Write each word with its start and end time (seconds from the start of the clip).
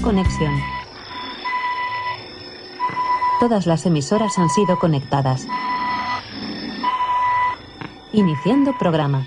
conexión. 0.00 0.54
Todas 3.38 3.66
las 3.66 3.86
emisoras 3.86 4.38
han 4.38 4.48
sido 4.50 4.78
conectadas. 4.78 5.46
Iniciando 8.12 8.76
programa. 8.78 9.26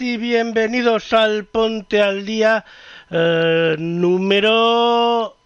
Y 0.00 0.16
bienvenidos 0.16 1.12
al 1.12 1.44
Ponte 1.44 2.00
al 2.00 2.24
Día 2.24 2.64
eh, 3.10 3.76
número... 3.78 5.36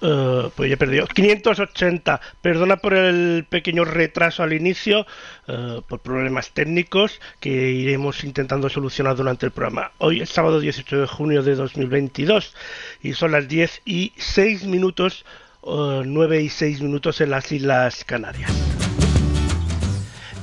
eh, 0.00 0.50
pues 0.54 0.68
ya 0.68 0.74
he 0.74 0.76
perdido. 0.76 1.06
580. 1.06 2.20
Perdona 2.40 2.76
por 2.76 2.94
el 2.94 3.46
pequeño 3.48 3.84
retraso 3.84 4.42
al 4.42 4.52
inicio, 4.52 5.06
eh, 5.48 5.80
por 5.86 6.00
problemas 6.00 6.50
técnicos 6.50 7.20
que 7.40 7.50
iremos 7.50 8.24
intentando 8.24 8.68
solucionar 8.68 9.16
durante 9.16 9.46
el 9.46 9.52
programa. 9.52 9.92
Hoy 9.98 10.22
es 10.22 10.30
sábado 10.30 10.60
18 10.60 11.00
de 11.02 11.06
junio 11.06 11.42
de 11.42 11.54
2022 11.54 12.54
y 13.02 13.12
son 13.12 13.32
las 13.32 13.48
10 13.48 13.82
y 13.84 14.12
6 14.16 14.64
minutos, 14.64 15.24
eh, 15.62 16.02
9 16.04 16.42
y 16.42 16.48
6 16.48 16.80
minutos 16.80 17.20
en 17.20 17.30
las 17.30 17.52
Islas 17.52 18.04
Canarias. 18.04 18.52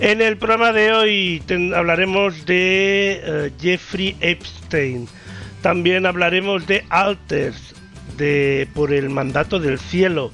En 0.03 0.21
el 0.21 0.35
programa 0.35 0.73
de 0.73 0.91
hoy 0.91 1.41
hablaremos 1.73 2.45
de 2.45 3.21
eh, 3.23 3.51
Jeffrey 3.57 4.17
Epstein. 4.19 5.07
También 5.61 6.05
hablaremos 6.05 6.67
de 6.67 6.83
Alters, 6.89 7.73
de 8.17 8.67
Por 8.73 8.91
el 8.91 9.09
mandato 9.09 9.59
del 9.59 9.79
cielo. 9.79 10.33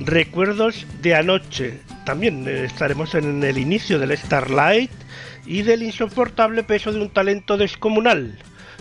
Recuerdos 0.00 0.84
de 1.00 1.14
anoche. 1.14 1.78
También 2.04 2.48
eh, 2.48 2.64
estaremos 2.64 3.14
en 3.14 3.44
el 3.44 3.56
inicio 3.56 4.00
del 4.00 4.18
Starlight 4.18 4.90
y 5.46 5.62
del 5.62 5.84
insoportable 5.84 6.64
peso 6.64 6.92
de 6.92 7.02
un 7.02 7.10
talento 7.10 7.56
descomunal. 7.56 8.36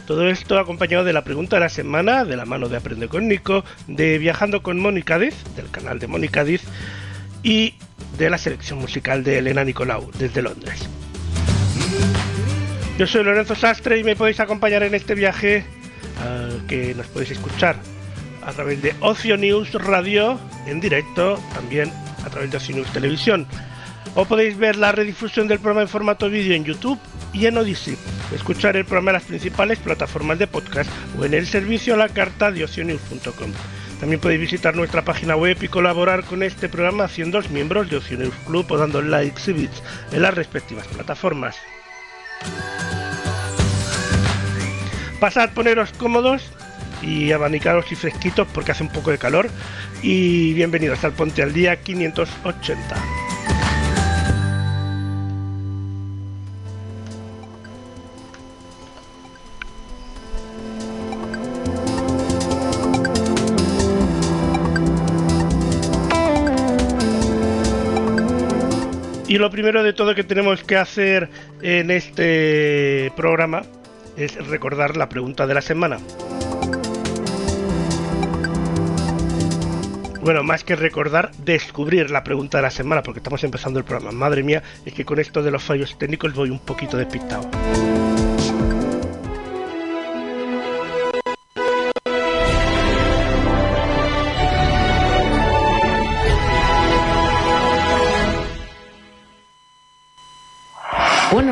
Todo 0.08 0.28
esto 0.28 0.58
acompañado 0.58 1.04
de 1.04 1.14
la 1.14 1.24
pregunta 1.24 1.58
de 1.58 1.60
la 1.60 1.70
semana, 1.70 2.26
de 2.26 2.38
la 2.38 2.46
mano 2.46 2.70
de 2.70 2.78
Aprende 2.78 3.08
con 3.08 3.28
Nico, 3.28 3.64
de 3.86 4.18
Viajando 4.18 4.64
con 4.64 4.80
Mónica 4.80 5.20
Diz, 5.20 5.36
del 5.56 5.70
canal 5.70 6.00
de 6.00 6.08
Mónica 6.08 6.44
Diz, 6.44 6.64
y 7.44 7.76
de 8.18 8.30
la 8.30 8.38
selección 8.38 8.80
musical 8.80 9.24
de 9.24 9.40
Elena 9.40 9.64
Nicolau 9.64 10.12
desde 10.18 10.42
Londres. 10.42 10.88
Yo 12.98 13.08
soy 13.08 13.24
Lorenzo 13.24 13.56
Sastre 13.56 14.00
y 14.00 14.04
me 14.04 14.16
podéis 14.16 14.40
acompañar 14.40 14.84
en 14.84 14.94
este 14.94 15.16
viaje 15.16 15.66
ah, 16.20 16.50
que 16.68 16.94
nos 16.94 17.08
podéis 17.08 17.32
escuchar 17.32 17.78
a 18.46 18.52
través 18.52 18.82
de 18.82 18.94
Ocio 19.00 19.38
News 19.38 19.74
Radio 19.74 20.40
en 20.68 20.80
directo, 20.80 21.40
también 21.54 21.92
a 22.26 22.30
través 22.30 22.52
de 22.52 22.58
Ocio 22.58 22.76
News 22.76 22.92
Televisión. 22.92 23.48
O 24.16 24.26
podéis 24.26 24.58
ver 24.58 24.76
la 24.76 24.92
redifusión 24.92 25.48
del 25.48 25.60
programa 25.60 25.84
en 25.84 25.88
formato 25.88 26.30
vídeo 26.30 26.54
en 26.54 26.66
YouTube 26.66 27.00
y 27.34 27.46
en 27.46 27.58
Odyssey. 27.58 27.98
Escuchar 28.36 28.76
el 28.76 28.86
programa 28.86 29.12
en 29.12 29.16
las 29.16 29.24
principales 29.24 29.80
plataformas 29.80 30.38
de 30.38 30.48
podcast 30.48 30.90
o 31.18 31.26
en 31.26 31.34
el 31.34 31.48
servicio 31.48 31.94
a 31.94 31.98
la 31.98 32.10
carta 32.10 32.52
de 32.52 32.66
ocionews.com. 32.66 33.52
También 34.02 34.20
podéis 34.20 34.42
visitar 34.42 34.76
nuestra 34.76 35.04
página 35.04 35.36
web 35.36 35.58
y 35.62 35.68
colaborar 35.68 36.24
con 36.24 36.42
este 36.42 36.68
programa 36.68 37.04
haciendo 37.04 37.40
miembros 37.52 37.88
de 37.88 37.98
Ocionews 37.98 38.34
Club 38.48 38.66
o 38.72 38.78
dando 38.78 39.00
likes 39.00 39.52
y 39.52 39.54
bits 39.54 39.84
en 40.12 40.24
las 40.24 40.34
respectivas 40.34 40.88
plataformas. 40.88 41.56
Pasad, 45.20 45.52
poneros 45.52 45.92
cómodos 45.92 46.42
y 47.04 47.32
abanicaros 47.32 47.92
y 47.92 47.96
fresquitos 47.96 48.48
porque 48.52 48.72
hace 48.72 48.82
un 48.82 48.90
poco 48.90 49.12
de 49.12 49.20
calor. 49.20 49.48
Y 50.02 50.54
bienvenidos 50.54 51.04
al 51.04 51.12
Ponte 51.12 51.44
al 51.44 51.54
Día 51.54 51.76
580. 51.76 52.96
Y 69.32 69.38
lo 69.38 69.50
primero 69.50 69.82
de 69.82 69.94
todo 69.94 70.14
que 70.14 70.26
tenemos 70.26 70.62
que 70.62 70.76
hacer 70.76 71.30
en 71.62 71.90
este 71.90 73.14
programa 73.16 73.62
es 74.18 74.36
recordar 74.46 74.98
la 74.98 75.08
pregunta 75.08 75.48
de 75.48 75.54
la 75.54 75.62
semana. 75.62 76.00
Bueno, 80.22 80.44
más 80.44 80.66
que 80.66 80.76
recordar, 80.76 81.32
descubrir 81.46 82.12
la 82.12 82.26
pregunta 82.26 82.58
de 82.58 82.64
la 82.64 82.72
semana, 82.72 83.04
porque 83.04 83.20
estamos 83.20 83.42
empezando 83.46 83.80
el 83.80 83.86
programa. 83.86 84.12
Madre 84.12 84.44
mía, 84.44 84.64
es 84.86 84.94
que 84.94 85.06
con 85.06 85.18
esto 85.18 85.42
de 85.42 85.52
los 85.52 85.64
fallos 85.64 85.98
técnicos 85.98 86.34
voy 86.34 86.50
un 86.50 86.60
poquito 86.60 86.98
despistado. 86.98 87.50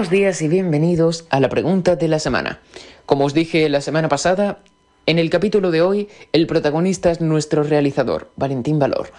Buenos 0.09 0.21
días 0.21 0.41
y 0.41 0.47
bienvenidos 0.47 1.27
a 1.29 1.39
la 1.39 1.49
pregunta 1.49 1.95
de 1.95 2.07
la 2.07 2.17
semana. 2.17 2.61
Como 3.05 3.25
os 3.25 3.35
dije 3.35 3.69
la 3.69 3.79
semana 3.79 4.09
pasada, 4.09 4.57
en 5.05 5.19
el 5.19 5.29
capítulo 5.29 5.69
de 5.69 5.83
hoy 5.83 6.09
el 6.31 6.47
protagonista 6.47 7.11
es 7.11 7.21
nuestro 7.21 7.61
realizador, 7.61 8.31
Valentín 8.35 8.79
Valor. 8.79 9.11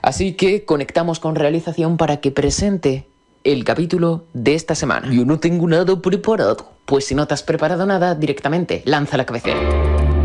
Así 0.00 0.32
que 0.32 0.64
conectamos 0.64 1.20
con 1.20 1.34
realización 1.34 1.98
para 1.98 2.22
que 2.22 2.30
presente 2.30 3.04
el 3.44 3.62
capítulo 3.64 4.24
de 4.32 4.54
esta 4.54 4.74
semana. 4.74 5.12
Yo 5.12 5.26
no 5.26 5.38
tengo 5.38 5.68
nada 5.68 6.00
preparado. 6.00 6.72
Pues 6.86 7.04
si 7.04 7.14
no 7.14 7.26
te 7.26 7.34
has 7.34 7.42
preparado 7.42 7.84
nada, 7.84 8.14
directamente 8.14 8.80
lanza 8.86 9.18
la 9.18 9.26
cabecera. 9.26 10.17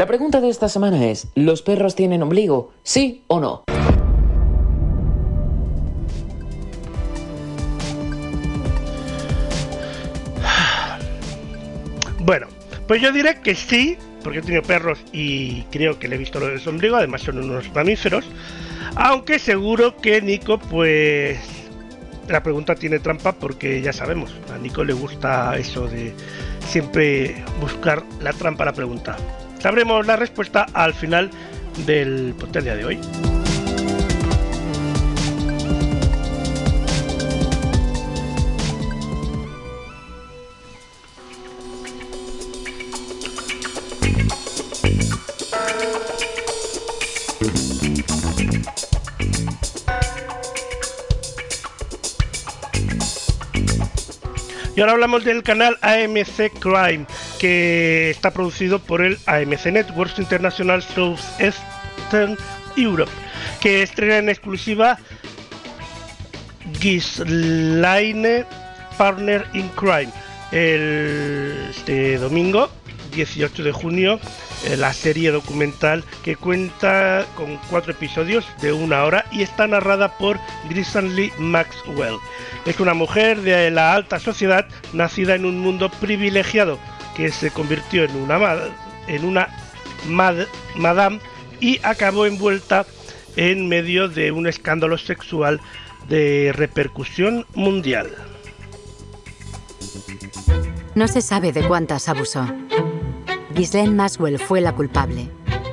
La 0.00 0.06
pregunta 0.06 0.40
de 0.40 0.48
esta 0.48 0.70
semana 0.70 1.04
es, 1.08 1.28
¿los 1.34 1.60
perros 1.60 1.94
tienen 1.94 2.22
ombligo? 2.22 2.72
¿Sí 2.82 3.22
o 3.26 3.38
no? 3.38 3.64
Bueno, 12.20 12.46
pues 12.88 13.02
yo 13.02 13.12
diré 13.12 13.42
que 13.42 13.54
sí, 13.54 13.98
porque 14.24 14.38
he 14.38 14.42
tenido 14.42 14.62
perros 14.62 14.98
y 15.12 15.64
creo 15.64 15.98
que 15.98 16.08
le 16.08 16.14
he 16.14 16.18
visto 16.18 16.40
lo 16.40 16.46
del 16.46 16.66
ombligo, 16.66 16.96
además 16.96 17.20
son 17.20 17.36
unos 17.36 17.70
mamíferos. 17.74 18.24
Aunque 18.96 19.38
seguro 19.38 19.98
que 19.98 20.22
Nico, 20.22 20.56
pues 20.58 21.38
la 22.26 22.42
pregunta 22.42 22.74
tiene 22.74 23.00
trampa 23.00 23.32
porque 23.32 23.82
ya 23.82 23.92
sabemos, 23.92 24.34
a 24.50 24.56
Nico 24.56 24.82
le 24.82 24.94
gusta 24.94 25.58
eso 25.58 25.88
de 25.88 26.14
siempre 26.66 27.44
buscar 27.60 28.02
la 28.22 28.32
trampa 28.32 28.62
a 28.62 28.66
la 28.66 28.72
pregunta. 28.72 29.18
Sabremos 29.60 30.06
la 30.06 30.16
respuesta 30.16 30.66
al 30.72 30.94
final 30.94 31.30
del 31.86 32.34
potencia 32.38 32.74
de 32.74 32.84
hoy. 32.84 33.39
Y 54.80 54.82
ahora 54.82 54.94
hablamos 54.94 55.24
del 55.24 55.42
canal 55.42 55.76
AMC 55.82 56.58
Crime, 56.58 57.04
que 57.38 58.08
está 58.08 58.30
producido 58.30 58.78
por 58.78 59.02
el 59.02 59.18
AMC 59.26 59.66
Networks 59.66 60.18
International 60.18 60.82
Southeastern 60.82 62.38
Europe, 62.78 63.12
que 63.60 63.82
estrena 63.82 64.16
en 64.16 64.30
exclusiva 64.30 64.96
Gisline 66.80 68.46
Partner 68.96 69.44
in 69.52 69.68
Crime 69.76 70.10
el, 70.50 71.66
este 71.68 72.16
domingo 72.16 72.70
18 73.14 73.62
de 73.62 73.72
junio 73.72 74.18
eh, 74.64 74.76
la 74.76 74.92
serie 74.92 75.30
documental 75.30 76.04
que 76.22 76.36
cuenta 76.36 77.26
con 77.34 77.58
cuatro 77.70 77.92
episodios 77.92 78.46
de 78.60 78.72
una 78.72 79.04
hora 79.04 79.24
y 79.32 79.42
está 79.42 79.66
narrada 79.66 80.18
por 80.18 80.38
Grisanly 80.68 81.32
Maxwell. 81.38 82.16
Es 82.66 82.78
una 82.78 82.94
mujer 82.94 83.40
de 83.40 83.70
la 83.70 83.94
alta 83.94 84.18
sociedad 84.18 84.66
nacida 84.92 85.34
en 85.34 85.46
un 85.46 85.60
mundo 85.60 85.90
privilegiado 85.90 86.78
que 87.16 87.30
se 87.30 87.50
convirtió 87.50 88.04
en 88.04 88.16
una, 88.16 88.38
en 89.08 89.24
una 89.24 89.48
madame 90.06 91.20
y 91.60 91.80
acabó 91.82 92.26
envuelta 92.26 92.86
en 93.36 93.68
medio 93.68 94.08
de 94.08 94.32
un 94.32 94.46
escándalo 94.46 94.98
sexual 94.98 95.60
de 96.08 96.52
repercusión 96.54 97.46
mundial. 97.54 98.10
No 100.94 101.08
se 101.08 101.22
sabe 101.22 101.52
de 101.52 101.66
cuántas 101.66 102.08
abusó. 102.08 102.46
Ghislaine 103.54 103.94
Maxwell 103.94 104.38
fue 104.38 104.60
la 104.60 104.72
culpable. 104.72 105.28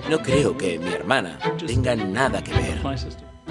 No 0.09 0.19
creo 0.19 0.57
que 0.57 0.79
mi 0.79 0.91
hermana 0.91 1.37
tenga 1.65 1.95
nada 1.95 2.43
que 2.43 2.51
ver. 2.53 2.81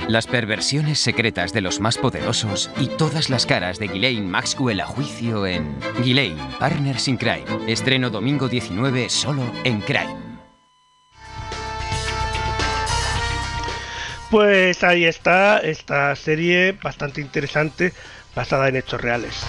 Las 0.09 0.27
perversiones 0.27 0.99
secretas 0.99 1.53
de 1.53 1.61
los 1.61 1.81
más 1.81 1.97
poderosos 1.99 2.71
y 2.79 2.89
todas 2.89 3.31
las 3.31 3.47
caras 3.47 3.79
de 3.79 3.89
Ghislaine 3.89 4.29
Maxwell 4.29 4.81
a 4.81 4.87
juicio 4.87 5.47
en 5.47 5.77
Ghislaine, 6.03 6.41
Partners 6.59 7.09
in 7.09 7.17
Crime. 7.17 7.45
Estreno 7.67 8.11
domingo 8.11 8.49
19 8.49 9.09
solo 9.09 9.43
en 9.65 9.81
Crime. 9.81 10.27
Pues 14.31 14.83
ahí 14.83 15.05
está 15.05 15.59
esta 15.59 16.15
serie 16.17 16.73
bastante 16.73 17.21
interesante 17.21 17.93
basada 18.35 18.69
en 18.69 18.77
hechos 18.77 19.01
reales. 19.01 19.45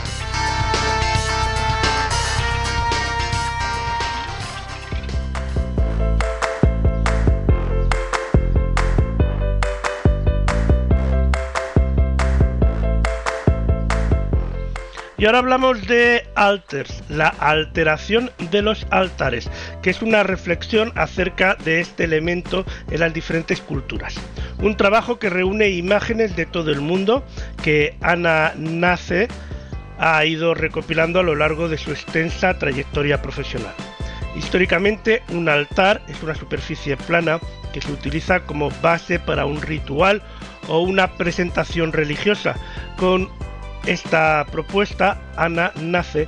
Y 15.19 15.25
ahora 15.25 15.39
hablamos 15.39 15.87
de 15.87 16.27
alters, 16.35 17.03
la 17.09 17.29
alteración 17.29 18.29
de 18.51 18.61
los 18.61 18.85
altares, 18.91 19.49
que 19.81 19.89
es 19.89 20.03
una 20.03 20.21
reflexión 20.21 20.91
acerca 20.95 21.55
de 21.55 21.79
este 21.79 22.03
elemento 22.03 22.65
en 22.91 22.99
las 22.99 23.13
diferentes 23.15 23.59
culturas. 23.59 24.15
Un 24.59 24.77
trabajo 24.77 25.17
que 25.17 25.31
reúne 25.31 25.69
imágenes 25.69 26.35
de 26.35 26.45
todo 26.45 26.71
el 26.71 26.81
mundo 26.81 27.25
que 27.63 27.97
Ana 28.01 28.53
Nace 28.57 29.27
ha 29.97 30.23
ido 30.23 30.53
recopilando 30.53 31.19
a 31.19 31.23
lo 31.23 31.35
largo 31.35 31.67
de 31.67 31.79
su 31.79 31.89
extensa 31.89 32.59
trayectoria 32.59 33.19
profesional. 33.19 33.73
Históricamente, 34.35 35.23
un 35.29 35.49
altar 35.49 36.03
es 36.07 36.21
una 36.21 36.35
superficie 36.35 36.95
plana 36.95 37.39
que 37.73 37.81
se 37.81 37.91
utiliza 37.91 38.41
como 38.41 38.69
base 38.83 39.19
para 39.19 39.47
un 39.47 39.63
ritual 39.63 40.21
o 40.67 40.81
una 40.81 41.07
presentación 41.17 41.91
religiosa, 41.91 42.55
con 42.97 43.29
esta 43.85 44.45
propuesta, 44.51 45.17
Ana 45.35 45.71
Nace 45.79 46.27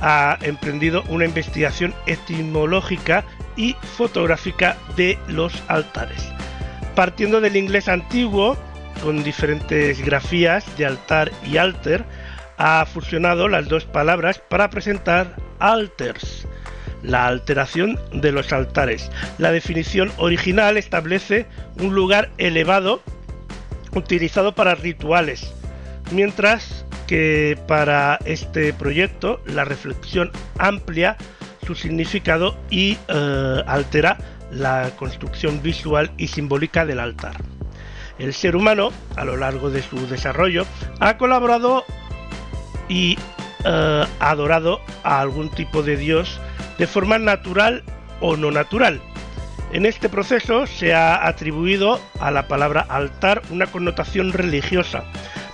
ha 0.00 0.36
emprendido 0.42 1.04
una 1.08 1.24
investigación 1.24 1.94
etimológica 2.06 3.24
y 3.56 3.74
fotográfica 3.96 4.76
de 4.96 5.18
los 5.28 5.62
altares. 5.68 6.28
Partiendo 6.94 7.40
del 7.40 7.56
inglés 7.56 7.88
antiguo, 7.88 8.56
con 9.02 9.22
diferentes 9.22 10.04
grafías 10.04 10.64
de 10.76 10.86
altar 10.86 11.30
y 11.44 11.56
alter, 11.56 12.04
ha 12.58 12.84
fusionado 12.86 13.48
las 13.48 13.68
dos 13.68 13.84
palabras 13.84 14.38
para 14.38 14.70
presentar 14.70 15.36
alters, 15.58 16.46
la 17.02 17.26
alteración 17.26 17.98
de 18.12 18.32
los 18.32 18.52
altares. 18.52 19.10
La 19.38 19.52
definición 19.52 20.12
original 20.18 20.76
establece 20.76 21.46
un 21.80 21.94
lugar 21.94 22.30
elevado 22.38 23.02
utilizado 23.94 24.54
para 24.54 24.74
rituales, 24.74 25.52
mientras 26.10 26.81
que 27.06 27.58
para 27.66 28.18
este 28.24 28.72
proyecto 28.72 29.40
la 29.46 29.64
reflexión 29.64 30.30
amplia 30.58 31.16
su 31.66 31.74
significado 31.74 32.56
y 32.70 32.98
eh, 33.08 33.62
altera 33.66 34.18
la 34.50 34.90
construcción 34.98 35.62
visual 35.62 36.10
y 36.16 36.28
simbólica 36.28 36.84
del 36.84 37.00
altar. 37.00 37.36
El 38.18 38.34
ser 38.34 38.56
humano, 38.56 38.90
a 39.16 39.24
lo 39.24 39.36
largo 39.36 39.70
de 39.70 39.82
su 39.82 40.06
desarrollo, 40.06 40.66
ha 41.00 41.16
colaborado 41.16 41.84
y 42.88 43.16
eh, 43.64 44.04
adorado 44.20 44.80
a 45.02 45.20
algún 45.20 45.48
tipo 45.50 45.82
de 45.82 45.96
dios 45.96 46.40
de 46.78 46.86
forma 46.86 47.18
natural 47.18 47.82
o 48.20 48.36
no 48.36 48.50
natural. 48.50 49.00
En 49.72 49.86
este 49.86 50.08
proceso 50.10 50.66
se 50.66 50.92
ha 50.92 51.26
atribuido 51.26 51.98
a 52.20 52.30
la 52.30 52.46
palabra 52.46 52.84
altar 52.88 53.40
una 53.50 53.66
connotación 53.66 54.32
religiosa, 54.32 55.04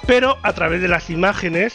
pero 0.08 0.38
a 0.42 0.54
través 0.54 0.80
de 0.80 0.88
las 0.88 1.10
imágenes 1.10 1.74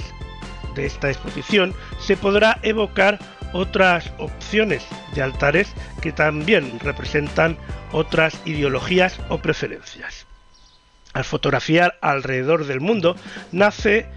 de 0.73 0.87
esta 0.87 1.11
exposición 1.11 1.75
se 1.99 2.17
podrá 2.17 2.57
evocar 2.63 3.19
otras 3.53 4.11
opciones 4.17 4.83
de 5.13 5.21
altares 5.21 5.71
que 6.01 6.11
también 6.11 6.79
representan 6.79 7.57
otras 7.91 8.41
ideologías 8.43 9.19
o 9.29 9.37
preferencias. 9.37 10.25
Al 11.13 11.25
fotografiar 11.25 11.99
alrededor 12.01 12.65
del 12.65 12.81
mundo, 12.81 13.15
nace 13.51 14.07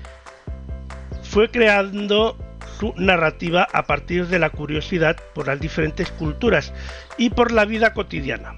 fue 1.23 1.51
creando 1.51 2.39
su 2.81 2.95
narrativa 2.97 3.69
a 3.71 3.83
partir 3.83 4.29
de 4.29 4.39
la 4.39 4.49
curiosidad 4.49 5.19
por 5.35 5.47
las 5.47 5.61
diferentes 5.61 6.11
culturas 6.13 6.73
y 7.19 7.29
por 7.29 7.53
la 7.53 7.67
vida 7.67 7.93
cotidiana. 7.93 8.55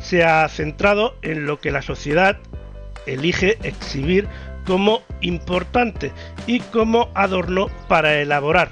Se 0.00 0.22
ha 0.22 0.48
centrado 0.48 1.16
en 1.22 1.46
lo 1.46 1.58
que 1.58 1.72
la 1.72 1.82
sociedad 1.82 2.38
elige 3.06 3.58
exhibir 3.64 4.28
como 4.70 5.02
importante 5.20 6.12
y 6.46 6.60
como 6.60 7.10
adorno 7.16 7.66
para 7.88 8.20
elaborar, 8.20 8.70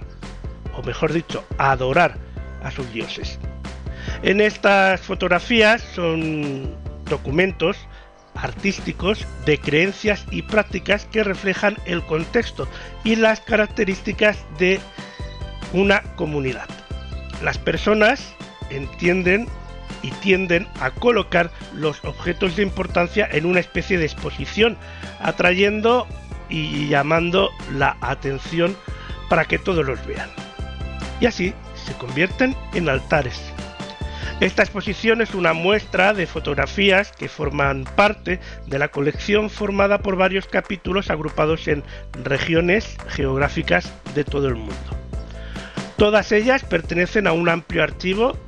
o 0.76 0.82
mejor 0.84 1.12
dicho, 1.12 1.44
adorar 1.58 2.16
a 2.62 2.70
sus 2.70 2.92
dioses. 2.92 3.40
En 4.22 4.40
estas 4.40 5.00
fotografías 5.00 5.82
son 5.96 6.72
documentos 7.06 7.76
artísticos 8.36 9.26
de 9.44 9.58
creencias 9.58 10.24
y 10.30 10.42
prácticas 10.42 11.04
que 11.06 11.24
reflejan 11.24 11.76
el 11.84 12.00
contexto 12.04 12.68
y 13.02 13.16
las 13.16 13.40
características 13.40 14.38
de 14.56 14.78
una 15.72 16.04
comunidad. 16.14 16.68
Las 17.42 17.58
personas 17.58 18.36
entienden 18.70 19.48
y 20.02 20.10
tienden 20.12 20.68
a 20.80 20.90
colocar 20.90 21.50
los 21.74 22.04
objetos 22.04 22.56
de 22.56 22.62
importancia 22.62 23.28
en 23.30 23.46
una 23.46 23.60
especie 23.60 23.98
de 23.98 24.04
exposición, 24.04 24.76
atrayendo 25.20 26.06
y 26.48 26.88
llamando 26.88 27.50
la 27.74 27.96
atención 28.00 28.76
para 29.28 29.44
que 29.44 29.58
todos 29.58 29.84
los 29.84 30.04
vean. 30.06 30.30
Y 31.20 31.26
así 31.26 31.52
se 31.74 31.92
convierten 31.94 32.56
en 32.74 32.88
altares. 32.88 33.40
Esta 34.40 34.62
exposición 34.62 35.20
es 35.20 35.34
una 35.34 35.52
muestra 35.52 36.14
de 36.14 36.28
fotografías 36.28 37.10
que 37.10 37.28
forman 37.28 37.82
parte 37.96 38.38
de 38.66 38.78
la 38.78 38.86
colección 38.86 39.50
formada 39.50 39.98
por 39.98 40.14
varios 40.14 40.46
capítulos 40.46 41.10
agrupados 41.10 41.66
en 41.66 41.82
regiones 42.22 42.96
geográficas 43.08 43.92
de 44.14 44.22
todo 44.22 44.46
el 44.46 44.54
mundo. 44.54 44.74
Todas 45.96 46.30
ellas 46.30 46.62
pertenecen 46.62 47.26
a 47.26 47.32
un 47.32 47.48
amplio 47.48 47.82
archivo 47.82 48.38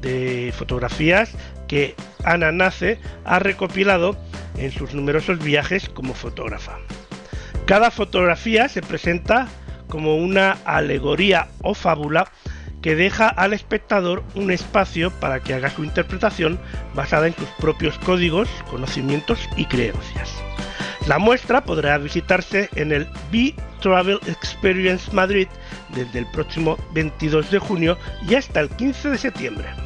de 0.00 0.52
fotografías 0.56 1.32
que 1.68 1.94
Ana 2.24 2.52
Nace 2.52 2.98
ha 3.24 3.38
recopilado 3.38 4.16
en 4.56 4.72
sus 4.72 4.94
numerosos 4.94 5.38
viajes 5.42 5.88
como 5.88 6.14
fotógrafa. 6.14 6.78
Cada 7.66 7.90
fotografía 7.90 8.68
se 8.68 8.82
presenta 8.82 9.48
como 9.88 10.16
una 10.16 10.52
alegoría 10.64 11.48
o 11.62 11.74
fábula 11.74 12.30
que 12.82 12.94
deja 12.94 13.28
al 13.28 13.52
espectador 13.52 14.22
un 14.34 14.50
espacio 14.50 15.10
para 15.10 15.40
que 15.40 15.54
haga 15.54 15.70
su 15.70 15.82
interpretación 15.82 16.60
basada 16.94 17.26
en 17.26 17.34
sus 17.34 17.48
propios 17.58 17.98
códigos, 17.98 18.48
conocimientos 18.70 19.40
y 19.56 19.64
creencias. 19.64 20.30
La 21.08 21.18
muestra 21.18 21.64
podrá 21.64 21.98
visitarse 21.98 22.68
en 22.74 22.92
el 22.92 23.08
B 23.30 23.54
Travel 23.80 24.18
Experience 24.26 25.10
Madrid 25.12 25.48
desde 25.94 26.20
el 26.20 26.26
próximo 26.26 26.76
22 26.94 27.50
de 27.50 27.58
junio 27.58 27.98
y 28.28 28.34
hasta 28.34 28.60
el 28.60 28.68
15 28.70 29.10
de 29.10 29.18
septiembre. 29.18 29.85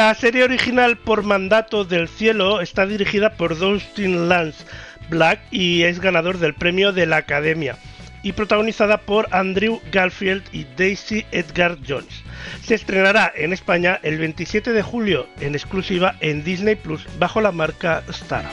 La 0.00 0.14
serie 0.14 0.44
original 0.44 0.96
por 0.96 1.24
mandato 1.24 1.84
del 1.84 2.08
cielo 2.08 2.62
está 2.62 2.86
dirigida 2.86 3.34
por 3.34 3.58
Dustin 3.58 4.30
Lance 4.30 4.64
Black 5.10 5.40
y 5.50 5.82
es 5.82 6.00
ganador 6.00 6.38
del 6.38 6.54
premio 6.54 6.92
de 6.92 7.04
la 7.04 7.18
Academia 7.18 7.76
y 8.22 8.32
protagonizada 8.32 9.02
por 9.02 9.28
Andrew 9.30 9.82
Garfield 9.92 10.42
y 10.52 10.64
Daisy 10.78 11.26
Edgar 11.32 11.76
Jones. 11.86 12.24
Se 12.62 12.76
estrenará 12.76 13.30
en 13.36 13.52
España 13.52 14.00
el 14.02 14.16
27 14.16 14.72
de 14.72 14.80
julio 14.80 15.26
en 15.38 15.54
exclusiva 15.54 16.16
en 16.20 16.44
Disney 16.44 16.76
Plus 16.76 17.06
bajo 17.18 17.42
la 17.42 17.52
marca 17.52 18.02
Star. 18.08 18.46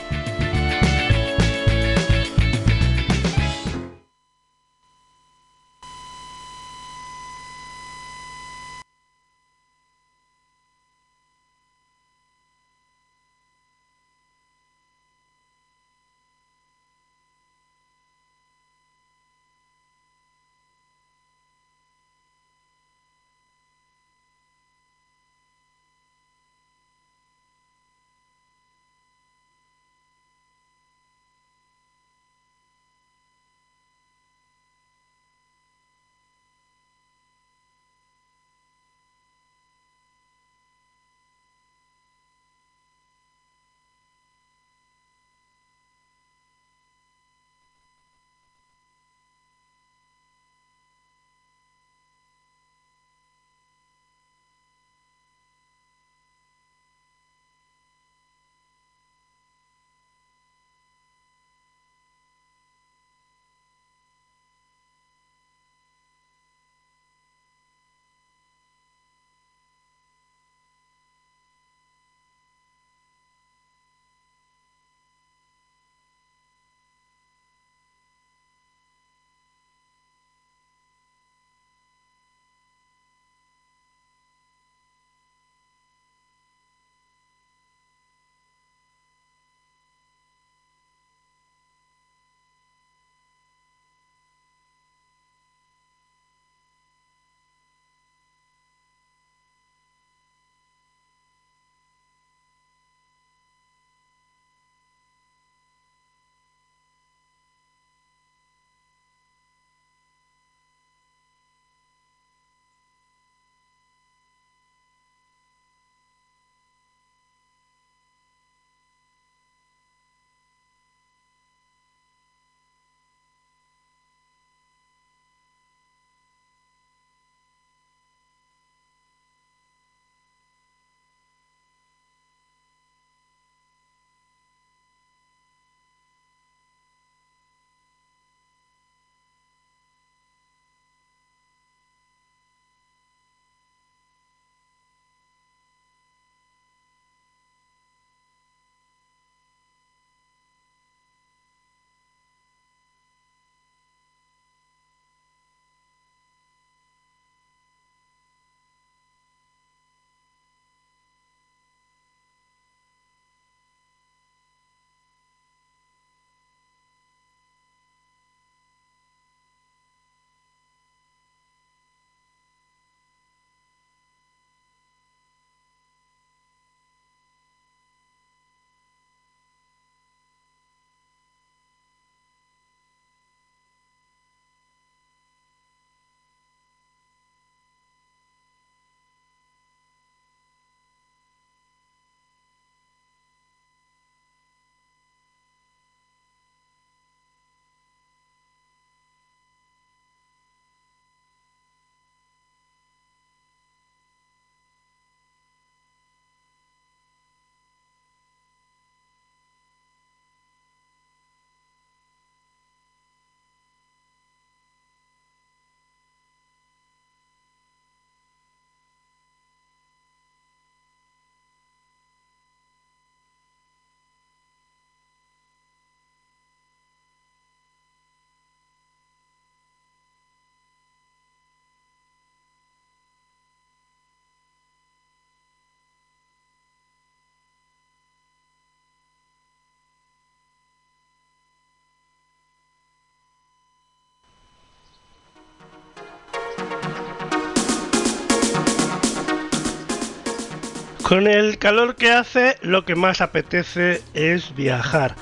Con 251.08 251.26
el 251.26 251.56
calor 251.56 251.96
que 251.96 252.12
hace, 252.12 252.58
lo 252.60 252.84
que 252.84 252.94
más 252.94 253.22
apetece 253.22 254.02
es 254.12 254.54
viajar. 254.54 255.14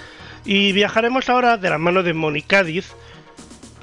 Y 0.45 0.73
viajaremos 0.73 1.29
ahora 1.29 1.59
de 1.59 1.71
la 1.71 1.79
mano 1.79 2.03
de 2.03 2.13
Moni 2.13 2.43
Cádiz 2.43 2.93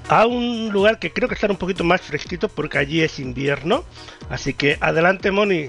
a 0.09 0.27
un 0.27 0.69
lugar 0.73 0.99
que 0.99 1.13
creo 1.13 1.29
que 1.29 1.35
estará 1.35 1.53
un 1.53 1.59
poquito 1.59 1.85
más 1.85 2.01
fresquito 2.01 2.49
porque 2.49 2.77
allí 2.77 2.99
es 3.01 3.19
invierno. 3.19 3.85
Así 4.29 4.53
que 4.53 4.77
adelante 4.81 5.31
Moni. 5.31 5.67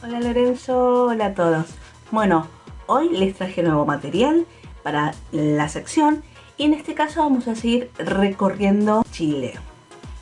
Hola 0.00 0.20
Lorenzo, 0.20 1.06
hola 1.06 1.26
a 1.26 1.34
todos. 1.34 1.66
Bueno, 2.12 2.46
hoy 2.86 3.08
les 3.08 3.34
traje 3.34 3.64
nuevo 3.64 3.84
material 3.84 4.46
para 4.84 5.12
la 5.32 5.68
sección 5.68 6.22
y 6.56 6.66
en 6.66 6.74
este 6.74 6.94
caso 6.94 7.18
vamos 7.18 7.48
a 7.48 7.56
seguir 7.56 7.90
recorriendo 7.98 9.04
Chile. 9.10 9.54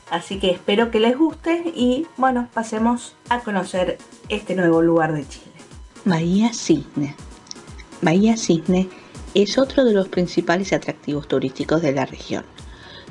Así 0.09 0.39
que 0.39 0.51
espero 0.51 0.89
que 0.89 0.99
les 0.99 1.17
guste 1.17 1.71
y 1.75 2.07
bueno, 2.17 2.47
pasemos 2.53 3.15
a 3.29 3.39
conocer 3.39 3.97
este 4.29 4.55
nuevo 4.55 4.81
lugar 4.81 5.13
de 5.13 5.27
Chile. 5.27 5.51
Bahía 6.05 6.53
Cisne. 6.53 7.15
Bahía 8.01 8.37
Cisne 8.37 8.89
es 9.33 9.57
otro 9.57 9.83
de 9.83 9.93
los 9.93 10.07
principales 10.07 10.71
atractivos 10.71 11.27
turísticos 11.27 11.81
de 11.81 11.91
la 11.91 12.05
región. 12.05 12.45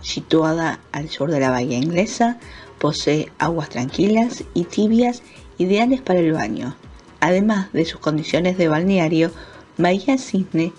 Situada 0.00 0.80
al 0.92 1.10
sur 1.10 1.30
de 1.30 1.40
la 1.40 1.50
bahía 1.50 1.76
inglesa, 1.76 2.38
posee 2.78 3.30
aguas 3.38 3.68
tranquilas 3.68 4.44
y 4.54 4.64
tibias 4.64 5.22
ideales 5.58 6.00
para 6.00 6.20
el 6.20 6.32
baño. 6.32 6.76
Además 7.20 7.72
de 7.72 7.84
sus 7.84 8.00
condiciones 8.00 8.56
de 8.56 8.68
balneario, 8.68 9.30
Bahía 9.78 10.16
Cisne 10.16 10.72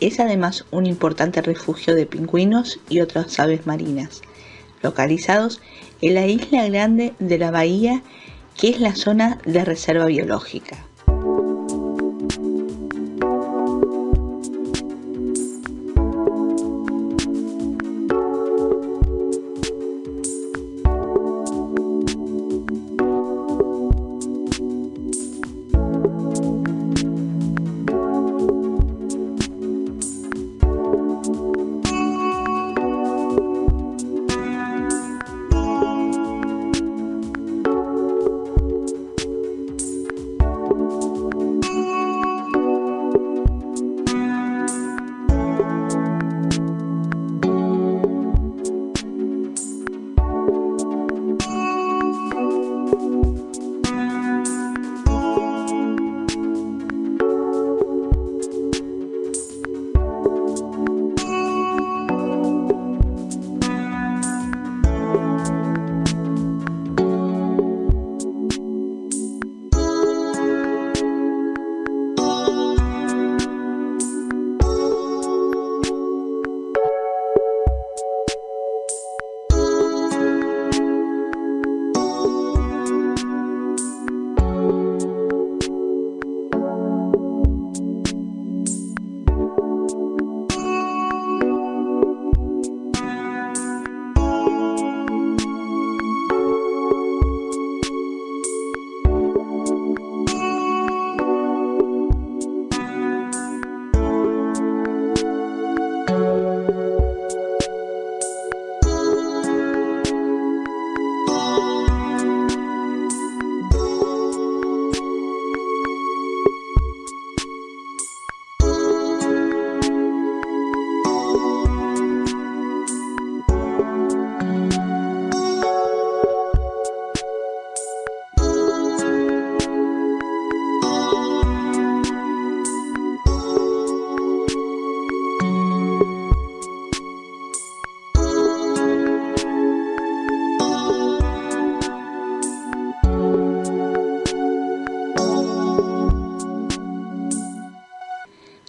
es 0.00 0.20
además 0.20 0.66
un 0.70 0.86
importante 0.86 1.40
refugio 1.40 1.94
de 1.94 2.06
pingüinos 2.06 2.80
y 2.88 3.00
otras 3.00 3.38
aves 3.38 3.66
marinas, 3.66 4.22
localizados 4.84 5.60
en 6.00 6.14
la 6.14 6.26
isla 6.26 6.68
grande 6.68 7.14
de 7.18 7.38
la 7.38 7.50
bahía 7.50 8.02
que 8.56 8.68
es 8.68 8.80
la 8.80 8.94
zona 8.94 9.38
de 9.44 9.64
reserva 9.64 10.06
biológica. 10.06 10.86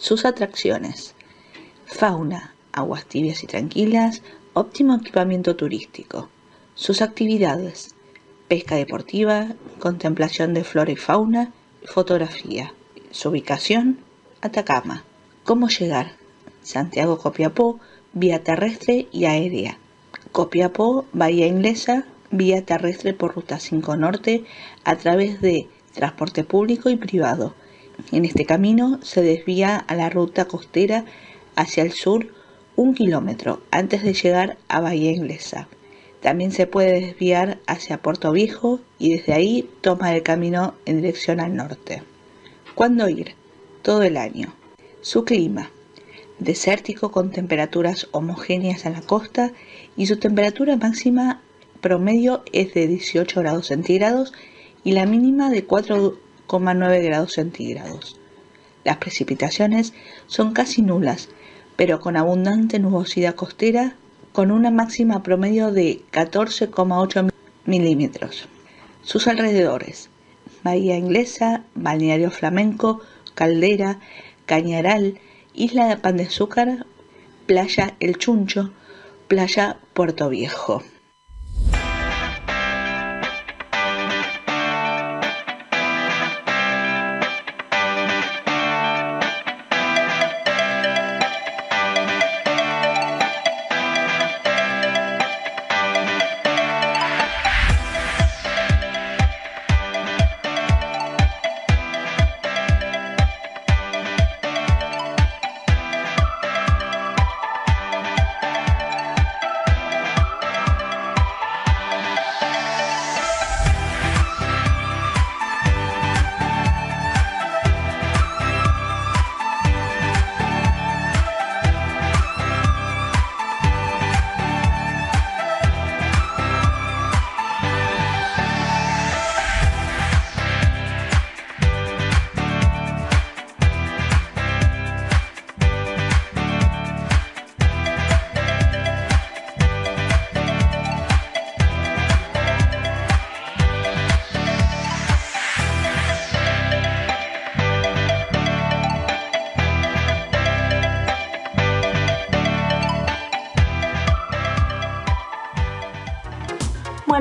Sus 0.06 0.24
atracciones. 0.24 1.16
Fauna, 1.88 2.54
aguas 2.72 3.08
tibias 3.08 3.44
y 3.44 3.48
tranquilas, 3.48 4.22
óptimo 4.54 4.94
equipamiento 4.98 5.56
turístico. 5.56 6.30
Sus 6.76 7.02
actividades. 7.02 7.96
Pesca 8.48 8.76
deportiva, 8.76 9.48
contemplación 9.80 10.54
de 10.54 10.64
flora 10.64 10.92
y 10.92 10.96
fauna, 10.96 11.54
fotografía. 11.86 12.72
Su 13.10 13.30
ubicación, 13.30 13.98
Atacama. 14.42 15.04
¿Cómo 15.44 15.70
llegar? 15.70 16.12
Santiago 16.62 17.18
Copiapó, 17.18 17.80
vía 18.14 18.44
terrestre 18.44 19.08
y 19.12 19.26
aérea. 19.26 19.80
Copiapó, 20.32 21.06
Bahía 21.14 21.48
Inglesa, 21.48 22.06
vía 22.30 22.64
terrestre 22.64 23.16
por 23.16 23.34
Ruta 23.34 23.60
5 23.60 23.98
Norte 23.98 24.46
a 24.84 24.98
través 24.98 25.42
de 25.42 25.68
transporte 25.96 26.44
público 26.44 26.92
y 26.92 26.96
privado 26.96 27.56
en 28.12 28.26
este 28.26 28.46
camino 28.46 29.00
se 29.02 29.22
desvía 29.22 29.78
a 29.78 29.96
la 29.96 30.10
ruta 30.10 30.46
costera 30.46 31.06
hacia 31.56 31.84
el 31.84 31.92
sur 31.92 32.28
un 32.76 32.94
kilómetro 32.94 33.62
antes 33.72 34.04
de 34.04 34.14
llegar 34.14 34.58
a 34.68 34.82
Bahía 34.82 35.12
Inglesa. 35.12 35.68
También 36.22 36.52
se 36.52 36.68
puede 36.68 37.00
desviar 37.00 37.60
hacia 37.68 38.02
Puerto 38.02 38.32
Viejo 38.32 38.80
y 38.98 39.16
desde 39.16 39.34
ahí 39.34 39.70
toma 39.82 40.16
el 40.16 40.24
camino 40.24 40.74
en 40.86 40.98
dirección 40.98 41.40
al 41.40 41.56
norte. 41.56 42.04
¿Cuándo 42.74 43.08
ir? 43.08 43.36
Todo 43.82 44.04
el 44.04 44.18
año. 44.18 44.54
Su 45.02 45.24
clima. 45.24 45.72
Desértico 46.40 47.12
con 47.12 47.32
temperaturas 47.32 48.08
homogéneas 48.12 48.86
en 48.86 48.94
la 48.94 49.02
costa 49.02 49.54
y 49.96 50.08
su 50.08 50.18
temperatura 50.18 50.76
máxima 50.76 51.42
promedio 51.80 52.44
es 52.52 52.74
de 52.74 52.88
18 52.88 53.40
grados 53.40 53.68
centígrados 53.68 54.34
y 54.84 54.92
la 54.92 55.06
mínima 55.06 55.50
de 55.50 55.64
4 55.64 56.18
9 56.50 57.02
grados 57.02 57.34
centígrados. 57.34 58.20
Las 58.84 58.98
precipitaciones 58.98 59.94
son 60.28 60.54
casi 60.54 60.82
nulas, 60.82 61.30
pero 61.76 62.00
con 62.00 62.18
abundante 62.18 62.80
nubosidad 62.80 63.36
costera, 63.36 63.96
con 64.32 64.52
una 64.52 64.70
máxima 64.70 65.24
promedio 65.24 65.72
de 65.72 66.02
14,8 66.12 67.32
milímetros. 67.66 68.48
Sus 69.02 69.28
alrededores, 69.28 70.10
Bahía 70.64 70.98
Inglesa, 70.98 71.64
Balneario 71.74 72.32
Flamenco, 72.32 73.02
Caldera, 73.34 74.00
Cañaral, 74.46 75.20
Isla 75.54 75.88
de 75.88 75.98
Pan 75.98 76.18
de 76.18 76.24
Azúcar, 76.24 76.86
Playa 77.46 77.96
El 78.00 78.18
Chuncho, 78.18 78.72
Playa 79.28 79.78
Puerto 79.94 80.30
Viejo. 80.30 80.84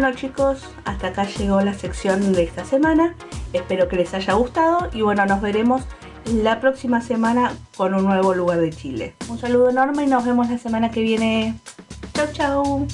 Bueno 0.04 0.18
chicos, 0.18 0.68
hasta 0.84 1.06
acá 1.06 1.24
llegó 1.24 1.62
la 1.62 1.72
sección 1.72 2.34
de 2.34 2.42
esta 2.42 2.62
semana. 2.66 3.14
Espero 3.54 3.88
que 3.88 3.96
les 3.96 4.12
haya 4.12 4.34
gustado 4.34 4.90
y 4.92 5.00
bueno, 5.00 5.24
nos 5.24 5.40
veremos 5.40 5.84
la 6.26 6.60
próxima 6.60 7.00
semana 7.00 7.54
con 7.74 7.94
un 7.94 8.04
nuevo 8.04 8.34
lugar 8.34 8.60
de 8.60 8.68
Chile. 8.68 9.14
Un 9.30 9.38
saludo 9.38 9.70
enorme 9.70 10.04
y 10.04 10.06
nos 10.06 10.26
vemos 10.26 10.50
la 10.50 10.58
semana 10.58 10.90
que 10.90 11.00
viene. 11.00 11.54
Chau 12.12 12.26
chau. 12.34 12.86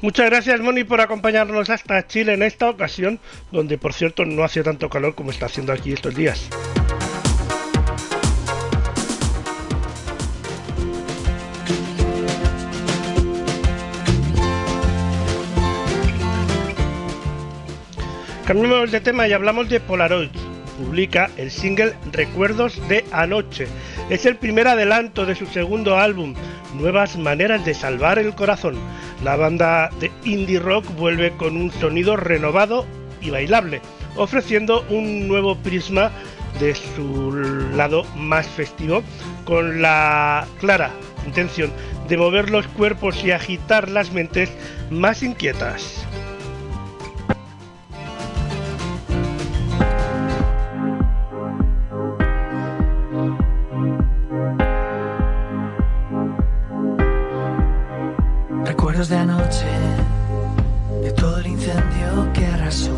Muchas 0.00 0.30
gracias 0.30 0.58
Moni 0.60 0.84
por 0.84 1.02
acompañarnos 1.02 1.68
hasta 1.68 2.06
Chile 2.06 2.32
en 2.32 2.42
esta 2.42 2.70
ocasión, 2.70 3.20
donde 3.52 3.76
por 3.76 3.92
cierto 3.92 4.24
no 4.24 4.44
hacía 4.44 4.62
tanto 4.62 4.88
calor 4.88 5.14
como 5.14 5.30
está 5.30 5.44
haciendo 5.44 5.74
aquí 5.74 5.92
estos 5.92 6.14
días. 6.14 6.48
Cambiamos 18.46 18.92
de 18.92 19.00
tema 19.00 19.26
y 19.26 19.32
hablamos 19.32 19.68
de 19.68 19.80
Polaroid. 19.80 20.30
Publica 20.78 21.28
el 21.36 21.50
single 21.50 21.94
Recuerdos 22.12 22.80
de 22.86 23.04
Anoche. 23.10 23.66
Es 24.08 24.24
el 24.24 24.36
primer 24.36 24.68
adelanto 24.68 25.26
de 25.26 25.34
su 25.34 25.46
segundo 25.46 25.98
álbum, 25.98 26.32
Nuevas 26.74 27.16
Maneras 27.16 27.64
de 27.64 27.74
Salvar 27.74 28.20
el 28.20 28.36
Corazón. 28.36 28.76
La 29.24 29.34
banda 29.34 29.90
de 29.98 30.12
indie 30.22 30.60
rock 30.60 30.86
vuelve 30.94 31.32
con 31.32 31.56
un 31.56 31.72
sonido 31.72 32.16
renovado 32.16 32.86
y 33.20 33.30
bailable, 33.30 33.80
ofreciendo 34.14 34.86
un 34.90 35.26
nuevo 35.26 35.56
prisma 35.56 36.12
de 36.60 36.76
su 36.76 37.32
lado 37.74 38.04
más 38.14 38.46
festivo, 38.46 39.02
con 39.44 39.82
la 39.82 40.46
clara 40.60 40.92
intención 41.26 41.72
de 42.06 42.16
mover 42.16 42.50
los 42.50 42.68
cuerpos 42.68 43.24
y 43.24 43.32
agitar 43.32 43.90
las 43.90 44.12
mentes 44.12 44.52
más 44.88 45.24
inquietas. 45.24 46.05
Recuerdos 58.96 59.10
de 59.10 59.18
anoche, 59.18 59.66
de 61.02 61.10
todo 61.12 61.36
el 61.40 61.46
incendio 61.48 62.32
que 62.32 62.46
arrasó 62.46 62.94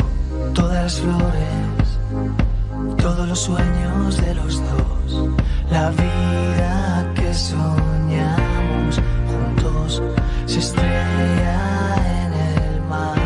todas 0.55 0.85
las 0.85 1.01
flores, 1.01 1.99
todos 2.99 3.29
los 3.29 3.41
sueños 3.41 4.17
de 4.21 4.33
los 4.37 4.63
dos, 4.63 5.29
la 5.73 5.91
vida 5.91 7.05
que 7.17 7.35
soñamos 7.35 9.01
juntos 9.27 10.01
se 10.47 10.61
estrella 10.61 11.97
en 12.23 12.33
el 12.33 12.83
mar. 12.83 13.19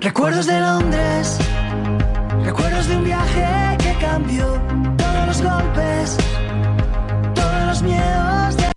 Recuerdos 0.00 0.46
de 0.46 0.58
Londres, 0.58 1.38
recuerdos 2.42 2.88
de 2.88 2.96
un 2.96 3.04
viaje 3.04 3.76
que 3.78 3.94
cambió 4.04 4.60
todos 4.98 5.26
los 5.28 5.40
golpes, 5.40 6.16
todos 7.32 7.66
los 7.68 7.82
miedos 7.82 8.56
del 8.56 8.71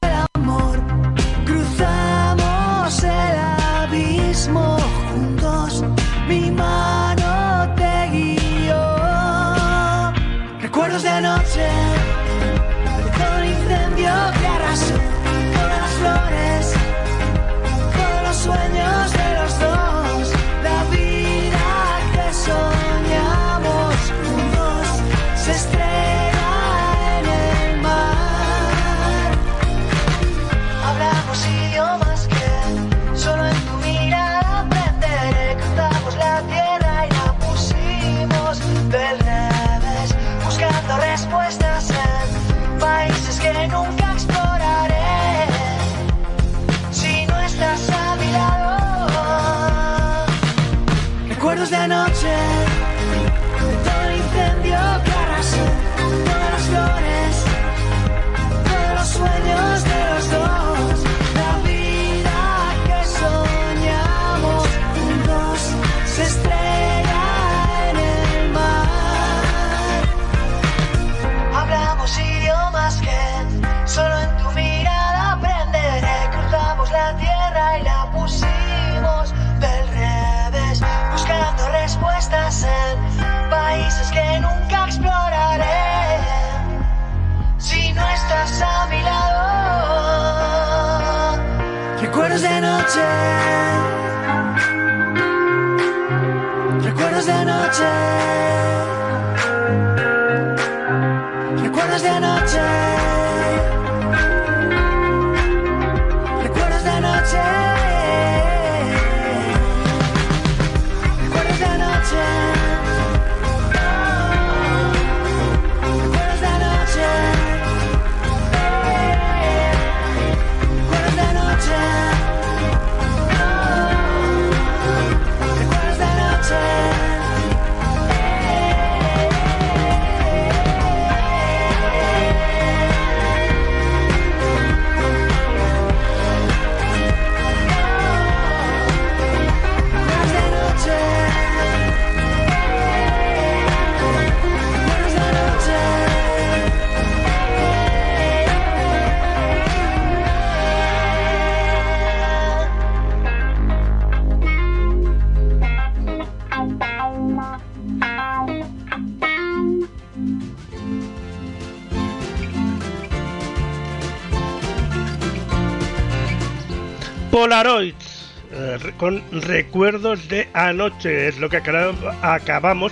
Polaroids, 167.46 168.34
eh, 168.54 168.80
con 168.98 169.22
recuerdos 169.32 170.28
de 170.30 170.48
anoche, 170.56 171.28
es 171.28 171.38
lo 171.38 171.48
que 171.48 171.58
acaba- 171.58 171.94
acabamos 172.24 172.92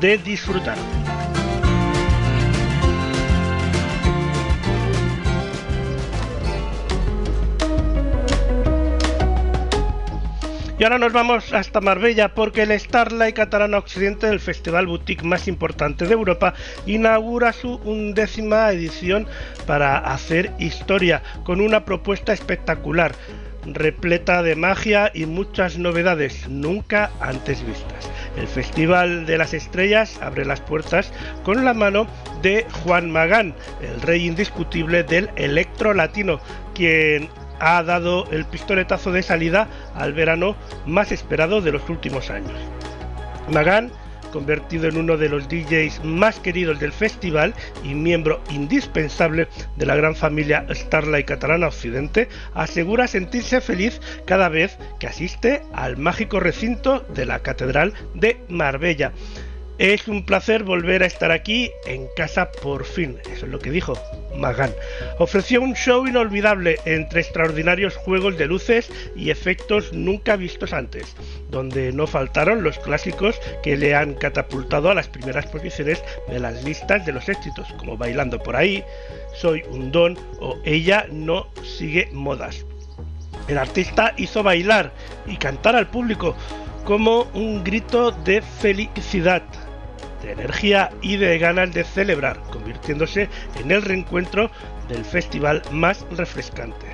de 0.00 0.18
disfrutar. 0.18 0.76
Y 10.80 10.82
ahora 10.82 10.98
nos 10.98 11.12
vamos 11.12 11.52
hasta 11.52 11.80
Marbella 11.80 12.34
porque 12.34 12.62
el 12.62 12.72
Starlight 12.72 13.36
Catalana 13.36 13.78
Occidente, 13.78 14.26
el 14.26 14.40
festival 14.40 14.88
boutique 14.88 15.22
más 15.22 15.46
importante 15.46 16.06
de 16.08 16.14
Europa, 16.14 16.54
inaugura 16.86 17.52
su 17.52 17.76
undécima 17.84 18.68
edición 18.72 19.28
para 19.64 19.98
hacer 19.98 20.50
historia 20.58 21.22
con 21.44 21.60
una 21.60 21.84
propuesta 21.84 22.32
espectacular 22.32 23.14
repleta 23.64 24.42
de 24.42 24.56
magia 24.56 25.10
y 25.14 25.26
muchas 25.26 25.78
novedades 25.78 26.48
nunca 26.48 27.10
antes 27.20 27.64
vistas. 27.64 28.10
El 28.36 28.46
Festival 28.46 29.26
de 29.26 29.38
las 29.38 29.54
Estrellas 29.54 30.18
abre 30.22 30.44
las 30.44 30.60
puertas 30.60 31.12
con 31.44 31.64
la 31.64 31.74
mano 31.74 32.06
de 32.40 32.66
Juan 32.82 33.10
Magán, 33.10 33.54
el 33.80 34.00
rey 34.02 34.26
indiscutible 34.26 35.02
del 35.02 35.30
electro 35.36 35.94
latino, 35.94 36.40
quien 36.74 37.28
ha 37.60 37.82
dado 37.82 38.28
el 38.32 38.44
pistoletazo 38.44 39.12
de 39.12 39.22
salida 39.22 39.68
al 39.94 40.12
verano 40.12 40.56
más 40.86 41.12
esperado 41.12 41.60
de 41.60 41.72
los 41.72 41.88
últimos 41.88 42.30
años. 42.30 42.58
Magán 43.48 43.92
convertido 44.32 44.88
en 44.88 44.96
uno 44.96 45.16
de 45.16 45.28
los 45.28 45.48
DJs 45.48 46.04
más 46.04 46.40
queridos 46.40 46.80
del 46.80 46.92
festival 46.92 47.54
y 47.84 47.94
miembro 47.94 48.42
indispensable 48.50 49.46
de 49.76 49.86
la 49.86 49.94
gran 49.94 50.16
familia 50.16 50.66
Starlight 50.70 51.26
Catalana 51.26 51.68
Occidente, 51.68 52.28
asegura 52.54 53.06
sentirse 53.06 53.60
feliz 53.60 54.00
cada 54.24 54.48
vez 54.48 54.76
que 54.98 55.06
asiste 55.06 55.62
al 55.72 55.96
mágico 55.96 56.40
recinto 56.40 57.06
de 57.14 57.26
la 57.26 57.40
Catedral 57.40 57.92
de 58.14 58.40
Marbella. 58.48 59.12
Es 59.78 60.06
un 60.06 60.24
placer 60.24 60.64
volver 60.64 61.02
a 61.02 61.06
estar 61.06 61.30
aquí 61.30 61.70
en 61.86 62.06
casa 62.14 62.52
por 62.52 62.84
fin, 62.84 63.18
eso 63.32 63.46
es 63.46 63.52
lo 63.52 63.58
que 63.58 63.70
dijo 63.70 63.94
Magan. 64.36 64.70
Ofreció 65.18 65.62
un 65.62 65.74
show 65.74 66.06
inolvidable 66.06 66.78
entre 66.84 67.20
extraordinarios 67.20 67.96
juegos 67.96 68.36
de 68.36 68.46
luces 68.46 68.90
y 69.16 69.30
efectos 69.30 69.92
nunca 69.92 70.36
vistos 70.36 70.72
antes, 70.72 71.16
donde 71.50 71.90
no 71.92 72.06
faltaron 72.06 72.62
los 72.62 72.78
clásicos 72.78 73.40
que 73.62 73.76
le 73.76 73.94
han 73.94 74.14
catapultado 74.14 74.90
a 74.90 74.94
las 74.94 75.08
primeras 75.08 75.46
posiciones 75.46 76.04
de 76.28 76.38
las 76.38 76.62
listas 76.64 77.06
de 77.06 77.12
los 77.12 77.28
éxitos, 77.28 77.72
como 77.78 77.96
Bailando 77.96 78.38
por 78.42 78.56
ahí, 78.56 78.84
Soy 79.34 79.62
un 79.70 79.90
don 79.90 80.18
o 80.40 80.58
Ella 80.64 81.06
no 81.10 81.48
sigue 81.64 82.08
modas. 82.12 82.66
El 83.48 83.58
artista 83.58 84.12
hizo 84.18 84.42
bailar 84.42 84.92
y 85.26 85.36
cantar 85.38 85.74
al 85.74 85.88
público 85.88 86.36
como 86.84 87.22
un 87.34 87.64
grito 87.64 88.10
de 88.10 88.42
felicidad 88.42 89.42
de 90.22 90.32
energía 90.32 90.90
y 91.02 91.16
de 91.16 91.38
ganas 91.38 91.72
de 91.72 91.84
celebrar, 91.84 92.40
convirtiéndose 92.50 93.28
en 93.60 93.70
el 93.70 93.82
reencuentro 93.82 94.50
del 94.88 95.04
festival 95.04 95.62
más 95.70 96.06
refrescante. 96.16 96.86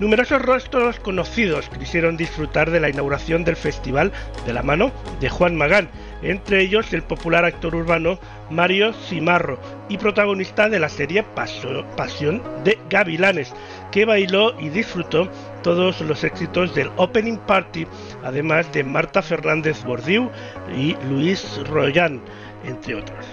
Numerosos 0.00 0.40
rostros 0.42 1.00
conocidos 1.00 1.68
quisieron 1.76 2.16
disfrutar 2.16 2.70
de 2.70 2.78
la 2.78 2.88
inauguración 2.88 3.42
del 3.42 3.56
festival 3.56 4.12
de 4.46 4.52
la 4.52 4.62
mano 4.62 4.92
de 5.18 5.28
Juan 5.28 5.56
Magán, 5.56 5.88
entre 6.22 6.60
ellos 6.60 6.92
el 6.92 7.02
popular 7.02 7.44
actor 7.44 7.74
urbano 7.74 8.20
Mario 8.48 8.92
Cimarro 8.92 9.58
y 9.88 9.98
protagonista 9.98 10.68
de 10.68 10.78
la 10.78 10.88
serie 10.88 11.24
Pasión 11.24 12.42
de 12.62 12.78
Gavilanes, 12.88 13.52
que 13.90 14.04
bailó 14.04 14.58
y 14.60 14.68
disfrutó 14.68 15.28
todos 15.64 16.00
los 16.02 16.22
éxitos 16.22 16.76
del 16.76 16.90
Opening 16.96 17.38
Party, 17.38 17.84
además 18.22 18.72
de 18.72 18.84
Marta 18.84 19.20
Fernández 19.20 19.82
Bordiú 19.82 20.30
y 20.76 20.94
Luis 21.08 21.60
Royan 21.68 22.20
entre 22.68 22.94
otros. 22.94 23.26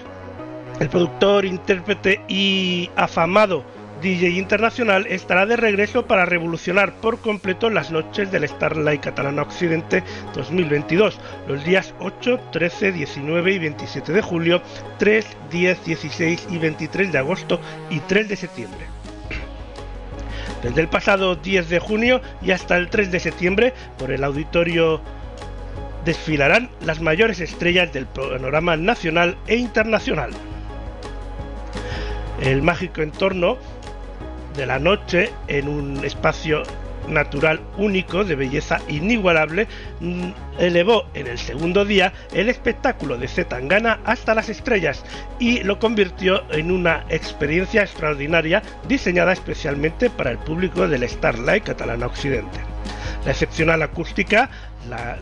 El 0.80 0.88
productor, 0.88 1.44
intérprete 1.44 2.20
y 2.28 2.90
afamado 2.96 3.64
DJ 4.02 4.28
internacional 4.30 5.06
estará 5.06 5.46
de 5.46 5.56
regreso 5.56 6.06
para 6.06 6.26
revolucionar 6.26 6.92
por 6.96 7.18
completo 7.18 7.70
las 7.70 7.90
noches 7.90 8.30
del 8.30 8.46
Starlight 8.46 9.02
Catalana 9.02 9.42
Occidente 9.42 10.04
2022, 10.34 11.18
los 11.48 11.64
días 11.64 11.94
8, 11.98 12.40
13, 12.52 12.92
19 12.92 13.52
y 13.52 13.58
27 13.58 14.12
de 14.12 14.20
julio, 14.20 14.60
3, 14.98 15.26
10, 15.50 15.84
16 15.84 16.48
y 16.50 16.58
23 16.58 17.10
de 17.10 17.18
agosto 17.18 17.58
y 17.88 18.00
3 18.00 18.28
de 18.28 18.36
septiembre. 18.36 18.86
Desde 20.62 20.80
el 20.82 20.88
pasado 20.88 21.36
10 21.36 21.68
de 21.68 21.78
junio 21.78 22.20
y 22.42 22.50
hasta 22.50 22.76
el 22.76 22.90
3 22.90 23.10
de 23.10 23.20
septiembre, 23.20 23.74
por 23.98 24.10
el 24.10 24.24
auditorio 24.24 25.00
desfilarán 26.06 26.70
las 26.80 27.00
mayores 27.00 27.40
estrellas 27.40 27.92
del 27.92 28.06
panorama 28.06 28.76
nacional 28.76 29.36
e 29.48 29.56
internacional. 29.56 30.30
El 32.40 32.62
mágico 32.62 33.02
entorno 33.02 33.58
de 34.56 34.66
la 34.66 34.78
noche 34.78 35.32
en 35.48 35.68
un 35.68 36.04
espacio 36.04 36.62
natural 37.08 37.60
único 37.76 38.24
de 38.24 38.34
belleza 38.34 38.80
inigualable 38.88 39.66
mm, 40.00 40.30
elevó 40.58 41.04
en 41.14 41.26
el 41.26 41.38
segundo 41.38 41.84
día 41.84 42.12
el 42.32 42.48
espectáculo 42.48 43.18
de 43.18 43.28
Zetangana 43.28 44.00
hasta 44.04 44.34
las 44.34 44.48
estrellas 44.48 45.04
y 45.38 45.62
lo 45.62 45.78
convirtió 45.78 46.42
en 46.52 46.70
una 46.70 47.04
experiencia 47.08 47.82
extraordinaria 47.82 48.62
diseñada 48.88 49.32
especialmente 49.32 50.10
para 50.10 50.30
el 50.30 50.38
público 50.38 50.88
del 50.88 51.08
Starlight 51.08 51.64
Catalana 51.64 52.06
Occidente. 52.06 52.58
La 53.24 53.32
excepcional 53.32 53.82
acústica 53.82 54.48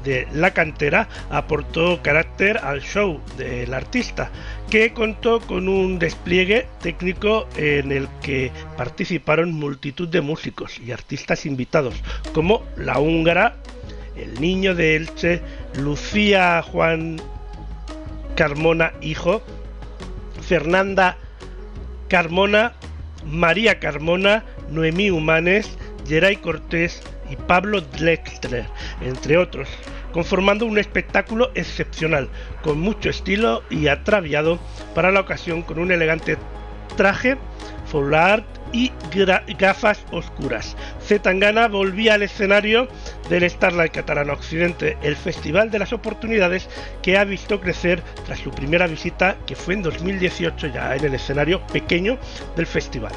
de 0.03 0.29
la 0.33 0.53
cantera 0.53 1.09
aportó 1.31 2.03
carácter 2.03 2.59
al 2.59 2.83
show 2.83 3.20
del 3.38 3.73
artista, 3.73 4.31
que 4.70 4.92
contó 4.92 5.40
con 5.40 5.68
un 5.68 5.98
despliegue 5.98 6.66
técnico 6.83 7.46
en 7.57 7.92
el 7.92 8.09
que 8.22 8.50
participaron 8.77 9.53
multitud 9.53 10.09
de 10.09 10.20
músicos 10.20 10.79
y 10.81 10.92
artistas 10.92 11.46
invitados, 11.46 11.94
como 12.33 12.64
la 12.77 12.98
húngara, 12.98 13.57
el 14.16 14.40
niño 14.40 14.74
de 14.74 14.96
Elche, 14.96 15.40
Lucía 15.77 16.62
Juan 16.62 17.20
Carmona 18.37 18.92
Hijo, 19.00 19.42
Fernanda 20.40 21.16
Carmona, 22.09 22.72
María 23.24 23.81
Carmona, 23.81 24.44
Noemí 24.70 25.11
Humanes, 25.11 25.70
Geray 26.07 26.37
Cortés, 26.37 27.03
y 27.31 27.37
Pablo 27.37 27.81
Drexler, 27.81 28.66
entre 29.00 29.38
otros, 29.38 29.68
conformando 30.14 30.64
un 30.64 30.79
espectáculo 30.79 31.50
excepcional, 31.57 32.29
con 32.62 32.79
mucho 32.79 33.11
estilo 33.11 33.64
y 33.68 33.88
atraviado 33.88 34.61
para 34.94 35.11
la 35.11 35.18
ocasión 35.18 35.62
con 35.62 35.81
un 35.81 35.90
elegante 35.90 36.38
traje, 36.96 37.37
foulard 37.87 38.44
y 38.72 38.92
gafas 39.59 40.05
oscuras. 40.12 40.77
Zetangana 41.03 41.66
volvía 41.66 42.14
al 42.14 42.22
escenario 42.22 42.87
del 43.29 43.48
Starlight 43.50 43.92
Catalano 43.92 44.35
Occidente, 44.35 44.96
el 45.03 45.16
festival 45.16 45.72
de 45.72 45.81
las 45.81 45.92
oportunidades 45.92 46.68
que 47.03 47.18
ha 47.18 47.24
visto 47.24 47.61
crecer 47.61 48.00
tras 48.24 48.38
su 48.38 48.53
primera 48.53 48.87
visita 48.87 49.37
que 49.46 49.57
fue 49.57 49.74
en 49.74 49.83
2018 49.83 50.68
ya 50.68 50.94
en 50.94 51.05
el 51.05 51.14
escenario 51.14 51.61
pequeño 51.66 52.18
del 52.55 52.66
festival. 52.66 53.12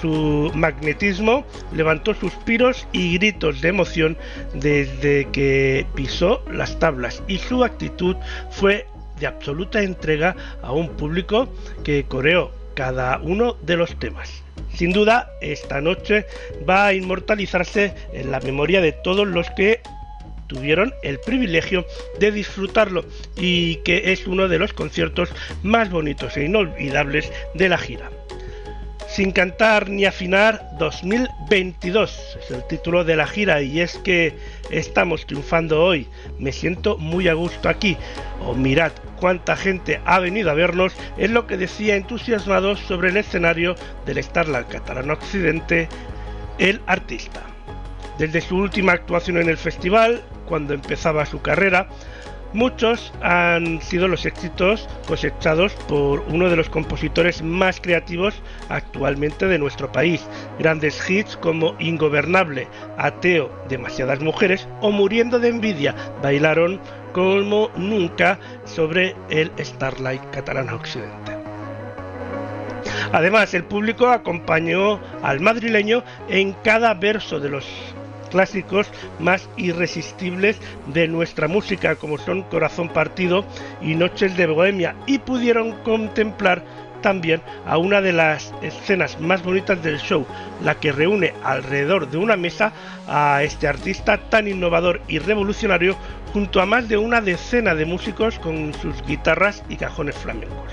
Su 0.00 0.50
magnetismo 0.54 1.44
levantó 1.72 2.14
suspiros 2.14 2.86
y 2.92 3.18
gritos 3.18 3.60
de 3.60 3.68
emoción 3.68 4.16
desde 4.54 5.28
que 5.32 5.86
pisó 5.94 6.42
las 6.50 6.78
tablas 6.78 7.22
y 7.28 7.38
su 7.38 7.64
actitud 7.64 8.16
fue 8.50 8.86
de 9.18 9.26
absoluta 9.26 9.82
entrega 9.82 10.36
a 10.62 10.72
un 10.72 10.88
público 10.90 11.48
que 11.84 12.04
coreó 12.04 12.52
cada 12.74 13.18
uno 13.18 13.56
de 13.62 13.76
los 13.76 13.98
temas. 13.98 14.42
Sin 14.74 14.92
duda, 14.92 15.30
esta 15.40 15.80
noche 15.80 16.26
va 16.68 16.86
a 16.86 16.94
inmortalizarse 16.94 17.94
en 18.12 18.30
la 18.30 18.40
memoria 18.40 18.82
de 18.82 18.92
todos 18.92 19.26
los 19.26 19.50
que 19.52 19.80
tuvieron 20.46 20.94
el 21.02 21.18
privilegio 21.20 21.86
de 22.20 22.30
disfrutarlo 22.30 23.04
y 23.36 23.76
que 23.76 24.12
es 24.12 24.26
uno 24.26 24.48
de 24.48 24.58
los 24.58 24.72
conciertos 24.72 25.30
más 25.62 25.90
bonitos 25.90 26.36
e 26.36 26.44
inolvidables 26.44 27.32
de 27.54 27.68
la 27.68 27.78
gira. 27.78 28.10
Sin 29.16 29.32
cantar 29.32 29.88
ni 29.88 30.04
afinar 30.04 30.72
2022 30.78 32.36
es 32.38 32.50
el 32.50 32.66
título 32.66 33.02
de 33.02 33.16
la 33.16 33.26
gira 33.26 33.62
y 33.62 33.80
es 33.80 33.96
que 33.96 34.36
estamos 34.68 35.24
triunfando 35.24 35.82
hoy. 35.82 36.06
Me 36.38 36.52
siento 36.52 36.98
muy 36.98 37.26
a 37.28 37.32
gusto 37.32 37.70
aquí. 37.70 37.96
O 38.42 38.50
oh, 38.50 38.54
mirad 38.54 38.92
cuánta 39.18 39.56
gente 39.56 40.02
ha 40.04 40.18
venido 40.18 40.50
a 40.50 40.54
vernos, 40.54 40.92
es 41.16 41.30
lo 41.30 41.46
que 41.46 41.56
decía 41.56 41.96
entusiasmado 41.96 42.76
sobre 42.76 43.08
el 43.08 43.16
escenario 43.16 43.74
del 44.04 44.22
Starlight 44.22 44.68
Catalano 44.68 45.14
Occidente 45.14 45.88
el 46.58 46.82
artista. 46.86 47.40
Desde 48.18 48.42
su 48.42 48.56
última 48.58 48.92
actuación 48.92 49.38
en 49.38 49.48
el 49.48 49.56
festival, 49.56 50.20
cuando 50.46 50.74
empezaba 50.74 51.24
su 51.24 51.40
carrera, 51.40 51.88
Muchos 52.52 53.12
han 53.22 53.82
sido 53.82 54.08
los 54.08 54.24
éxitos 54.24 54.88
cosechados 55.06 55.74
por 55.88 56.20
uno 56.28 56.48
de 56.48 56.56
los 56.56 56.70
compositores 56.70 57.42
más 57.42 57.80
creativos 57.80 58.34
actualmente 58.68 59.46
de 59.46 59.58
nuestro 59.58 59.90
país. 59.92 60.26
Grandes 60.58 61.08
hits 61.08 61.36
como 61.36 61.76
Ingobernable, 61.78 62.68
Ateo, 62.96 63.50
Demasiadas 63.68 64.20
Mujeres 64.20 64.68
o 64.80 64.90
Muriendo 64.90 65.38
de 65.38 65.48
Envidia 65.48 65.94
bailaron 66.22 66.80
como 67.12 67.70
nunca 67.76 68.38
sobre 68.64 69.14
el 69.28 69.50
Starlight 69.58 70.22
Catalana 70.30 70.74
Occidente. 70.74 71.36
Además, 73.12 73.54
el 73.54 73.64
público 73.64 74.08
acompañó 74.08 75.00
al 75.22 75.40
madrileño 75.40 76.02
en 76.28 76.52
cada 76.52 76.94
verso 76.94 77.40
de 77.40 77.48
los 77.48 77.66
clásicos 78.26 78.90
más 79.18 79.48
irresistibles 79.56 80.58
de 80.86 81.08
nuestra 81.08 81.48
música, 81.48 81.96
como 81.96 82.18
son 82.18 82.42
Corazón 82.42 82.88
Partido 82.88 83.44
y 83.80 83.94
Noches 83.94 84.36
de 84.36 84.46
Bohemia, 84.46 84.94
y 85.06 85.18
pudieron 85.18 85.72
contemplar 85.82 86.62
también 87.02 87.40
a 87.66 87.78
una 87.78 88.00
de 88.00 88.12
las 88.12 88.52
escenas 88.62 89.20
más 89.20 89.42
bonitas 89.42 89.82
del 89.82 89.98
show, 89.98 90.26
la 90.62 90.74
que 90.74 90.92
reúne 90.92 91.34
alrededor 91.44 92.10
de 92.10 92.18
una 92.18 92.36
mesa 92.36 92.72
a 93.06 93.42
este 93.42 93.68
artista 93.68 94.18
tan 94.28 94.48
innovador 94.48 95.00
y 95.06 95.18
revolucionario 95.18 95.96
junto 96.32 96.60
a 96.60 96.66
más 96.66 96.88
de 96.88 96.96
una 96.96 97.20
decena 97.20 97.74
de 97.74 97.84
músicos 97.84 98.38
con 98.38 98.74
sus 98.74 99.00
guitarras 99.06 99.62
y 99.68 99.76
cajones 99.76 100.16
flamencos. 100.16 100.72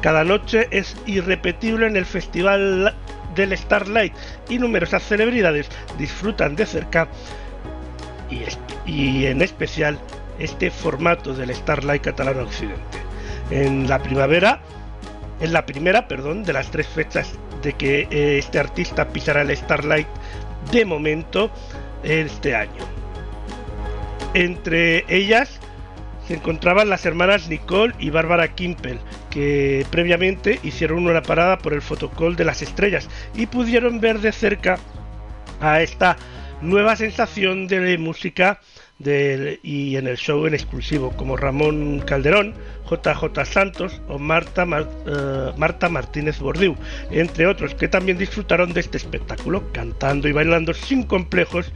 Cada 0.00 0.24
noche 0.24 0.68
es 0.70 0.96
irrepetible 1.06 1.86
en 1.86 1.96
el 1.96 2.06
festival 2.06 2.94
del 3.36 3.56
Starlight 3.56 4.14
y 4.48 4.58
numerosas 4.58 5.02
celebridades 5.02 5.68
disfrutan 5.98 6.56
de 6.56 6.66
cerca 6.66 7.08
y, 8.86 9.26
en 9.26 9.42
especial 9.42 9.98
este 10.38 10.70
formato 10.70 11.34
del 11.34 11.54
Starlight 11.54 12.02
catalán 12.02 12.40
occidente. 12.40 12.98
En 13.50 13.88
la 13.88 14.02
primavera, 14.02 14.60
en 15.40 15.52
la 15.52 15.64
primera, 15.64 16.08
perdón, 16.08 16.42
de 16.42 16.52
las 16.52 16.70
tres 16.70 16.88
fechas 16.88 17.32
de 17.62 17.74
que 17.74 18.08
eh, 18.10 18.38
este 18.38 18.58
artista 18.58 19.08
pisará 19.08 19.42
el 19.42 19.56
Starlight 19.56 20.08
de 20.72 20.84
momento 20.84 21.50
este 22.02 22.54
año. 22.54 22.84
Entre 24.34 25.04
ellas 25.08 25.60
se 26.26 26.34
encontraban 26.34 26.88
las 26.88 27.06
hermanas 27.06 27.48
Nicole 27.48 27.94
y 27.98 28.10
Bárbara 28.10 28.54
Kimpel, 28.54 28.98
que 29.30 29.86
previamente 29.90 30.58
hicieron 30.62 31.06
una 31.06 31.22
parada 31.22 31.58
por 31.58 31.72
el 31.72 31.82
fotocall 31.82 32.36
de 32.36 32.44
las 32.44 32.62
estrellas 32.62 33.08
y 33.34 33.46
pudieron 33.46 34.00
ver 34.00 34.20
de 34.20 34.32
cerca 34.32 34.78
a 35.60 35.80
esta 35.82 36.16
nueva 36.60 36.96
sensación 36.96 37.66
de 37.66 37.98
música 37.98 38.60
y 38.98 39.96
en 39.96 40.06
el 40.06 40.16
show 40.16 40.46
en 40.46 40.54
exclusivo, 40.54 41.10
como 41.16 41.36
Ramón 41.36 42.02
Calderón, 42.06 42.54
JJ 42.90 43.44
Santos 43.44 44.00
o 44.08 44.18
Marta, 44.18 44.64
eh, 44.64 45.52
Marta 45.58 45.90
Martínez 45.90 46.38
Bordiú, 46.38 46.76
entre 47.10 47.46
otros 47.46 47.74
que 47.74 47.88
también 47.88 48.16
disfrutaron 48.16 48.72
de 48.72 48.80
este 48.80 48.96
espectáculo, 48.96 49.70
cantando 49.72 50.28
y 50.28 50.32
bailando 50.32 50.72
sin 50.72 51.02
complejos 51.02 51.72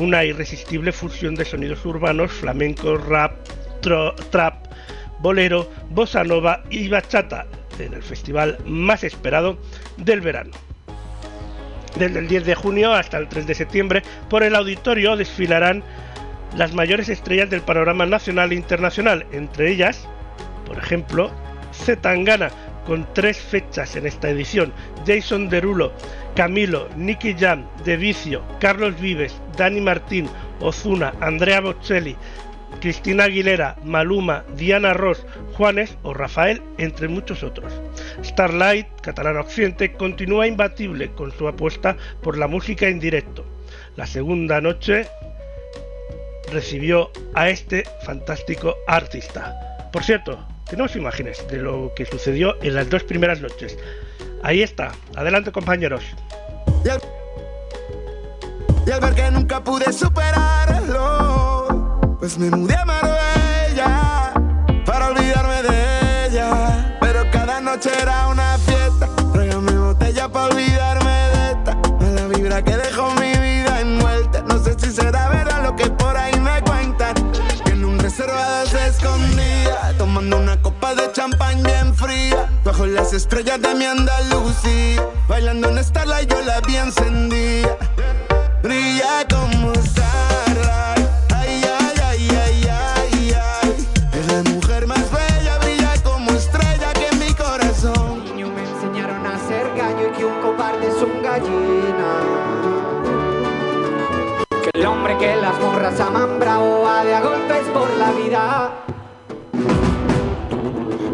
una 0.00 0.24
irresistible 0.24 0.92
fusión 0.92 1.34
de 1.34 1.44
sonidos 1.44 1.84
urbanos, 1.84 2.32
flamenco, 2.32 2.96
rap, 2.96 3.32
trap, 3.82 4.66
bolero, 5.18 5.70
bossa 5.90 6.24
nova 6.24 6.62
y 6.70 6.88
bachata 6.88 7.46
en 7.78 7.94
el 7.94 8.02
festival 8.02 8.58
más 8.64 9.04
esperado 9.04 9.58
del 9.98 10.20
verano. 10.20 10.52
Desde 11.96 12.20
el 12.20 12.28
10 12.28 12.46
de 12.46 12.54
junio 12.54 12.92
hasta 12.92 13.18
el 13.18 13.28
3 13.28 13.46
de 13.46 13.54
septiembre, 13.54 14.02
por 14.30 14.42
el 14.42 14.54
auditorio 14.54 15.16
desfilarán 15.16 15.84
las 16.56 16.74
mayores 16.74 17.08
estrellas 17.08 17.50
del 17.50 17.60
panorama 17.62 18.06
nacional 18.06 18.52
e 18.52 18.56
internacional, 18.56 19.26
entre 19.32 19.70
ellas, 19.70 20.08
por 20.66 20.78
ejemplo, 20.78 21.30
Zetangana, 21.72 22.50
con 22.86 23.06
tres 23.14 23.38
fechas 23.38 23.96
en 23.96 24.06
esta 24.06 24.28
edición, 24.28 24.72
Jason 25.06 25.48
Derulo, 25.48 25.92
Camilo, 26.34 26.88
Nicky 26.96 27.34
Jam, 27.38 27.66
De 27.84 27.96
Vicio, 27.96 28.42
Carlos 28.58 28.98
Vives, 29.00 29.34
Dani 29.56 29.80
Martín, 29.80 30.28
Ozuna, 30.60 31.12
Andrea 31.20 31.60
Bocelli, 31.60 32.16
Cristina 32.80 33.24
Aguilera, 33.24 33.76
Maluma, 33.84 34.44
Diana 34.56 34.94
Ross, 34.94 35.24
Juanes 35.56 35.96
o 36.02 36.14
Rafael, 36.14 36.62
entre 36.78 37.08
muchos 37.08 37.42
otros. 37.42 37.72
Starlight, 38.24 38.86
catalán 39.02 39.36
occidente, 39.36 39.92
continúa 39.92 40.46
imbatible 40.46 41.10
con 41.12 41.32
su 41.32 41.48
apuesta 41.48 41.96
por 42.22 42.38
la 42.38 42.48
música 42.48 42.88
en 42.88 42.98
directo. 42.98 43.44
La 43.96 44.06
segunda 44.06 44.60
noche 44.60 45.06
recibió 46.52 47.10
a 47.34 47.48
este 47.48 47.84
fantástico 48.04 48.76
artista. 48.86 49.88
Por 49.92 50.02
cierto, 50.02 50.38
tenemos 50.68 50.96
imágenes 50.96 51.46
de 51.48 51.58
lo 51.58 51.92
que 51.94 52.06
sucedió 52.06 52.56
en 52.62 52.74
las 52.74 52.88
dos 52.88 53.04
primeras 53.04 53.40
noches. 53.40 53.78
Ahí 54.42 54.62
está. 54.62 54.92
Adelante 55.16 55.52
compañeros. 55.52 56.04
Ver 56.84 57.00
que 59.14 59.30
nunca 59.30 59.62
pude 59.62 59.92
superarlo, 59.92 61.61
pues 62.22 62.38
me 62.38 62.48
mudé 62.50 62.76
a 62.76 62.84
Marbella 62.84 64.32
para 64.86 65.08
olvidarme 65.08 65.60
de 65.64 66.26
ella. 66.28 66.96
Pero 67.00 67.28
cada 67.32 67.60
noche 67.60 67.90
era 68.00 68.28
una 68.28 68.56
fiesta. 68.58 69.08
Tráigame 69.32 69.72
botella 69.72 70.28
para 70.28 70.54
olvidarme 70.54 71.10
de 71.10 71.50
esta. 71.50 71.76
la 72.14 72.28
vibra 72.28 72.62
que 72.62 72.76
dejó 72.76 73.10
mi 73.16 73.32
vida 73.32 73.80
envuelta. 73.80 74.42
No 74.42 74.62
sé 74.62 74.78
si 74.78 74.92
será 74.92 75.30
verdad 75.30 75.64
lo 75.64 75.74
que 75.74 75.90
por 75.90 76.16
ahí 76.16 76.32
se 78.66 78.86
escondía, 78.86 79.94
tomando 79.98 80.38
una 80.38 80.60
copa 80.62 80.94
de 80.94 81.10
champán 81.12 81.62
bien 81.62 81.92
fría, 81.94 82.48
bajo 82.64 82.86
las 82.86 83.12
estrellas 83.12 83.60
de 83.60 83.74
mi 83.74 83.84
Andalucía, 83.84 85.04
bailando 85.28 85.68
en 85.70 85.82
Starlight 85.82 86.30
yo 86.30 86.40
la 86.42 86.60
vi 86.60 86.76
encendida, 86.76 87.76
brilla 88.62 89.26
como 89.28 89.74
Starlight, 89.74 90.31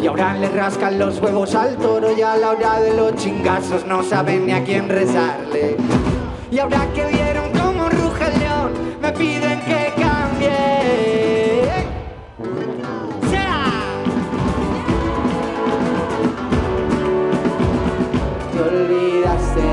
Y 0.01 0.07
ahora 0.07 0.35
le 0.35 0.49
rascan 0.51 1.01
los 1.01 1.21
huevos 1.21 1.53
al 1.57 1.77
toro 1.77 2.17
y 2.17 2.23
a 2.23 2.37
la 2.37 2.51
hora 2.51 2.79
de 2.79 2.95
los 2.95 3.17
chingazos 3.17 3.85
no 3.85 4.05
saben 4.05 4.47
ni 4.47 4.53
a 4.53 4.63
quién 4.63 4.89
rezarle. 4.89 5.77
Y 6.49 6.61
ahora 6.61 6.87
que 6.95 7.07
vieron 7.07 7.51
cómo 7.59 7.89
ruge 7.89 8.25
el 8.33 8.39
león, 8.39 8.73
me 9.03 9.11
piden 9.11 9.59
que 9.63 9.93
cambie. 10.01 11.69
¡Sea! 13.29 13.65
Te 18.53 18.61
olvidaste 18.61 19.67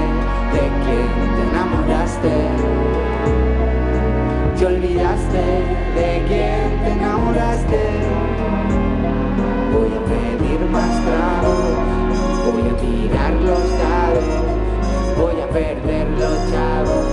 de 0.51 0.63
quien 0.84 1.10
te 1.36 1.43
enamoraste 1.51 2.75
te 4.58 4.65
olvidaste 4.65 5.43
de 5.95 6.23
quien 6.27 6.64
Voy 9.73 9.91
a 9.93 10.01
pedir 10.06 10.60
más 10.71 10.91
tragos, 11.06 11.73
voy 12.45 12.63
a 12.69 12.77
tirar 12.77 13.33
los 13.33 13.69
dados, 13.79 14.23
voy 15.17 15.41
a 15.41 15.47
perder 15.49 16.08
los 16.19 16.51
chavos 16.51 17.06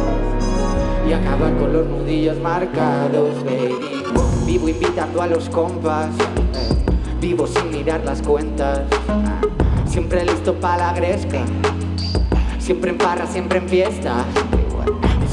y 1.09 1.13
acabar 1.13 1.57
con 1.59 1.73
los 1.73 1.87
nudillos 1.87 2.39
marcados, 2.41 3.45
baby. 3.45 4.05
Vivo 4.47 4.69
invitando 4.69 5.23
a 5.23 5.27
los 5.27 5.49
compas, 5.49 6.11
vivo 7.21 7.47
sin 7.47 7.71
mirar 7.71 8.05
las 8.05 8.21
cuentas, 8.23 8.81
siempre 9.87 10.25
listo 10.25 10.55
para 10.55 10.89
la 10.89 10.93
gresca, 10.93 11.45
siempre 12.59 12.91
en 12.91 12.99
parra, 12.99 13.27
siempre 13.27 13.59
en 13.59 13.69
fiesta 13.69 14.25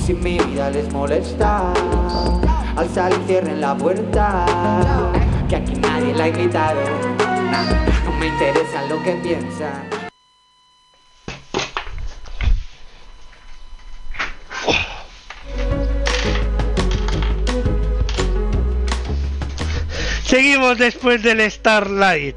si 0.09 0.15
mi 0.15 0.39
vida 0.39 0.71
les 0.71 0.91
molesta, 0.91 1.71
al 2.75 2.89
salir 2.89 3.19
cierren 3.27 3.61
la 3.61 3.75
puerta, 3.75 4.45
que 5.47 5.55
aquí 5.55 5.73
nadie 5.75 6.13
la 6.13 6.25
ha 6.25 6.27
invitado, 6.27 6.81
no 8.05 8.11
me 8.13 8.27
interesa 8.27 8.85
lo 8.87 9.01
que 9.03 9.13
piensan. 9.23 9.89
Seguimos 20.23 20.77
después 20.77 21.23
del 21.23 21.49
Starlight. 21.49 22.35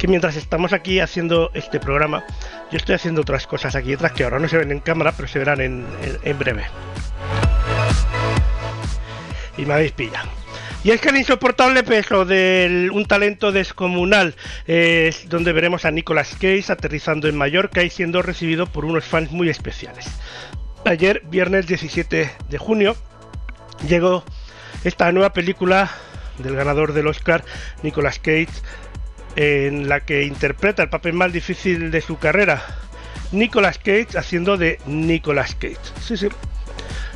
que 0.00 0.08
mientras 0.08 0.34
estamos 0.36 0.72
aquí 0.72 0.98
haciendo 0.98 1.50
este 1.52 1.78
programa, 1.78 2.24
yo 2.70 2.76
estoy 2.76 2.94
haciendo 2.94 3.22
otras 3.22 3.46
cosas 3.46 3.74
aquí 3.74 3.90
detrás 3.90 4.12
que 4.12 4.24
ahora 4.24 4.38
no 4.38 4.48
se 4.48 4.56
ven 4.56 4.70
en 4.70 4.80
cámara, 4.80 5.12
pero 5.12 5.28
se 5.28 5.38
verán 5.38 5.60
en, 5.60 6.38
breve. 6.38 6.64
Y 9.56 9.64
me 9.66 9.74
habéis 9.74 9.92
pillado. 9.92 10.28
Y 10.82 10.92
es 10.92 11.00
que 11.00 11.10
el 11.10 11.16
insoportable 11.18 11.82
peso 11.82 12.24
de 12.24 12.88
un 12.92 13.04
talento 13.04 13.52
descomunal 13.52 14.34
es 14.66 15.28
donde 15.28 15.52
veremos 15.52 15.84
a 15.84 15.90
Nicolas 15.90 16.34
Cage 16.34 16.64
aterrizando 16.70 17.28
en 17.28 17.36
Mallorca 17.36 17.82
y 17.82 17.90
siendo 17.90 18.22
recibido 18.22 18.66
por 18.66 18.84
unos 18.84 19.04
fans 19.04 19.30
muy 19.30 19.50
especiales. 19.50 20.06
Ayer, 20.86 21.22
viernes 21.26 21.66
17 21.66 22.30
de 22.48 22.58
junio, 22.58 22.96
llegó 23.86 24.24
esta 24.84 25.12
nueva 25.12 25.34
película 25.34 25.90
del 26.38 26.56
ganador 26.56 26.94
del 26.94 27.08
Oscar, 27.08 27.44
Nicolas 27.82 28.18
Cage, 28.18 28.48
en 29.36 29.88
la 29.88 30.00
que 30.00 30.24
interpreta 30.24 30.82
el 30.82 30.88
papel 30.88 31.14
más 31.14 31.32
difícil 31.32 31.90
de 31.90 32.00
su 32.00 32.18
carrera, 32.18 32.62
Nicolas 33.32 33.78
Cage 33.78 34.18
haciendo 34.18 34.56
de 34.56 34.78
Nicolas 34.86 35.54
Cage. 35.54 35.78
Sí, 36.02 36.16
sí. 36.16 36.28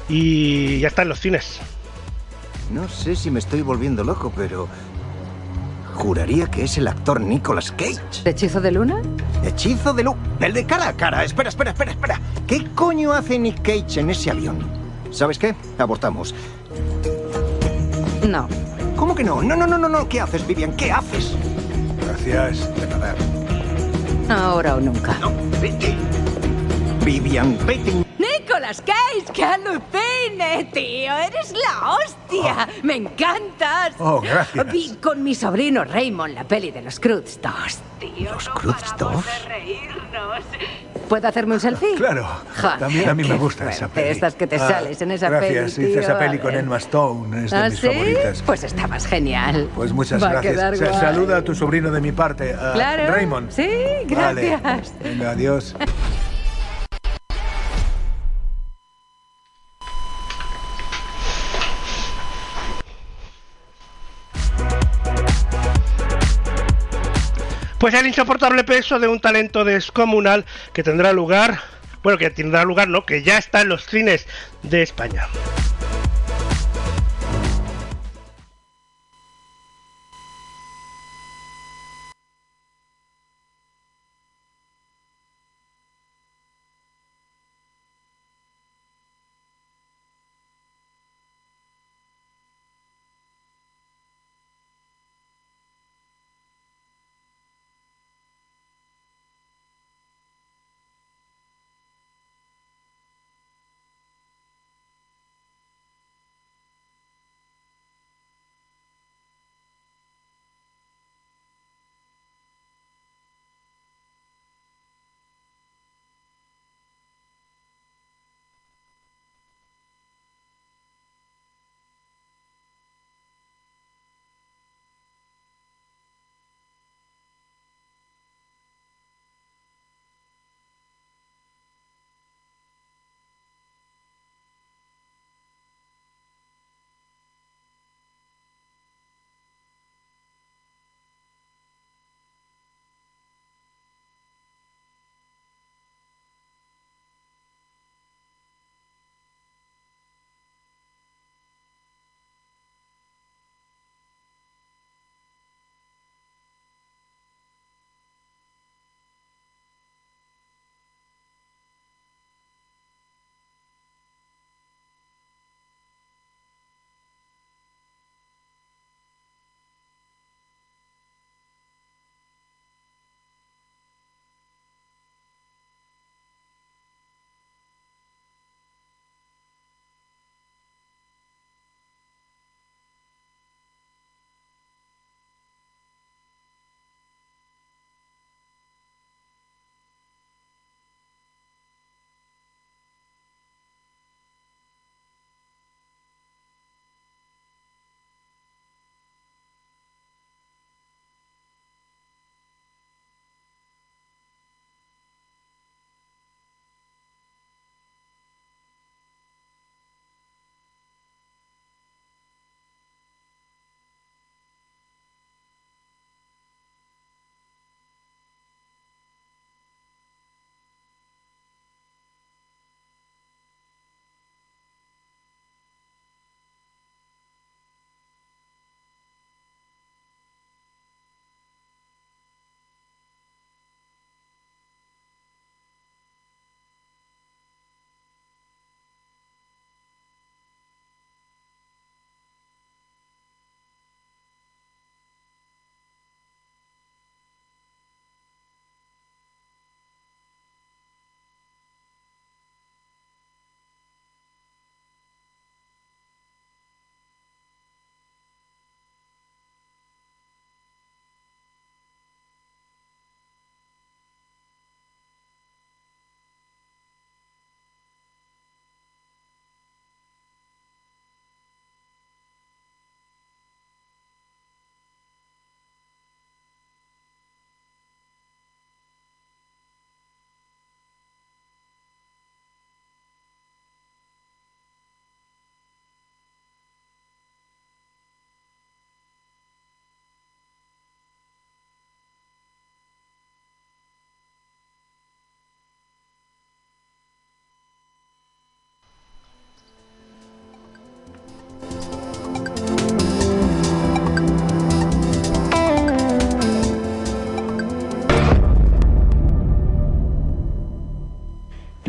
Y 0.08 0.80
ya 0.80 0.88
está 0.88 1.02
en 1.02 1.08
los 1.08 1.20
cines. 1.20 1.60
No 2.72 2.88
sé 2.88 3.16
si 3.16 3.30
me 3.30 3.38
estoy 3.38 3.62
volviendo 3.62 4.04
loco, 4.04 4.32
pero... 4.34 4.68
Juraría 5.94 6.46
que 6.48 6.64
es 6.64 6.76
el 6.76 6.88
actor 6.88 7.20
Nicolas 7.20 7.70
Cage. 7.70 8.00
¿Hechizo 8.24 8.60
de 8.60 8.72
luna? 8.72 9.00
Hechizo 9.44 9.94
de 9.94 10.02
luna. 10.02 10.20
El 10.40 10.52
de 10.52 10.66
cara 10.66 10.88
a 10.88 10.92
cara. 10.94 11.22
Espera, 11.22 11.48
espera, 11.48 11.70
espera, 11.70 11.92
espera. 11.92 12.20
¿Qué 12.48 12.64
coño 12.74 13.12
hace 13.12 13.38
Nick 13.38 13.62
Cage 13.62 14.00
en 14.00 14.10
ese 14.10 14.30
avión? 14.30 14.58
¿Sabes 15.12 15.38
qué? 15.38 15.54
Abortamos. 15.78 16.34
No. 18.26 18.48
¿Cómo 18.96 19.14
que 19.14 19.22
no? 19.22 19.40
No, 19.40 19.54
no, 19.54 19.68
no, 19.68 19.78
no, 19.78 19.88
no. 19.88 20.08
¿Qué 20.08 20.20
haces, 20.20 20.44
Vivian? 20.44 20.76
¿Qué 20.76 20.90
haces? 20.90 21.36
Gracias, 22.14 22.72
de 22.76 22.86
nada. 22.86 23.14
Ahora 24.28 24.76
o 24.76 24.80
nunca. 24.80 25.18
No, 25.18 25.32
vete. 25.60 25.96
Vivian, 27.04 27.58
vete. 27.66 28.13
Nicolas 28.54 28.82
Cage, 28.82 29.32
que 29.32 29.44
alucine, 29.44 30.68
tío. 30.72 31.12
Eres 31.16 31.52
la 31.52 31.90
hostia. 31.96 32.68
Me 32.84 32.94
encantas. 32.94 33.94
Oh, 33.98 34.20
gracias. 34.20 34.70
Vi 34.72 34.96
con 35.02 35.24
mi 35.24 35.34
sobrino 35.34 35.82
Raymond 35.84 36.34
la 36.34 36.44
peli 36.44 36.70
de 36.70 36.80
los 36.82 37.00
Cruz 37.00 37.40
2, 37.42 37.52
tío. 37.98 38.32
¿Los 38.32 38.48
Cruz 38.50 38.76
2? 38.96 39.24
¿Puedo 41.08 41.26
hacerme 41.26 41.54
un 41.54 41.60
selfie? 41.60 41.96
Claro. 41.96 42.28
Joder, 42.60 42.78
También 42.78 43.08
a 43.08 43.14
mí 43.14 43.24
me 43.24 43.36
gusta 43.36 43.68
esa 43.68 43.88
peli. 43.88 44.10
Estas 44.10 44.36
que 44.36 44.46
te 44.46 44.54
Ah, 44.56 44.68
sales 44.68 45.02
en 45.02 45.10
esa 45.10 45.28
gracias. 45.30 45.74
peli, 45.74 45.88
hice 45.90 45.98
esa 46.00 46.16
peli 46.16 46.38
con 46.38 46.52
ver. 46.52 46.60
Emma 46.60 46.76
Stone. 46.76 47.44
Es 47.46 47.50
de 47.50 47.56
¿Ah, 47.56 47.68
mis 47.70 47.80
sí? 47.80 47.86
favoritas. 47.88 48.42
Pues 48.46 48.62
estabas 48.62 49.06
genial. 49.08 49.68
Pues 49.74 49.92
muchas 49.92 50.22
Va 50.22 50.28
gracias. 50.30 50.78
Se 50.78 50.92
saluda 50.94 51.38
a 51.38 51.42
tu 51.42 51.56
sobrino 51.56 51.90
de 51.90 52.00
mi 52.00 52.12
parte, 52.12 52.54
a 52.54 52.72
Claro. 52.72 53.08
Raymond. 53.12 53.50
Sí, 53.50 53.68
Vale. 54.14 54.58
gracias. 54.60 54.94
Venga, 55.02 55.30
adiós. 55.30 55.74
Pues 67.84 67.92
el 67.92 68.06
insoportable 68.06 68.64
peso 68.64 68.98
de 68.98 69.08
un 69.08 69.20
talento 69.20 69.62
descomunal 69.62 70.46
que 70.72 70.82
tendrá 70.82 71.12
lugar, 71.12 71.60
bueno, 72.02 72.16
que 72.16 72.30
tendrá 72.30 72.64
lugar, 72.64 72.88
no, 72.88 73.04
que 73.04 73.22
ya 73.22 73.36
está 73.36 73.60
en 73.60 73.68
los 73.68 73.84
cines 73.84 74.26
de 74.62 74.80
España. 74.80 75.28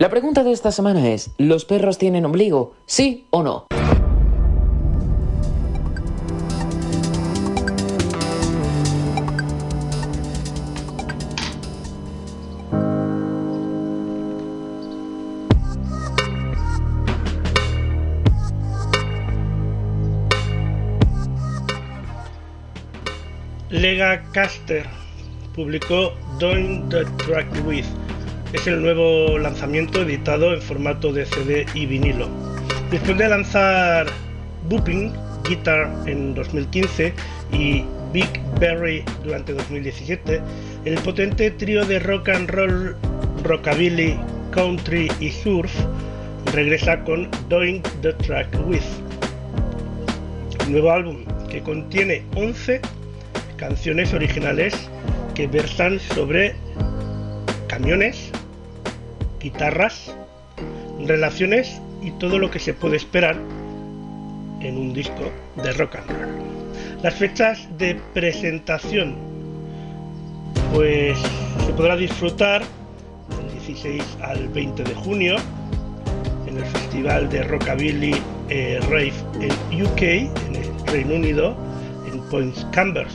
La 0.05 0.11
pregunta 0.11 0.43
de 0.43 0.51
esta 0.51 0.71
semana 0.71 1.09
es, 1.09 1.31
¿los 1.39 1.65
perros 1.65 1.97
tienen 1.97 2.25
ombligo? 2.25 2.75
¿Sí 2.85 3.25
o 3.31 3.41
no? 3.41 3.65
Lega 23.71 24.23
Caster 24.33 24.85
publicó 25.55 26.13
Doing 26.37 26.89
the 26.89 27.05
Track 27.25 27.47
With. 27.65 28.04
Es 28.55 28.67
el 28.67 28.81
nuevo 28.81 29.37
lanzamiento 29.37 30.03
editado 30.03 30.53
en 30.53 30.61
formato 30.61 31.11
de 31.11 31.25
CD 31.25 31.65
y 31.73 31.87
vinilo. 31.87 32.29
Después 32.89 33.17
de 33.17 33.27
lanzar 33.27 34.07
Booping 34.69 35.11
Guitar 35.43 35.91
en 36.05 36.33
2015 36.33 37.13
y 37.51 37.83
Big 38.13 38.29
Berry 38.57 39.03
durante 39.25 39.51
2017, 39.53 40.41
el 40.85 40.97
potente 40.99 41.51
trío 41.51 41.83
de 41.85 41.99
rock 41.99 42.29
and 42.29 42.49
roll, 42.49 42.95
rockabilly, 43.43 44.17
country 44.51 45.11
y 45.19 45.31
surf 45.31 45.73
regresa 46.53 47.03
con 47.03 47.29
Doing 47.49 47.83
the 48.03 48.13
Track 48.13 48.47
With. 48.65 48.79
Nuevo 50.69 50.91
álbum 50.91 51.25
que 51.49 51.61
contiene 51.61 52.23
11 52.35 52.79
canciones 53.57 54.13
originales 54.13 54.89
que 55.35 55.45
versan 55.45 55.99
sobre 55.99 56.55
camiones, 57.67 58.24
guitarras, 59.45 60.15
relaciones 61.05 61.79
y 62.01 62.09
todo 62.17 62.39
lo 62.39 62.49
que 62.49 62.57
se 62.57 62.73
puede 62.73 62.97
esperar 62.97 63.35
en 64.59 64.75
un 64.75 64.91
disco 64.91 65.31
de 65.61 65.71
rock 65.73 65.97
and 65.97 66.09
roll. 66.09 67.03
Las 67.03 67.13
fechas 67.13 67.67
de 67.77 67.93
presentación 68.15 69.15
pues 70.73 71.19
se 71.63 71.73
podrá 71.73 71.95
disfrutar 71.95 72.63
del 73.29 73.51
16 73.63 74.17
al 74.23 74.47
20 74.49 74.83
de 74.83 74.95
junio 74.95 75.35
en 76.47 76.57
el 76.57 76.65
Festival 76.65 77.29
de 77.29 77.43
Rockabilly 77.43 78.15
eh, 78.49 78.79
Rave 78.89 79.13
en 79.41 79.83
UK, 79.85 80.01
en 80.01 80.55
el 80.55 80.87
Reino 80.87 81.13
Unido, 81.13 81.55
en 82.11 82.19
Point 82.31 82.55
Cambers 82.71 83.13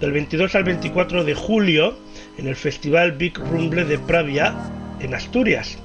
del 0.00 0.10
22 0.10 0.56
al 0.56 0.64
24 0.64 1.22
de 1.22 1.34
julio 1.36 1.96
en 2.36 2.48
el 2.48 2.56
Festival 2.56 3.12
Big 3.12 3.38
Rumble 3.38 3.84
de 3.84 3.98
Pravia 4.00 4.56
en 5.00 5.14
Asturias, 5.14 5.78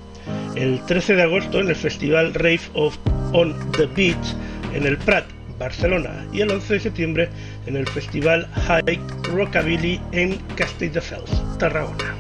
el 0.56 0.84
13 0.86 1.16
de 1.16 1.24
agosto 1.24 1.60
en 1.60 1.70
el 1.70 1.76
Festival 1.76 2.34
Rave 2.34 2.62
of 2.74 2.98
on 3.34 3.56
the 3.74 3.86
Beach 3.88 4.36
en 4.74 4.86
el 4.86 4.98
Prat, 4.98 5.26
Barcelona, 5.60 6.26
y 6.32 6.42
el 6.42 6.52
11 6.52 6.74
de 6.74 6.80
septiembre 6.80 7.30
en 7.66 7.76
el 7.76 7.88
Festival 7.88 8.48
High 8.68 9.00
Rockabilly 9.24 10.00
en 10.12 10.38
Castelldefels, 10.56 11.58
Tarragona. 11.58 12.16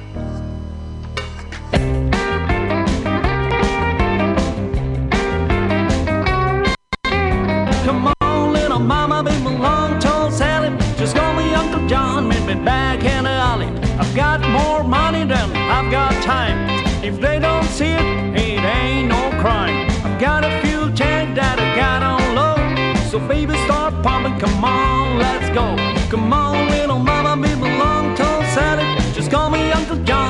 Back 12.63 13.03
in 13.03 13.25
the 13.25 13.29
alley. 13.29 13.67
I've 13.99 14.15
got 14.15 14.39
more 14.39 14.83
money 14.83 15.25
than 15.25 15.51
I've 15.53 15.91
got 15.91 16.13
time. 16.23 16.62
If 17.03 17.19
they 17.19 17.37
don't 17.37 17.65
see 17.65 17.91
it, 17.91 18.05
it 18.33 18.63
ain't 18.63 19.09
no 19.09 19.29
crime. 19.41 19.89
I've 20.05 20.17
got 20.21 20.45
a 20.45 20.61
fuel 20.61 20.89
tank 20.95 21.35
that 21.35 21.59
I 21.59 21.67
got 21.75 22.01
on 22.01 22.23
low. 22.39 22.55
So 23.11 23.19
baby, 23.27 23.57
start 23.65 23.93
pumping, 24.01 24.39
come 24.39 24.63
on, 24.63 25.19
let's 25.19 25.49
go. 25.49 25.75
Come 26.09 26.31
on, 26.31 26.69
little 26.69 26.99
mama, 26.99 27.35
be 27.35 27.53
my 27.55 27.77
long 27.77 28.15
tall 28.15 28.41
Sally. 28.55 28.85
Just 29.11 29.29
call 29.29 29.49
me 29.49 29.69
Uncle 29.73 29.97
John, 30.05 30.22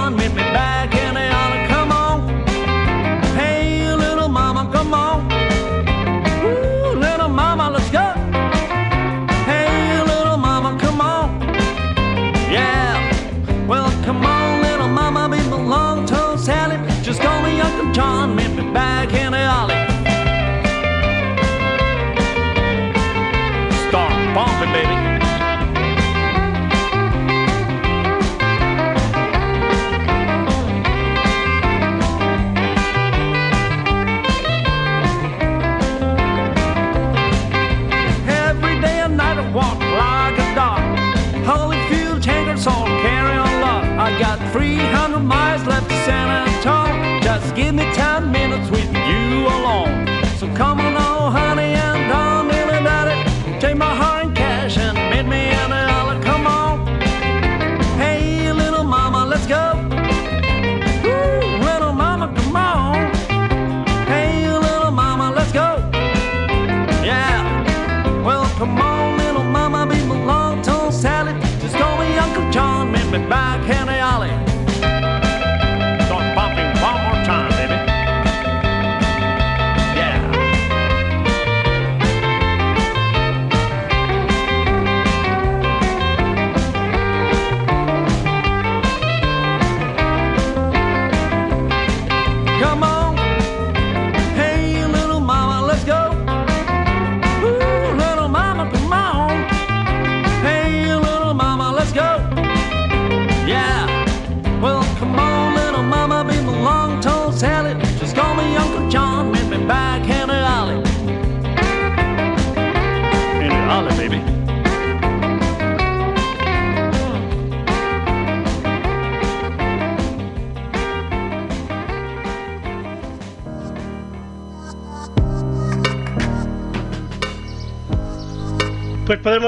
So 50.43 50.53
come 50.57 50.79
on, 50.79 50.82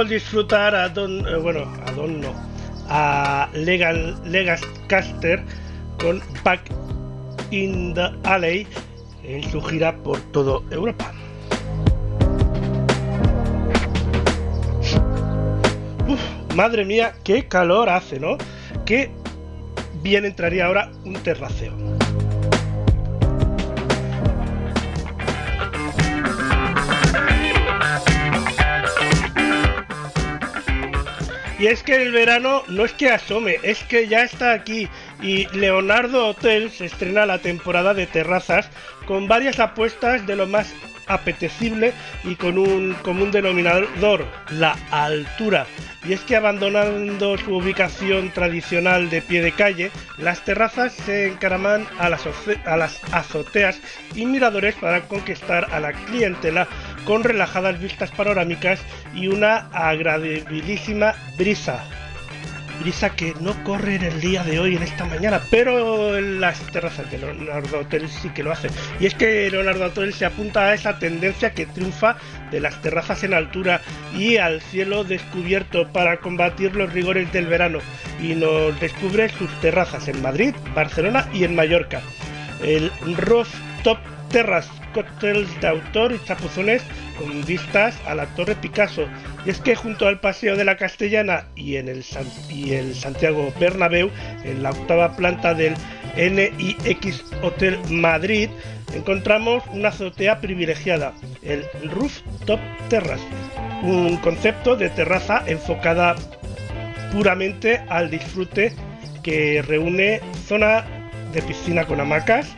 Disfrutar 0.10 0.76
a 0.76 0.90
Don, 0.90 1.28
eh, 1.28 1.36
bueno, 1.38 1.62
a 1.86 1.92
Don 1.92 2.22
no, 2.22 2.34
a 2.90 3.50
Legal 3.54 4.16
Legas 4.24 4.62
Caster 4.88 5.44
con 6.00 6.22
Back 6.44 6.62
in 7.50 7.94
the 7.94 8.12
Alley 8.24 8.68
en 9.24 9.44
su 9.50 9.62
gira 9.62 9.96
por 10.04 10.20
toda 10.32 10.60
Europa. 10.72 11.12
Madre 16.56 16.86
mía, 16.86 17.16
qué 17.24 17.48
calor 17.48 17.90
hace, 17.90 18.20
¿no? 18.20 18.38
Qué 18.86 19.12
bien 20.02 20.24
entraría 20.24 20.68
ahora 20.68 20.92
un 21.04 21.16
terraceo. 21.16 21.95
Y 31.66 31.68
es 31.68 31.82
que 31.82 31.96
el 31.96 32.12
verano 32.12 32.62
no 32.68 32.86
es 32.86 32.94
que 32.94 33.10
asome, 33.10 33.58
es 33.64 33.84
que 33.86 34.08
ya 34.08 34.22
está 34.22 34.52
aquí. 34.52 34.88
Y 35.24 35.48
Leonardo 35.48 36.28
Hotel 36.28 36.70
se 36.70 36.86
estrena 36.86 37.26
la 37.26 37.40
temporada 37.40 37.96
de 37.96 38.06
terrazas 38.06 38.70
con 39.08 39.28
varias 39.28 39.60
apuestas 39.60 40.28
de 40.28 40.36
lo 40.36 40.46
más 40.46 40.76
apetecible 41.08 41.92
y 42.24 42.36
con 42.36 42.60
un 42.60 42.94
común 43.02 43.32
denominador, 43.32 44.28
la 44.52 44.78
altura. 44.92 45.66
Y 46.08 46.14
es 46.14 46.22
que 46.22 46.36
abandonando 46.36 47.36
su 47.40 47.56
ubicación 47.56 48.30
tradicional 48.30 49.10
de 49.10 49.24
pie 49.24 49.42
de 49.42 49.52
calle, 49.52 49.90
las 50.20 50.46
terrazas 50.46 50.94
se 50.94 51.30
encaraman 51.30 51.88
a 51.98 52.10
las, 52.10 52.28
a 52.66 52.78
las 52.78 53.02
azoteas 53.12 53.82
y 54.14 54.28
miradores 54.28 54.76
para 54.76 55.02
conquistar 55.08 55.68
a 55.74 55.80
la 55.80 55.94
clientela 55.94 56.68
con 57.06 57.24
relajadas 57.24 57.80
vistas 57.80 58.12
panorámicas 58.12 58.80
y 59.14 59.28
una 59.28 59.70
agradabilísima 59.72 61.14
brisa 61.38 61.84
brisa 62.80 63.16
que 63.16 63.34
no 63.40 63.56
corre 63.64 63.96
en 63.96 64.04
el 64.04 64.22
día 64.22 64.44
de 64.44 64.60
hoy, 64.60 64.76
en 64.76 64.84
esta 64.84 65.06
mañana, 65.06 65.42
pero 65.50 66.18
en 66.18 66.42
las 66.42 66.60
terrazas 66.72 67.10
de 67.12 67.18
Leonardo 67.18 67.80
Hotel 67.80 68.10
sí 68.10 68.30
que 68.30 68.44
lo 68.44 68.52
hace. 68.52 68.70
Y 69.00 69.06
es 69.06 69.16
que 69.16 69.50
Leonardo 69.50 69.86
Hotel 69.86 70.14
se 70.14 70.26
apunta 70.26 70.66
a 70.66 70.74
esa 70.74 71.00
tendencia 71.00 71.52
que 71.52 71.66
triunfa 71.66 72.18
de 72.52 72.60
las 72.60 72.82
terrazas 72.82 73.24
en 73.24 73.34
altura 73.34 73.82
y 74.16 74.38
al 74.38 74.62
cielo 74.62 75.04
descubierto 75.04 75.88
para 75.92 76.18
combatir 76.18 76.76
los 76.76 76.92
rigores 76.92 77.32
del 77.32 77.48
verano 77.48 77.80
y 78.22 78.36
nos 78.36 78.80
descubre 78.80 79.30
sus 79.30 79.50
terrazas 79.62 80.08
en 80.08 80.22
Madrid, 80.22 80.54
Barcelona 80.74 81.28
y 81.34 81.44
en 81.44 81.56
Mallorca. 81.56 82.02
El 82.64 82.92
Top 83.84 84.00
Terras 84.30 84.70
Cocktails 84.96 85.60
de 85.60 85.68
autor 85.68 86.14
y 86.14 86.24
chapuzones 86.24 86.82
con 87.18 87.44
vistas 87.44 87.96
a 88.08 88.16
la 88.16 88.26
Torre 88.28 88.56
Picasso. 88.56 89.06
Y 89.46 89.50
es 89.50 89.60
que 89.60 89.76
junto 89.76 90.08
al 90.08 90.22
Paseo 90.22 90.56
de 90.56 90.64
la 90.64 90.78
Castellana 90.78 91.46
y 91.56 91.76
en 91.76 91.90
el, 91.90 92.04
y 92.50 92.74
el 92.74 92.96
Santiago 92.96 93.54
Bernabéu, 93.60 94.10
en 94.44 94.64
la 94.64 94.72
octava 94.72 95.16
planta 95.18 95.54
del 95.54 95.76
NIX 96.16 97.24
Hotel 97.44 97.78
Madrid, 97.90 98.50
encontramos 98.94 99.64
una 99.74 99.90
azotea 99.90 100.40
privilegiada, 100.40 101.14
el 101.44 101.66
Rooftop 101.92 102.60
Terrace, 102.90 103.28
un 103.84 104.16
concepto 104.18 104.78
de 104.78 104.90
terraza 104.90 105.44
enfocada 105.46 106.16
puramente 107.12 107.82
al 107.90 108.10
disfrute 108.10 108.74
que 109.24 109.62
reúne 109.62 110.22
zona 110.48 110.86
de 111.34 111.42
piscina 111.42 111.86
con 111.86 112.00
hamacas 112.00 112.56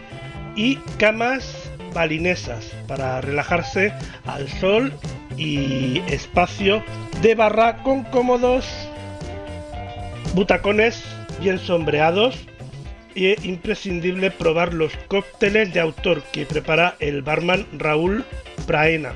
y 0.56 0.76
camas 1.00 1.57
balinesas 1.94 2.66
para 2.88 3.22
relajarse 3.22 3.94
al 4.26 4.48
sol 4.48 4.94
y 5.38 6.02
espacio 6.08 6.84
de 7.22 7.36
barra 7.36 7.84
con 7.84 8.04
cómodos 8.06 8.66
butacones 10.34 11.04
bien 11.40 11.60
sombreados 11.60 12.36
y 13.16 13.34
imprescindible 13.48 14.30
probar 14.30 14.74
los 14.74 14.96
cócteles 15.08 15.74
de 15.74 15.80
autor 15.80 16.22
que 16.32 16.46
prepara 16.46 16.96
el 17.00 17.24
barman 17.24 17.66
Raúl 17.74 18.24
Praena 18.68 19.14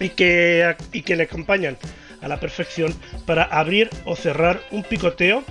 y 0.00 0.08
que, 0.10 0.74
y 0.92 1.02
que 1.02 1.14
le 1.14 1.24
acompañan 1.24 1.76
a 2.20 2.28
la 2.28 2.40
perfección 2.40 2.94
para 3.26 3.44
abrir 3.44 3.90
o 4.04 4.16
cerrar 4.16 4.60
un 4.72 4.82
picoteo 4.82 5.44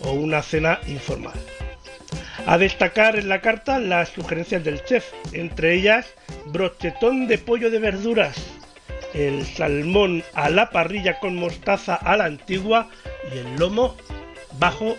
o 0.00 0.12
una 0.12 0.42
cena 0.42 0.80
informal. 0.86 1.34
A 2.46 2.58
destacar 2.58 3.16
en 3.16 3.28
la 3.28 3.40
carta 3.40 3.78
las 3.78 4.10
sugerencias 4.10 4.62
del 4.62 4.84
chef, 4.84 5.12
entre 5.32 5.74
ellas 5.74 6.06
brochetón 6.46 7.26
de 7.26 7.38
pollo 7.38 7.70
de 7.70 7.78
verduras, 7.78 8.36
el 9.14 9.46
salmón 9.46 10.22
a 10.34 10.50
la 10.50 10.70
parrilla 10.70 11.18
con 11.20 11.36
mostaza 11.36 11.94
a 11.94 12.16
la 12.16 12.26
antigua 12.26 12.88
y 13.32 13.38
el 13.38 13.56
lomo 13.56 13.96
bajo 14.58 14.94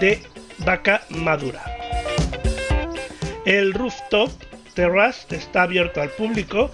de 0.00 0.20
vaca 0.64 1.02
madura. 1.10 1.62
El 3.44 3.74
rooftop 3.74 4.30
terrace 4.74 5.36
está 5.36 5.62
abierto 5.62 6.00
al 6.00 6.10
público 6.10 6.70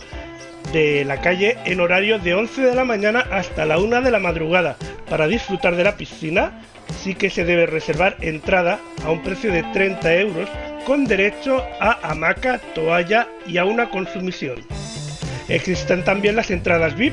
de 0.72 1.04
la 1.04 1.20
calle 1.20 1.56
en 1.64 1.80
horario 1.80 2.18
de 2.18 2.34
11 2.34 2.62
de 2.62 2.74
la 2.74 2.84
mañana 2.84 3.26
hasta 3.30 3.64
la 3.64 3.78
1 3.78 4.02
de 4.02 4.10
la 4.10 4.18
madrugada 4.18 4.76
para 5.08 5.26
disfrutar 5.26 5.76
de 5.76 5.84
la 5.84 5.96
piscina 5.96 6.62
sí 7.04 7.14
que 7.14 7.28
se 7.28 7.44
debe 7.44 7.66
reservar 7.66 8.16
entrada 8.22 8.80
a 9.04 9.10
un 9.10 9.22
precio 9.22 9.52
de 9.52 9.62
30 9.62 10.14
euros 10.14 10.48
con 10.86 11.04
derecho 11.04 11.62
a 11.78 11.98
hamaca, 12.02 12.58
toalla 12.74 13.28
y 13.46 13.58
a 13.58 13.66
una 13.66 13.90
consumición. 13.90 14.56
Existen 15.48 16.02
también 16.02 16.34
las 16.34 16.50
entradas 16.50 16.96
VIP 16.96 17.12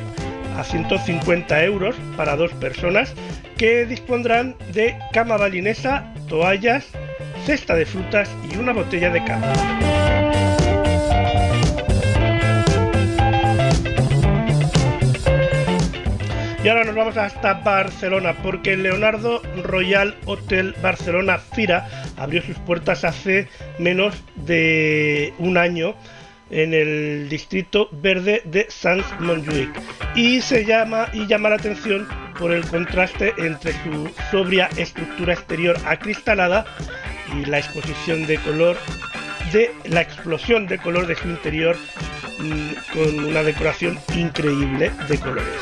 a 0.57 0.63
150 0.63 1.63
euros 1.65 1.97
para 2.15 2.37
dos 2.37 2.53
personas 2.53 3.13
que 3.57 3.85
dispondrán 3.85 4.55
de 4.71 4.97
cama 5.11 5.35
balinesa, 5.35 6.13
toallas, 6.29 6.87
cesta 7.45 7.75
de 7.75 7.85
frutas 7.85 8.29
y 8.49 8.57
una 8.57 8.71
botella 8.71 9.09
de 9.09 9.21
cama. 9.25 9.90
Y 16.63 16.67
ahora 16.67 16.83
nos 16.83 16.93
vamos 16.93 17.17
hasta 17.17 17.55
Barcelona, 17.55 18.35
porque 18.43 18.73
el 18.73 18.83
Leonardo 18.83 19.41
Royal 19.63 20.15
Hotel 20.25 20.75
Barcelona 20.79 21.39
Fira 21.39 21.89
abrió 22.17 22.43
sus 22.43 22.55
puertas 22.59 23.03
hace 23.03 23.47
menos 23.79 24.13
de 24.35 25.33
un 25.39 25.57
año 25.57 25.95
en 26.51 26.75
el 26.75 27.29
distrito 27.29 27.89
verde 27.91 28.43
de 28.45 28.67
Sans 28.69 29.05
Montjuic 29.19 29.71
y 30.15 30.41
se 30.41 30.63
llama 30.63 31.07
y 31.13 31.25
llama 31.25 31.49
la 31.49 31.55
atención 31.55 32.07
por 32.37 32.51
el 32.51 32.63
contraste 32.65 33.33
entre 33.37 33.73
su 33.83 34.11
sobria 34.29 34.69
estructura 34.77 35.33
exterior 35.33 35.77
acristalada 35.85 36.65
y 37.35 37.45
la 37.45 37.57
exposición 37.57 38.27
de 38.27 38.37
color 38.37 38.77
de 39.51 39.73
la 39.85 40.01
explosión 40.01 40.67
de 40.67 40.77
color 40.77 41.07
de 41.07 41.15
su 41.15 41.27
interior 41.27 41.75
mm, 42.39 42.93
con 42.93 43.25
una 43.25 43.43
decoración 43.43 43.99
increíble 44.15 44.91
de 45.07 45.17
colores. 45.17 45.59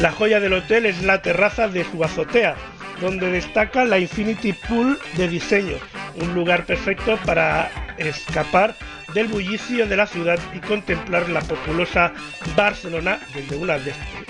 La 0.00 0.12
joya 0.12 0.40
del 0.40 0.54
hotel 0.54 0.86
es 0.86 1.02
la 1.02 1.22
terraza 1.22 1.68
de 1.68 1.84
su 1.84 2.02
azotea, 2.02 2.54
donde 3.00 3.30
destaca 3.30 3.84
la 3.84 3.98
Infinity 3.98 4.52
Pool 4.52 4.98
de 5.16 5.28
diseño, 5.28 5.76
un 6.20 6.34
lugar 6.34 6.64
perfecto 6.66 7.18
para 7.24 7.70
escapar 7.98 8.74
del 9.14 9.28
bullicio 9.28 9.86
de 9.86 9.96
la 9.96 10.06
ciudad 10.06 10.38
y 10.54 10.60
contemplar 10.60 11.28
la 11.28 11.40
populosa 11.40 12.12
Barcelona 12.56 13.18
desde 13.34 13.56
una 13.56 13.78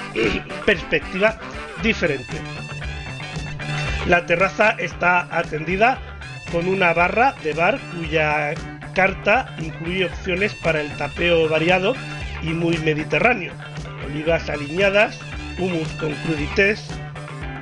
perspectiva 0.66 1.38
diferente. 1.82 2.36
La 4.06 4.24
terraza 4.26 4.70
está 4.78 5.28
atendida 5.30 5.98
con 6.50 6.66
una 6.66 6.92
barra 6.92 7.34
de 7.44 7.52
bar 7.52 7.78
cuya 7.96 8.54
carta 8.92 9.54
incluye 9.58 10.06
opciones 10.06 10.54
para 10.54 10.80
el 10.80 10.90
tapeo 10.96 11.48
variado 11.48 11.94
y 12.42 12.48
muy 12.48 12.78
mediterráneo, 12.78 13.52
olivas 14.06 14.48
aliñadas, 14.48 15.18
hummus 15.58 15.88
con 16.00 16.12
crudités, 16.14 16.88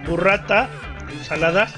burrata, 0.07 0.69
ensaladas, 1.13 1.75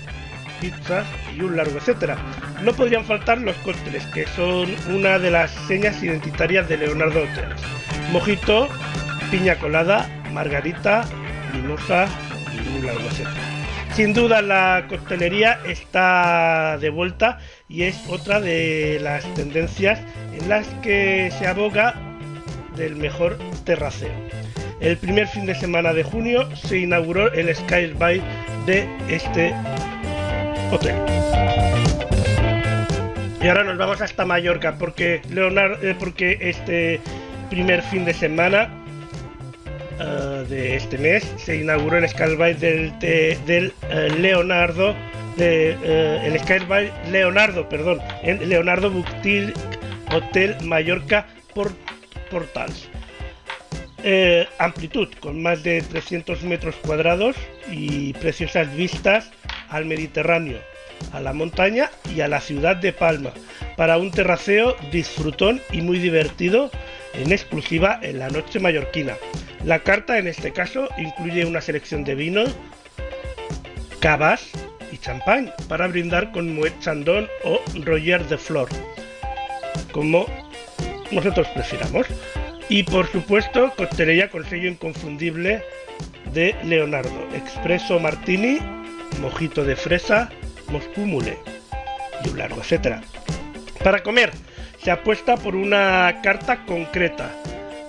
pizzas 0.61 1.07
y 1.36 1.42
un 1.42 1.57
largo 1.57 1.78
etcétera. 1.78 2.16
No 2.62 2.72
podrían 2.72 3.05
faltar 3.05 3.38
los 3.38 3.57
cócteles, 3.59 4.05
que 4.07 4.26
son 4.26 4.68
una 4.94 5.18
de 5.18 5.30
las 5.30 5.51
señas 5.66 6.03
identitarias 6.03 6.68
de 6.68 6.76
Leonardo 6.76 7.22
Hotels. 7.22 7.62
Mojito, 8.12 8.68
piña 9.30 9.57
colada, 9.57 10.09
margarita, 10.32 11.05
mimosa 11.55 12.07
y 12.53 12.76
un 12.76 12.86
largo 12.86 13.09
etcétera. 13.09 13.59
Sin 13.95 14.14
duda 14.14 14.41
la 14.41 14.86
coctelería 14.88 15.59
está 15.66 16.78
de 16.78 16.91
vuelta 16.91 17.38
y 17.68 17.82
es 17.82 18.01
otra 18.09 18.41
de 18.41 18.99
las 19.03 19.24
tendencias 19.34 20.01
en 20.32 20.49
las 20.49 20.66
que 20.82 21.30
se 21.38 21.47
aboga 21.47 21.95
del 22.76 22.97
mejor 22.97 23.36
terraceo. 23.64 24.12
El 24.80 24.97
primer 24.97 25.26
fin 25.26 25.45
de 25.45 25.55
semana 25.55 25.93
de 25.93 26.05
junio 26.05 26.49
se 26.57 26.78
inauguró 26.78 27.32
el 27.32 27.55
Sky 27.55 27.93
By 27.99 28.22
de 28.64 28.88
este 29.09 29.53
hotel. 30.70 30.95
Y 33.43 33.49
ahora 33.49 33.64
nos 33.64 33.76
vamos 33.76 34.01
hasta 34.01 34.24
Mallorca 34.24 34.76
porque 34.78 35.20
Leonardo, 35.30 35.76
eh, 35.82 35.97
porque 35.99 36.38
este 36.41 37.01
primer 37.51 37.82
fin 37.82 38.05
de 38.05 38.14
semana 38.14 38.70
eh, 40.01 40.46
de 40.48 40.76
este 40.76 40.98
mes 40.98 41.24
se 41.36 41.57
inauguró 41.57 41.98
el 41.98 42.09
Sky 42.09 42.34
By 42.36 42.55
del, 42.55 42.92
eh, 43.03 43.68
Leonardo 44.18 44.94
de, 45.36 45.72
el 46.26 46.38
Sky 46.40 46.64
By 46.66 46.92
Leonardo, 47.11 47.68
perdón, 47.68 48.01
en 48.22 48.48
Leonardo 48.48 48.90
Boutique 48.90 49.53
Hotel 50.12 50.57
Mallorca 50.62 51.26
Portals. 52.30 52.88
Eh, 54.03 54.46
amplitud 54.59 55.09
con 55.20 55.42
más 55.42 55.62
de 55.62 55.82
300 55.82 56.42
metros 56.44 56.74
cuadrados 56.76 57.36
y 57.70 58.14
preciosas 58.14 58.74
vistas 58.74 59.30
al 59.68 59.84
Mediterráneo, 59.84 60.59
a 61.12 61.20
la 61.20 61.32
montaña 61.32 61.90
y 62.14 62.20
a 62.20 62.28
la 62.28 62.40
ciudad 62.40 62.76
de 62.76 62.92
Palma, 62.92 63.32
para 63.76 63.98
un 63.98 64.11
terraceo 64.11 64.76
disfrutón 64.92 65.61
y 65.72 65.80
muy 65.82 65.98
divertido 65.98 66.70
en 67.14 67.32
exclusiva 67.32 67.98
en 68.03 68.18
la 68.18 68.28
noche 68.28 68.61
mallorquina. 68.61 69.16
La 69.64 69.80
carta 69.80 70.18
en 70.18 70.26
este 70.26 70.53
caso 70.53 70.88
incluye 70.98 71.44
una 71.44 71.61
selección 71.61 72.05
de 72.05 72.14
vinos, 72.14 72.55
cavas, 74.01 74.51
y 74.92 74.98
champán 74.98 75.53
para 75.68 75.86
brindar 75.86 76.32
con 76.32 76.55
Moet 76.55 76.78
Chandon 76.80 77.28
o 77.44 77.61
Roger 77.84 78.24
de 78.26 78.38
Flor, 78.38 78.68
como 79.92 80.26
nosotros 81.11 81.48
prefiramos. 81.48 82.07
Y 82.68 82.84
por 82.84 83.07
supuesto, 83.11 83.72
coctelería 83.76 84.30
con 84.30 84.44
sello 84.44 84.68
inconfundible 84.68 85.62
de 86.32 86.55
Leonardo, 86.64 87.28
Expreso 87.34 87.98
Martini, 87.98 88.59
Mojito 89.20 89.64
de 89.64 89.74
fresa, 89.74 90.30
Moscú 90.70 91.02
Mule 91.02 91.38
y 92.24 92.28
un 92.28 92.38
largo 92.38 92.60
etcétera. 92.60 93.02
Para 93.82 94.02
comer, 94.02 94.30
se 94.82 94.90
apuesta 94.90 95.36
por 95.36 95.56
una 95.56 96.20
carta 96.22 96.64
concreta, 96.66 97.30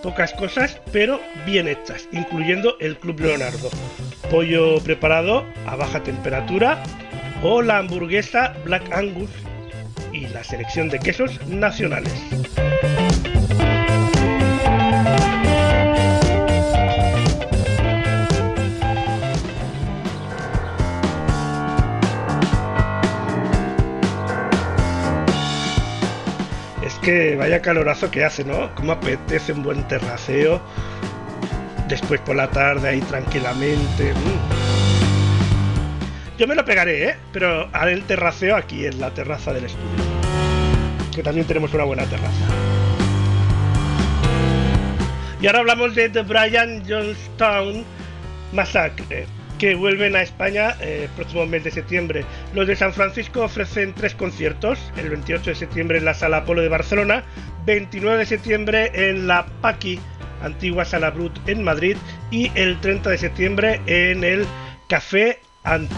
pocas 0.04 0.34
cosas 0.34 0.80
pero 0.92 1.20
bien 1.46 1.68
hechas, 1.68 2.08
incluyendo 2.12 2.78
el 2.80 2.98
Club 2.98 3.20
Leonardo, 3.20 3.70
pollo 4.30 4.80
preparado 4.80 5.46
a 5.68 5.76
baja 5.76 6.04
temperatura 6.04 6.82
o 7.44 7.62
la 7.62 7.78
hamburguesa 7.78 8.54
Black 8.66 8.92
Angus 8.92 9.30
y 10.14 10.28
la 10.28 10.44
selección 10.44 10.90
de 10.90 11.00
quesos 11.00 11.46
nacionales. 11.48 12.14
Que 27.02 27.36
vaya 27.36 27.62
calorazo 27.62 28.12
que 28.12 28.24
hace, 28.24 28.44
¿no? 28.44 28.74
Como 28.76 28.92
apetece 28.92 29.54
un 29.54 29.64
buen 29.64 29.88
terraceo. 29.88 30.62
Después 31.88 32.22
por 32.22 32.36
la 32.36 32.50
tarde 32.50 32.90
ahí 32.90 33.02
tranquilamente. 33.02 34.14
mm. 34.14 34.62
Yo 36.38 36.48
me 36.48 36.56
lo 36.56 36.66
pegaré, 36.66 37.10
¿eh? 37.10 37.16
Pero 37.34 37.70
haré 37.74 37.94
el 37.94 38.04
terraceo 38.04 38.56
aquí 38.56 38.86
en 38.86 39.00
la 39.00 39.14
terraza 39.14 39.54
del 39.54 39.66
estudio. 39.66 40.04
Que 41.14 41.22
también 41.22 41.46
tenemos 41.46 41.74
una 41.74 41.84
buena 41.84 42.06
terraza. 42.06 42.46
Y 45.42 45.48
ahora 45.48 45.60
hablamos 45.60 45.96
de 45.96 46.10
The 46.10 46.22
Brian 46.22 46.84
Johnstown 46.88 47.84
Massacre, 48.54 49.26
que 49.62 49.76
vuelven 49.76 50.16
a 50.16 50.24
España 50.24 50.76
eh, 50.82 51.04
el 51.04 51.10
próximo 51.10 51.46
mes 51.46 51.64
de 51.64 51.70
septiembre. 51.70 52.26
Los 52.56 52.66
de 52.66 52.76
San 52.76 52.94
Francisco 52.94 53.44
ofrecen 53.44 53.94
tres 53.94 54.16
conciertos, 54.16 54.80
el 54.98 55.12
28 55.12 55.52
de 55.52 55.56
septiembre 55.56 56.00
en 56.00 56.06
la 56.06 56.16
Sala 56.16 56.38
Apolo 56.38 56.64
de 56.64 56.68
Barcelona, 56.68 57.24
29 57.68 58.18
de 58.18 58.26
septiembre 58.26 58.92
en 58.96 59.28
la 59.28 59.46
Paqui, 59.62 60.00
antigua 60.42 60.84
Sala 60.84 61.12
Brut 61.12 61.48
en 61.48 61.62
Madrid, 61.64 61.96
y 62.32 62.52
el 62.56 62.82
30 62.82 63.12
de 63.12 63.18
septiembre 63.20 63.82
en 63.86 64.24
el 64.24 64.48
Café 64.88 65.38
Ant 65.64 65.92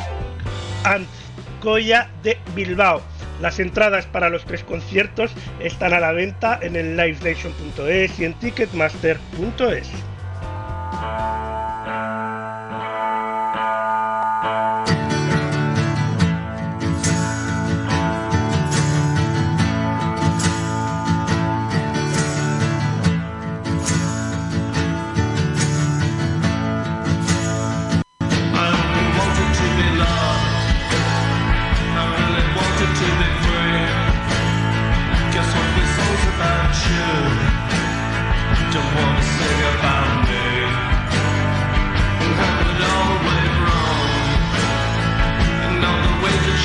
Antcoya 0.84 2.10
de 2.22 2.38
Bilbao. 2.56 3.02
Las 3.40 3.62
entradas 3.62 4.06
para 4.08 4.28
los 4.30 4.44
tres 4.44 4.66
conciertos 4.66 5.32
están 5.62 5.94
a 5.94 6.02
la 6.02 6.12
venta 6.12 6.60
en 6.62 6.76
el 6.76 6.98
livenation.es 6.98 8.20
y 8.20 8.26
en 8.26 8.34
ticketmaster.es. 8.34 9.90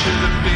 to 0.09 0.15
the 0.21 0.48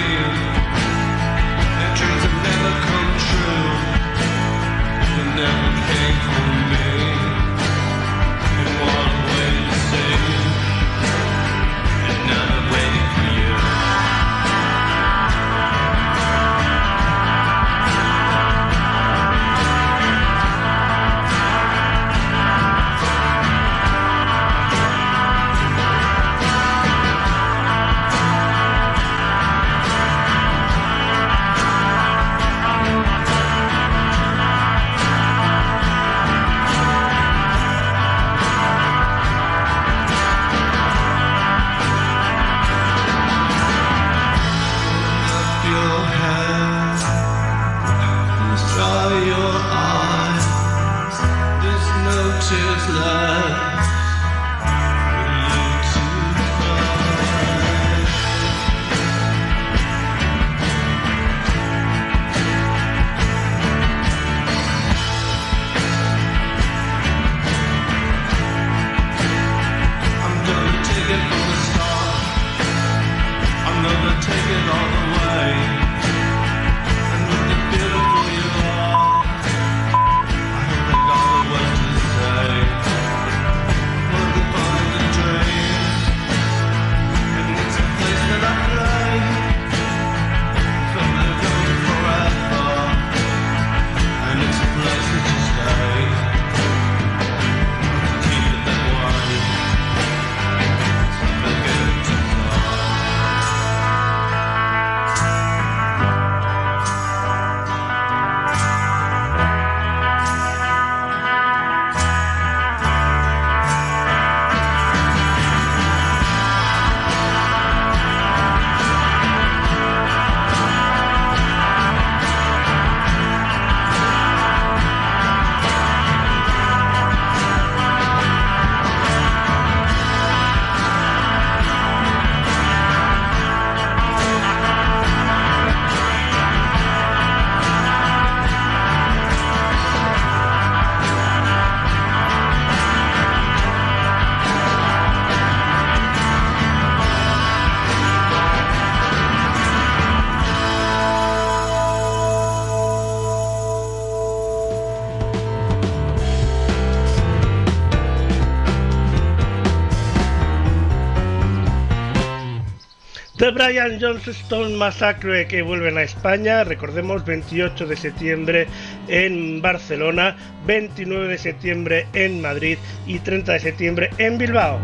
Brian 163.65 164.01
Johnston 164.01 164.75
Massacre 164.75 165.47
que 165.47 165.63
vuelven 165.63 165.97
a 165.97 166.03
España, 166.03 166.65
recordemos 166.65 167.25
28 167.25 167.87
de 167.87 167.97
septiembre 167.97 168.67
en 169.07 169.63
Barcelona, 169.63 170.37
29 170.67 171.29
de 171.29 171.39
septiembre 171.39 172.07
en 172.13 172.41
Madrid 172.41 172.77
y 173.07 173.21
30 173.21 173.53
de 173.53 173.61
septiembre 173.61 174.11
en 174.19 174.37
Bilbao. 174.37 174.81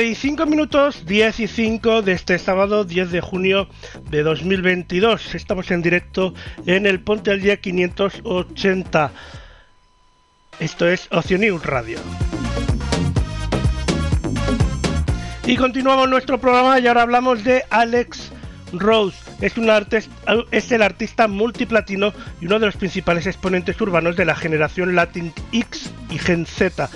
Once 0.00 0.12
y 0.12 0.14
5 0.14 0.46
minutos, 0.46 1.04
10 1.04 1.40
y 1.40 1.46
5 1.46 2.00
de 2.00 2.12
este 2.12 2.38
sábado 2.38 2.84
10 2.86 3.10
de 3.10 3.20
junio 3.20 3.68
de 4.10 4.22
2022. 4.22 5.34
Estamos 5.34 5.70
en 5.70 5.82
directo 5.82 6.32
en 6.64 6.86
el 6.86 7.00
Ponte 7.00 7.30
al 7.30 7.42
Día 7.42 7.58
580. 7.58 9.12
Esto 10.58 10.88
es 10.88 11.06
Ocio 11.10 11.36
News 11.36 11.66
Radio. 11.66 11.98
Y 15.44 15.56
continuamos 15.56 16.08
nuestro 16.08 16.40
programa 16.40 16.78
y 16.80 16.86
ahora 16.86 17.02
hablamos 17.02 17.44
de 17.44 17.64
Alex 17.68 18.32
Rose. 18.72 19.18
Es, 19.42 19.58
un 19.58 19.66
artist- 19.68 20.10
es 20.50 20.72
el 20.72 20.80
artista 20.80 21.28
multiplatino 21.28 22.14
y 22.40 22.46
uno 22.46 22.58
de 22.58 22.64
los 22.66 22.76
principales 22.76 23.26
exponentes 23.26 23.78
urbanos 23.82 24.16
de 24.16 24.24
la 24.24 24.34
generación 24.34 24.94
Latin 24.96 25.30
X 25.52 25.90
y 26.08 26.16
Gen 26.18 26.46
Z, 26.46 26.88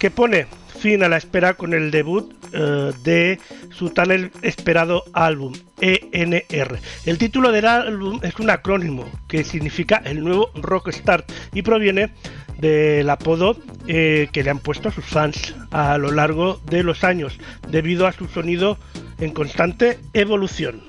que 0.00 0.10
pone 0.10 0.48
fin 0.80 1.02
a 1.02 1.08
la 1.08 1.18
espera 1.18 1.54
con 1.54 1.74
el 1.74 1.90
debut 1.90 2.32
eh, 2.52 2.92
de 3.04 3.38
su 3.70 3.90
tan 3.90 4.30
esperado 4.42 5.04
álbum, 5.12 5.52
ENR. 5.80 6.78
El 7.04 7.18
título 7.18 7.52
del 7.52 7.66
álbum 7.66 8.18
es 8.22 8.34
un 8.38 8.48
acrónimo 8.48 9.04
que 9.28 9.44
significa 9.44 10.02
el 10.04 10.24
nuevo 10.24 10.50
Rockstar 10.54 11.24
y 11.52 11.62
proviene 11.62 12.10
del 12.58 13.08
apodo 13.10 13.56
eh, 13.86 14.28
que 14.32 14.42
le 14.42 14.50
han 14.50 14.58
puesto 14.58 14.88
a 14.88 14.92
sus 14.92 15.04
fans 15.04 15.54
a 15.70 15.98
lo 15.98 16.10
largo 16.12 16.60
de 16.70 16.82
los 16.82 17.04
años, 17.04 17.38
debido 17.68 18.06
a 18.06 18.12
su 18.12 18.26
sonido 18.26 18.78
en 19.18 19.32
constante 19.32 19.98
evolución. 20.14 20.82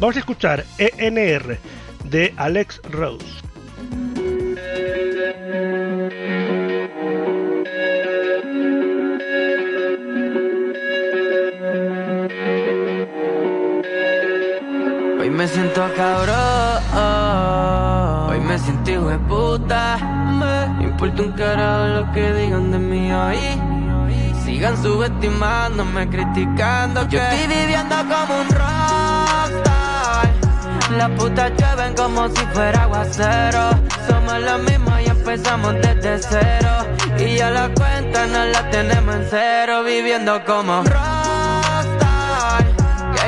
Vamos 0.00 0.16
a 0.16 0.20
escuchar 0.20 0.64
ENR 0.78 1.58
de 2.04 2.34
Alex 2.36 2.80
Rose. 2.90 3.26
Me 15.40 15.48
siento 15.48 15.90
cabrón, 15.96 16.82
hoy 18.28 18.40
me 18.40 18.58
siento 18.58 18.90
hijo 18.90 19.08
de 19.08 19.18
puta. 19.20 19.96
Me 20.78 20.84
importa 20.84 21.22
un 21.22 21.32
carajo 21.32 21.86
lo 21.86 22.12
que 22.12 22.30
digan 22.34 22.70
de 22.70 22.78
mí 22.78 23.10
hoy. 23.10 23.38
Sigan 24.44 24.76
subestimándome, 24.82 26.10
criticando. 26.10 27.08
Yo 27.08 27.20
estoy 27.22 27.46
viviendo 27.56 27.96
como 27.96 28.40
un 28.42 28.48
rockstar. 28.48 30.28
Las 30.98 31.10
putas 31.12 31.52
llueven 31.56 31.94
como 31.94 32.28
si 32.28 32.44
fuera 32.52 32.82
aguacero. 32.82 33.70
Somos 34.06 34.40
los 34.42 34.62
mismos 34.64 35.00
y 35.00 35.08
empezamos 35.08 35.72
desde 35.80 36.18
cero. 36.18 36.70
Y 37.18 37.36
ya 37.36 37.48
la 37.48 37.70
cuenta 37.70 38.26
no 38.26 38.44
la 38.44 38.68
tenemos 38.68 39.14
en 39.14 39.26
cero, 39.30 39.84
viviendo 39.84 40.44
como 40.44 40.82
rockstar. 40.82 41.09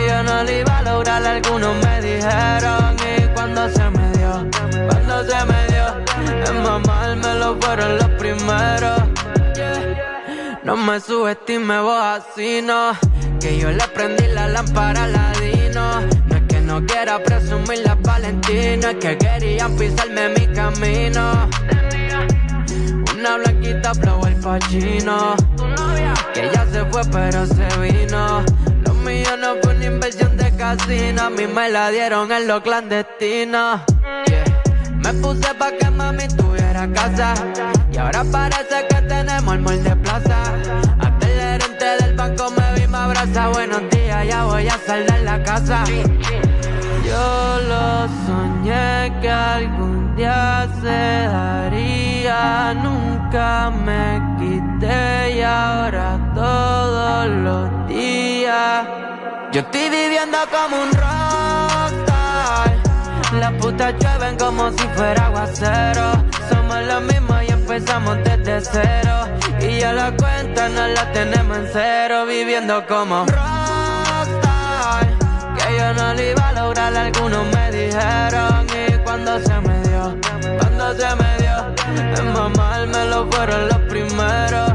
Yo 0.07 0.23
no 0.23 0.43
lo 0.45 0.51
iba 0.51 0.79
a 0.79 0.83
lograr, 0.83 1.25
algunos 1.27 1.75
me 1.85 2.01
dijeron. 2.01 2.97
Y 3.17 3.27
cuando 3.35 3.69
se 3.69 3.91
me 3.91 4.11
dio, 4.19 4.49
cuando 4.89 5.25
se 5.25 5.45
me 5.45 5.67
dio, 5.69 6.51
en 6.51 6.63
mamármelo 6.63 7.57
fueron 7.61 7.97
los 7.99 8.09
primeros. 8.11 9.03
No 10.65 10.77
me 10.77 11.01
subestime 11.01 11.81
vos 11.81 12.03
así, 12.03 12.63
no. 12.63 12.93
Que 13.41 13.59
yo 13.59 13.71
le 13.71 13.87
prendí 13.89 14.27
la 14.29 14.49
lámpara 14.49 15.05
al 15.05 15.13
ladino. 15.13 16.01
No 16.29 16.37
es 16.37 16.43
que 16.49 16.61
no 16.61 16.87
quiera 16.87 17.19
presumir 17.23 17.81
las 17.85 18.01
Valentinas, 18.01 18.95
es 18.95 18.97
que 18.97 19.19
querían 19.19 19.77
pisarme 19.77 20.29
mi 20.31 20.47
camino. 20.55 21.49
Una 23.19 23.37
blanquita 23.39 23.93
flow 23.95 24.25
el 24.27 24.37
pachino. 24.37 25.35
Que 26.33 26.51
ya 26.55 26.67
se 26.67 26.85
fue, 26.87 27.03
pero 27.11 27.47
se 27.47 27.67
vino. 27.81 28.45
Fue 29.61 29.75
una 29.75 29.85
inversión 29.85 30.37
de 30.37 30.55
casino. 30.57 31.23
A 31.23 31.31
mí 31.31 31.47
me 31.47 31.69
la 31.69 31.91
dieron 31.91 32.33
en 32.33 32.47
lo 32.47 32.63
clandestino. 32.63 33.85
Me 35.03 35.13
puse 35.15 35.53
pa' 35.55 35.73
que 35.73 35.91
mami 35.91 36.29
tuviera 36.29 36.89
casa. 36.93 37.35
Y 37.93 37.99
ahora 37.99 38.25
parece 38.25 38.87
que 38.89 39.03
tenemos 39.03 39.55
el 39.55 39.61
mall 39.61 39.83
de 39.83 39.97
plaza. 39.97 40.39
Hasta 41.01 41.27
el 41.27 41.41
gerente 41.41 41.85
del 42.01 42.15
banco 42.17 42.51
me 42.51 42.81
vi, 42.81 42.87
me 42.87 42.99
abraza. 42.99 43.49
Buenos 43.49 43.83
días, 43.91 44.27
ya 44.27 44.45
voy 44.45 44.69
a 44.69 44.79
saldar 44.87 45.21
la 45.21 45.43
casa. 45.43 45.85
Yo 47.05 47.59
lo 47.69 48.09
soñé 48.27 49.13
que 49.21 49.29
algún 49.29 50.15
día 50.17 50.69
se 50.81 51.27
daría. 51.37 52.75
Nunca 52.75 53.71
me 53.71 54.23
quité 54.39 55.37
y 55.37 55.43
ahora 55.43 56.19
todos 56.35 57.29
los 57.29 57.89
días. 57.89 59.12
Yo 59.53 59.61
estoy 59.61 59.91
viviendo 59.91 60.39
como 60.51 60.83
un 60.83 60.91
rockstar. 60.93 62.75
Las 63.39 63.53
putas 63.61 63.95
llueven 64.01 64.39
como 64.39 64.71
si 64.71 64.89
fuera 64.97 65.27
aguacero. 65.27 66.25
Somos 66.49 66.83
los 66.87 67.03
mismos 67.03 67.43
y 67.47 67.53
empezamos 67.53 68.17
desde 68.25 68.63
cero. 68.63 69.29
Y 69.61 69.81
ya 69.81 69.93
la 69.93 70.17
cuenta 70.17 70.71
no 70.71 70.87
la 70.89 71.13
tenemos 71.13 71.59
en 71.59 71.69
cero, 71.71 72.25
viviendo 72.25 72.87
como 72.87 73.27
rockstar. 73.27 75.07
Que 75.59 75.77
yo 75.77 75.93
no 75.93 76.15
lo 76.15 76.23
iba 76.23 76.49
a 76.49 76.53
lograr, 76.53 76.97
algunos 76.97 77.45
me 77.55 77.71
dijeron. 77.73 78.67
Y 78.89 78.97
cuando 79.05 79.39
se 79.39 79.61
me 79.61 79.81
dio, 79.83 80.17
cuando 80.61 80.95
se 80.95 81.15
me 81.15 81.37
dio, 81.37 81.75
en 82.17 82.33
mamármelo 82.33 83.31
fueron 83.31 83.69
los 83.69 83.79
primeros. 83.81 84.72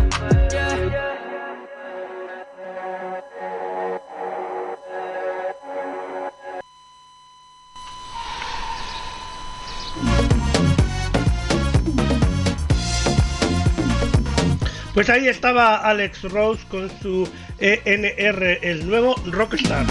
Pues 14.98 15.12
ahí 15.12 15.28
estaba 15.28 15.76
Alex 15.76 16.24
Rose 16.24 16.66
con 16.70 16.90
su 16.90 17.30
ENR, 17.60 18.58
el 18.64 18.90
nuevo 18.90 19.14
Rockstar. 19.28 19.86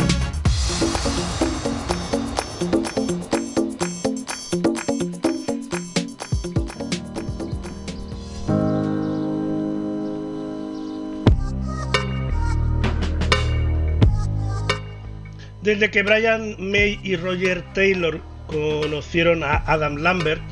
Desde 15.62 15.88
que 15.92 16.02
Brian 16.02 16.56
May 16.58 16.98
y 17.04 17.14
Roger 17.14 17.62
Taylor 17.74 18.20
conocieron 18.48 19.44
a 19.44 19.58
Adam 19.68 19.98
Lambert, 19.98 20.42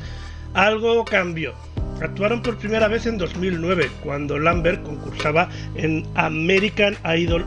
algo 0.53 1.03
cambió. 1.03 1.64
Actuaron 2.01 2.41
por 2.41 2.57
primera 2.57 2.87
vez 2.87 3.05
en 3.05 3.17
2009, 3.17 3.89
cuando 4.03 4.37
Lambert 4.37 4.83
concursaba 4.83 5.49
en 5.75 6.05
American 6.15 6.95
Idol 7.17 7.45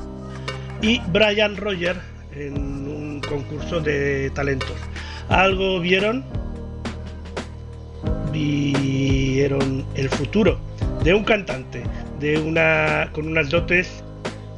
y 0.80 1.00
Brian 1.12 1.56
Roger 1.56 1.96
en 2.34 2.56
un 2.56 3.20
concurso 3.20 3.80
de 3.80 4.30
talentos. 4.34 4.76
Algo 5.28 5.80
vieron, 5.80 6.24
vieron 8.32 9.84
el 9.94 10.08
futuro 10.08 10.58
de 11.04 11.12
un 11.12 11.24
cantante, 11.24 11.82
de 12.18 12.38
una 12.38 13.10
con 13.12 13.26
unas 13.26 13.50
dotes 13.50 14.02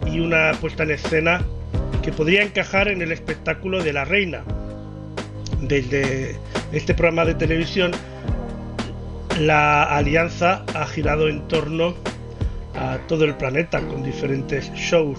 y 0.07 0.20
una 0.20 0.53
puesta 0.61 0.84
en 0.84 0.93
escena 0.93 1.45
que 2.03 2.12
podría 2.12 2.43
encajar 2.43 2.88
en 2.88 3.03
el 3.03 3.12
espectáculo 3.12 3.82
de 3.82 3.93
la 3.93 4.05
reina. 4.05 4.45
Desde 5.61 6.36
este 6.72 6.95
programa 6.95 7.24
de 7.24 7.34
televisión, 7.34 7.91
la 9.38 9.84
alianza 9.84 10.64
ha 10.74 10.86
girado 10.86 11.28
en 11.28 11.46
torno 11.48 11.94
a 12.74 12.98
todo 13.08 13.24
el 13.24 13.34
planeta 13.34 13.80
con 13.80 14.02
diferentes 14.02 14.72
shows 14.74 15.18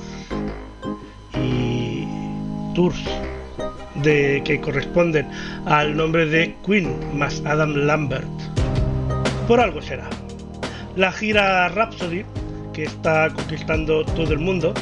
y 1.36 2.05
tours 2.74 3.03
de, 3.95 4.41
que 4.43 4.59
corresponden 4.59 5.28
al 5.66 5.95
nombre 5.95 6.26
de 6.26 6.55
Queen 6.66 7.18
más 7.18 7.41
Adam 7.45 7.76
Lambert. 7.76 8.28
Por 9.47 9.59
algo 9.59 9.82
será. 9.82 10.09
La 10.95 11.12
gira 11.12 11.70
Rhapsody, 11.70 12.26
que 12.74 12.84
está 12.84 13.30
conquistando 13.30 14.05
todo 14.05 14.34
el 14.34 14.39
mundo, 14.39 14.74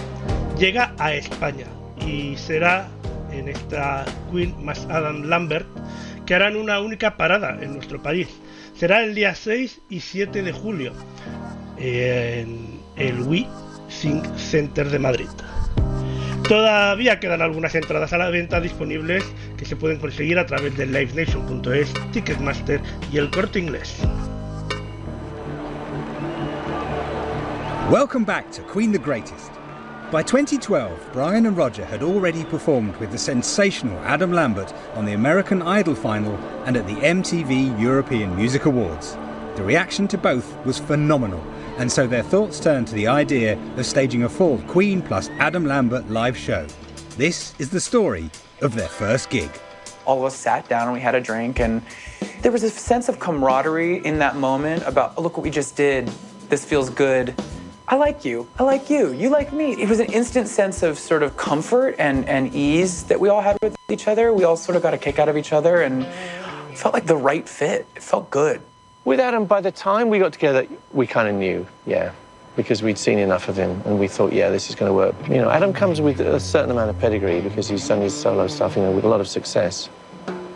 llega 0.57 0.93
a 0.97 1.13
España 1.13 1.65
y 2.05 2.36
será 2.38 2.88
en 3.32 3.49
esta 3.49 4.05
Queen 4.32 4.53
más 4.63 4.86
Adam 4.89 5.23
Lambert 5.23 5.67
que 6.25 6.36
harán 6.36 6.55
una 6.55 6.80
única 6.80 7.17
parada 7.17 7.57
en 7.61 7.73
nuestro 7.73 8.01
país. 8.01 8.27
Será 8.80 9.03
el 9.03 9.13
día 9.13 9.36
6 9.36 9.82
y 9.89 9.99
7 9.99 10.41
de 10.41 10.53
julio 10.53 10.93
en 11.75 12.80
el 12.95 13.19
Wii 13.23 13.45
Sync 13.89 14.25
Center 14.38 14.89
de 14.89 14.97
Madrid. 14.97 15.27
Todavía 16.47 17.19
quedan 17.19 17.41
algunas 17.41 17.75
entradas 17.75 18.13
a 18.13 18.17
la 18.17 18.30
venta 18.30 18.61
disponibles 18.61 19.25
que 19.57 19.65
se 19.65 19.75
pueden 19.75 19.99
conseguir 19.99 20.39
a 20.39 20.45
través 20.45 20.77
de 20.77 20.86
livenation.es, 20.86 21.93
Ticketmaster 22.13 22.80
y 23.11 23.17
el 23.17 23.30
Corte 23.32 23.59
Inglés. 23.59 23.97
Welcome 27.91 28.23
back 28.23 28.49
to 28.51 28.65
Queen 28.73 28.93
the 28.93 28.97
Greatest. 28.97 29.59
By 30.12 30.24
2012, 30.24 31.10
Brian 31.14 31.45
and 31.45 31.55
Roger 31.55 31.86
had 31.86 32.01
already 32.01 32.43
performed 32.43 32.97
with 32.97 33.12
the 33.12 33.18
sensational 33.20 33.95
Adam 33.99 34.32
Lambert 34.34 34.74
on 34.95 35.05
the 35.05 35.14
American 35.14 35.62
Idol 35.62 35.93
final 35.93 36.36
and 36.66 36.76
at 36.76 36.88
the 36.88 36.95
MTV 36.95 37.80
European 37.80 38.36
Music 38.36 38.66
Awards. 38.66 39.16
The 39.55 39.62
reaction 39.64 40.07
to 40.07 40.18
both 40.18 40.57
was 40.66 40.80
phenomenal, 40.80 41.43
and 41.78 41.91
so 41.91 42.07
their 42.07 42.24
thoughts 42.24 42.60
turned 42.60 42.88
to 42.88 42.95
the 42.95 43.05
idea 43.05 43.55
of 43.78 43.86
staging 43.86 44.24
a 44.24 44.30
full 44.30 44.57
Queen 44.64 45.03
plus 45.03 45.30
Adam 45.38 45.66
Lambert 45.68 46.10
live 46.10 46.36
show. 46.36 46.66
This 47.16 47.53
is 47.60 47.70
the 47.70 47.80
story 47.80 48.32
of 48.64 48.74
their 48.74 48.89
first 48.89 49.30
gig. 49.30 49.51
all 50.07 50.18
of 50.18 50.24
us 50.26 50.36
sat 50.36 50.68
down 50.68 50.88
and 50.88 50.93
we 50.93 50.99
had 50.99 51.14
a 51.14 51.22
drink 51.22 51.60
and 51.60 51.84
there 52.41 52.51
was 52.51 52.64
a 52.64 52.70
sense 52.72 53.10
of 53.10 53.20
camaraderie 53.20 54.03
in 54.03 54.18
that 54.18 54.36
moment 54.38 54.82
about 54.88 55.14
"Oh, 55.16 55.22
look 55.22 55.38
what 55.38 55.43
we 55.43 55.51
just 55.51 55.76
did 55.76 56.10
this 56.49 56.66
feels 56.66 56.89
good 56.89 57.36
I 57.90 57.96
like 57.96 58.24
you. 58.24 58.48
I 58.60 58.62
like 58.62 58.92
you. 58.92 59.14
You 59.14 59.32
like 59.32 59.52
me. 59.52 59.74
It 59.82 59.90
was 59.90 60.00
an 60.00 60.14
instant 60.14 60.48
sense 60.48 60.84
of 60.84 61.00
sort 61.00 61.24
of 61.24 61.36
comfort 61.38 61.96
and, 61.98 62.24
and 62.30 62.54
ease 62.54 63.02
that 63.06 63.20
we 63.20 63.30
all 63.30 63.42
had 63.42 63.58
with 63.64 63.76
each 63.90 64.08
other. 64.08 64.32
We 64.32 64.44
all 64.44 64.56
sort 64.56 64.76
of 64.76 64.84
got 64.84 64.94
a 64.94 64.98
kick 65.00 65.18
out 65.18 65.28
of 65.28 65.36
each 65.36 65.52
other 65.52 65.82
and 65.82 66.06
felt 66.78 66.94
like 66.94 67.08
the 67.08 67.18
right 67.18 67.50
fit. 67.50 67.88
It 67.96 68.04
felt 68.04 68.30
good. 68.30 68.62
With 69.06 69.20
Adam, 69.20 69.46
by 69.46 69.62
the 69.62 69.72
time 69.72 70.10
we 70.10 70.20
got 70.20 70.34
together, 70.34 70.68
we 70.94 71.08
kind 71.08 71.28
of 71.28 71.34
knew, 71.34 71.66
yeah, 71.88 72.12
because 72.56 72.84
we'd 72.84 73.00
seen 73.00 73.18
enough 73.18 73.50
of 73.50 73.58
him 73.58 73.82
and 73.86 74.00
we 74.00 74.08
thought, 74.08 74.34
yeah, 74.34 74.52
this 74.52 74.70
is 74.70 74.76
going 74.76 74.92
to 74.92 74.94
work. 74.94 75.16
You 75.28 75.38
know, 75.38 75.50
Adam 75.50 75.74
comes 75.74 76.00
with 76.00 76.20
a 76.20 76.40
certain 76.40 76.70
amount 76.70 76.92
of 76.92 77.00
pedigree 77.00 77.42
because 77.42 77.68
he's 77.68 77.88
done 77.88 78.02
his 78.02 78.14
solo 78.14 78.46
stuff, 78.46 78.76
you 78.76 78.84
know, 78.84 78.92
with 78.92 79.04
a 79.06 79.08
lot 79.10 79.20
of 79.20 79.28
success. 79.28 79.90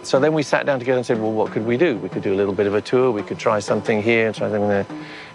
So 0.03 0.19
then 0.19 0.33
we 0.33 0.43
sat 0.43 0.65
down 0.65 0.79
together 0.79 0.97
and 0.97 1.05
said, 1.05 1.19
well, 1.19 1.31
what 1.31 1.53
could 1.53 1.65
we 1.65 1.77
do? 1.77 1.97
We 1.97 2.09
could 2.09 2.23
do 2.23 2.33
a 2.33 2.35
little 2.35 2.53
bit 2.53 2.67
of 2.67 2.75
a 2.75 2.81
tour, 2.81 3.09
we 3.11 3.23
could 3.23 3.39
try 3.39 3.59
something 3.59 4.03
here 4.03 4.27
and 4.27 4.35
try 4.35 4.49
something 4.49 4.67
there. 4.67 4.85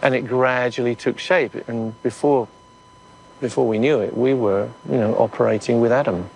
And 0.02 0.14
it 0.14 0.26
gradually 0.26 0.94
took 0.94 1.18
shape. 1.18 1.54
And 1.68 2.00
before, 2.02 2.46
before 3.40 3.66
we 3.66 3.78
knew 3.78 4.00
it, 4.00 4.16
we 4.16 4.34
were, 4.34 4.68
you 4.88 4.98
know, 4.98 5.14
operating 5.16 5.80
with 5.80 5.90
Adam. 5.90 6.28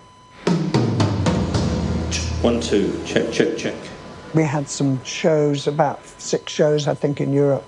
One, 2.41 2.61
two, 2.61 3.01
check, 3.05 3.31
check, 3.31 3.57
check. 3.59 3.75
We 4.35 4.45
had 4.45 4.67
some 4.67 5.05
shows, 5.05 5.67
about 5.67 6.05
six 6.19 6.51
shows, 6.51 6.89
I 6.89 6.95
think, 6.95 7.21
in 7.21 7.35
Europe, 7.35 7.65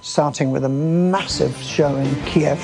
starting 0.00 0.50
with 0.50 0.64
a 0.64 0.68
massive 0.68 1.54
show 1.58 1.94
in 1.94 2.22
Kiev. 2.24 2.58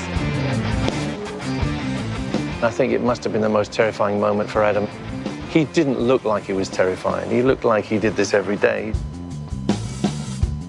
I 2.63 2.71
think 2.71 2.93
it 2.93 3.01
must 3.01 3.23
have 3.23 3.31
been 3.31 3.43
the 3.43 3.49
most 3.49 3.71
terrifying 3.71 4.19
moment 4.19 4.49
for 4.49 4.63
Adam. 4.63 4.87
He 5.53 5.65
didn't 5.65 5.99
look 5.99 6.23
like 6.23 6.45
he 6.45 6.53
was 6.53 6.67
terrifying. 6.67 7.29
He 7.29 7.43
looked 7.43 7.63
like 7.63 7.85
he 7.85 7.99
did 7.99 8.15
this 8.15 8.33
every 8.33 8.55
day. 8.55 8.91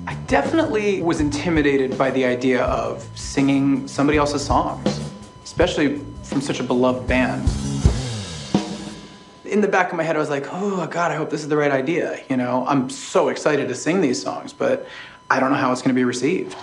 I 0.06 0.12
definitely 0.26 1.00
was 1.00 1.20
intimidated 1.20 1.96
by 1.96 2.10
the 2.10 2.26
idea 2.26 2.64
of 2.64 3.02
singing 3.14 3.88
somebody 3.88 4.18
else's 4.18 4.44
songs, 4.44 5.00
especially 5.42 6.02
from 6.22 6.42
such 6.42 6.60
a 6.60 6.62
beloved 6.62 7.08
band. 7.08 7.48
In 9.46 9.62
the 9.62 9.68
back 9.68 9.90
of 9.90 9.96
my 9.96 10.02
head, 10.02 10.16
I 10.16 10.18
was 10.18 10.28
like, 10.28 10.48
oh, 10.52 10.86
God, 10.86 11.10
I 11.10 11.14
hope 11.14 11.30
this 11.30 11.40
is 11.40 11.48
the 11.48 11.56
right 11.56 11.72
idea. 11.72 12.22
You 12.28 12.36
know, 12.36 12.66
I'm 12.68 12.90
so 12.90 13.30
excited 13.30 13.68
to 13.68 13.74
sing 13.74 14.02
these 14.02 14.20
songs, 14.20 14.52
but 14.52 14.86
I 15.30 15.40
don't 15.40 15.50
know 15.50 15.56
how 15.56 15.72
it's 15.72 15.80
going 15.80 15.94
to 15.94 15.98
be 15.98 16.04
received. 16.04 16.54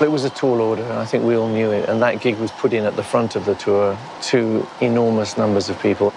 It 0.00 0.12
was 0.12 0.24
a 0.24 0.30
tall 0.30 0.60
order, 0.60 0.82
and 0.82 0.92
I 0.92 1.04
think 1.04 1.24
we 1.24 1.36
all 1.36 1.48
knew 1.48 1.72
it. 1.72 1.88
And 1.88 2.00
that 2.02 2.20
gig 2.20 2.38
was 2.38 2.52
put 2.52 2.72
in 2.72 2.84
at 2.84 2.94
the 2.94 3.02
front 3.02 3.34
of 3.34 3.44
the 3.44 3.56
tour 3.56 3.98
to 4.22 4.66
enormous 4.80 5.36
numbers 5.36 5.68
of 5.68 5.80
people. 5.82 6.12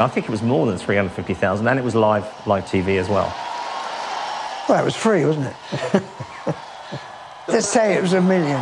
I 0.00 0.08
think 0.08 0.26
it 0.26 0.30
was 0.30 0.42
more 0.42 0.66
than 0.66 0.76
350,000, 0.76 1.66
and 1.66 1.78
it 1.78 1.84
was 1.84 1.94
live, 1.94 2.24
live 2.46 2.64
TV 2.64 2.98
as 2.98 3.08
well. 3.08 3.32
Well, 4.68 4.82
it 4.82 4.84
was 4.84 4.96
free, 4.96 5.24
wasn't 5.24 5.46
it? 5.46 6.02
Let's 7.48 7.68
say 7.68 7.94
it 7.94 8.02
was 8.02 8.14
a 8.14 8.20
million. 8.20 8.60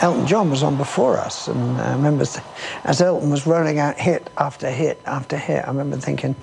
Elton 0.00 0.26
John 0.26 0.50
was 0.50 0.64
on 0.64 0.76
before 0.76 1.18
us, 1.18 1.46
and 1.46 1.80
I 1.80 1.94
remember 1.94 2.24
th- 2.24 2.44
as 2.82 3.00
Elton 3.00 3.30
was 3.30 3.46
rolling 3.46 3.78
out 3.78 3.96
hit 3.96 4.28
after 4.36 4.68
hit 4.68 5.00
after 5.06 5.38
hit, 5.38 5.64
I 5.64 5.68
remember 5.68 5.96
thinking, 5.98 6.34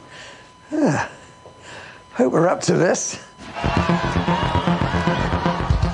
ah, 0.72 1.12
hope 2.14 2.32
we're 2.32 2.48
up 2.48 2.62
to 2.62 2.74
this. 2.74 3.22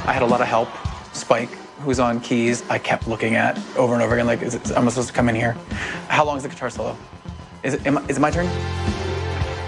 I 0.08 0.14
had 0.14 0.22
a 0.22 0.26
lot 0.26 0.39
of 0.39 0.47
help. 0.47 0.70
Spike, 1.14 1.49
who's 1.80 1.99
on 1.99 2.22
keys, 2.22 2.64
I 2.70 2.80
kept 2.80 3.10
looking 3.10 3.36
at 3.36 3.60
over 3.76 3.93
and 3.93 4.01
over 4.01 4.14
again, 4.14 4.26
like, 4.26 4.41
is 4.41 4.55
it, 4.55 4.72
am 4.72 4.88
I 4.88 4.89
supposed 4.89 5.10
to 5.10 5.14
come 5.14 5.28
in 5.28 5.36
here? 5.36 5.51
How 6.08 6.24
long 6.24 6.38
is 6.38 6.43
the 6.43 6.49
guitar 6.49 6.70
solo? 6.70 6.95
Is 7.62 7.74
it, 7.74 7.86
am, 7.86 7.97
is 8.10 8.16
it 8.16 8.22
my 8.22 8.32
turn? 8.32 8.47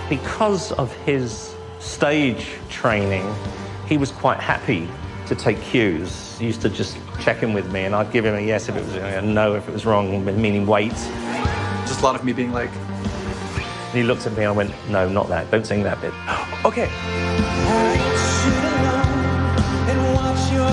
Because 0.08 0.72
of 0.72 0.94
his 1.00 1.54
stage 1.80 2.52
training, 2.70 3.30
he 3.86 3.98
was 3.98 4.14
quite 4.14 4.40
happy 4.40 4.88
to 5.28 5.36
take 5.36 5.62
cues. 5.62 6.38
He 6.40 6.46
used 6.46 6.62
to 6.62 6.70
just 6.70 6.98
check 7.20 7.44
in 7.44 7.54
with 7.54 7.70
me, 7.74 7.84
and 7.84 7.94
I'd 7.94 8.14
give 8.14 8.26
him 8.26 8.36
a 8.36 8.42
yes 8.42 8.70
if 8.70 8.78
it 8.78 8.86
was 8.86 8.96
a 8.96 9.22
no 9.22 9.56
if 9.56 9.68
it 9.68 9.74
was 9.74 9.86
wrong, 9.86 10.24
meaning 10.24 10.66
wait. 10.66 10.92
Just 11.86 12.00
a 12.00 12.04
lot 12.04 12.16
of 12.16 12.24
me 12.24 12.32
being 12.32 12.54
like, 12.54 12.72
And 12.72 13.94
he 13.94 14.04
looked 14.04 14.26
at 14.26 14.32
me 14.38 14.44
and 14.44 14.48
I 14.48 14.52
went, 14.52 14.72
no, 14.90 15.10
not 15.10 15.28
that. 15.28 15.52
Don't 15.52 15.68
sing 15.68 15.84
that 15.84 16.00
bit. 16.00 16.14
okay. 16.66 18.09
It 20.60 20.66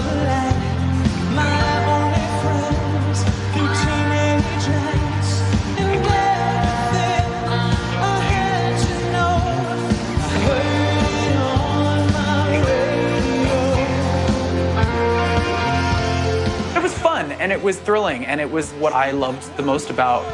was 16.82 16.92
fun 16.98 17.30
and 17.32 17.52
it 17.52 17.62
was 17.62 17.78
thrilling 17.78 18.26
and 18.26 18.40
it 18.40 18.50
was 18.50 18.72
what 18.72 18.92
I 18.92 19.12
loved 19.12 19.56
the 19.56 19.62
most 19.62 19.90
about 19.90 20.24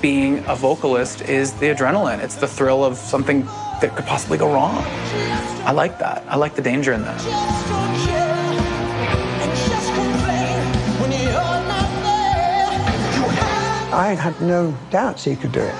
being 0.00 0.44
a 0.46 0.54
vocalist 0.54 1.22
is 1.22 1.52
the 1.54 1.66
adrenaline. 1.66 2.22
It's 2.22 2.36
the 2.36 2.46
thrill 2.46 2.84
of 2.84 2.96
something 2.96 3.44
that 3.80 3.96
could 3.96 4.06
possibly 4.06 4.38
go 4.38 4.52
wrong. 4.52 4.84
I 5.66 5.72
like 5.72 5.98
that. 5.98 6.22
I 6.28 6.36
like 6.36 6.54
the 6.54 6.62
danger 6.62 6.92
in 6.92 7.02
that. 7.02 8.13
I 13.94 14.14
had 14.14 14.40
no 14.40 14.76
doubts 14.90 15.22
he 15.22 15.36
could 15.36 15.52
do 15.52 15.60
it. 15.60 15.74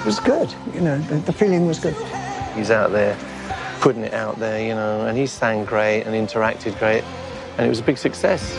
It 0.00 0.06
was 0.06 0.18
good, 0.20 0.52
you 0.72 0.80
know, 0.80 0.98
the, 0.98 1.16
the 1.16 1.34
feeling 1.34 1.66
was 1.66 1.78
good. 1.78 1.94
He's 2.54 2.70
out 2.70 2.92
there 2.92 3.14
putting 3.82 4.04
it 4.04 4.14
out 4.14 4.38
there, 4.38 4.66
you 4.66 4.74
know, 4.74 5.04
and 5.04 5.18
he 5.18 5.26
sang 5.26 5.66
great 5.66 6.04
and 6.04 6.14
interacted 6.14 6.78
great, 6.78 7.04
and 7.58 7.66
it 7.66 7.68
was 7.68 7.80
a 7.80 7.82
big 7.82 7.98
success. 7.98 8.56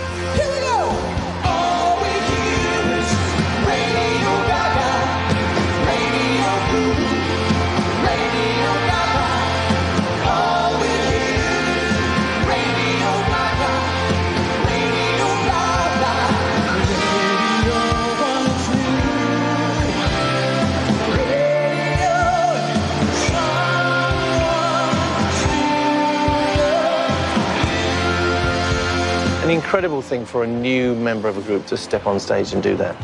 incredible 29.72 30.02
thing 30.02 30.24
for 30.24 30.44
a 30.44 30.46
new 30.46 30.94
member 30.94 31.28
of 31.28 31.36
a 31.38 31.42
group 31.42 31.66
to 31.66 31.76
step 31.76 32.06
on 32.06 32.18
stage 32.20 32.52
and 32.54 32.62
do 32.62 32.76
that. 32.76 32.96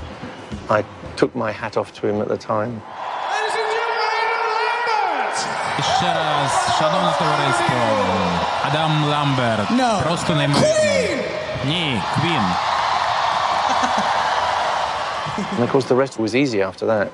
I 0.69 0.85
took 1.17 1.35
my 1.35 1.53
hat 1.53 1.77
off 1.77 1.93
to 2.01 2.07
him 2.09 2.21
at 2.21 2.29
the 2.29 2.37
time. 2.37 2.83
Ще 5.99 6.07
раз, 6.07 6.79
шановне 6.79 7.13
товариство, 7.19 7.75
Адам 8.65 9.05
Ламберт. 9.05 9.71
No. 9.71 10.03
Просто 10.03 10.35
неймовірно. 10.35 11.23
Ні, 11.67 12.03
Квін. 12.15 12.43
And 15.57 15.65
of 15.65 15.71
course, 15.71 15.87
the 15.87 15.97
rest 15.97 16.19
was 16.19 16.35
easy 16.35 16.63
after 16.63 16.87
that. 16.87 17.09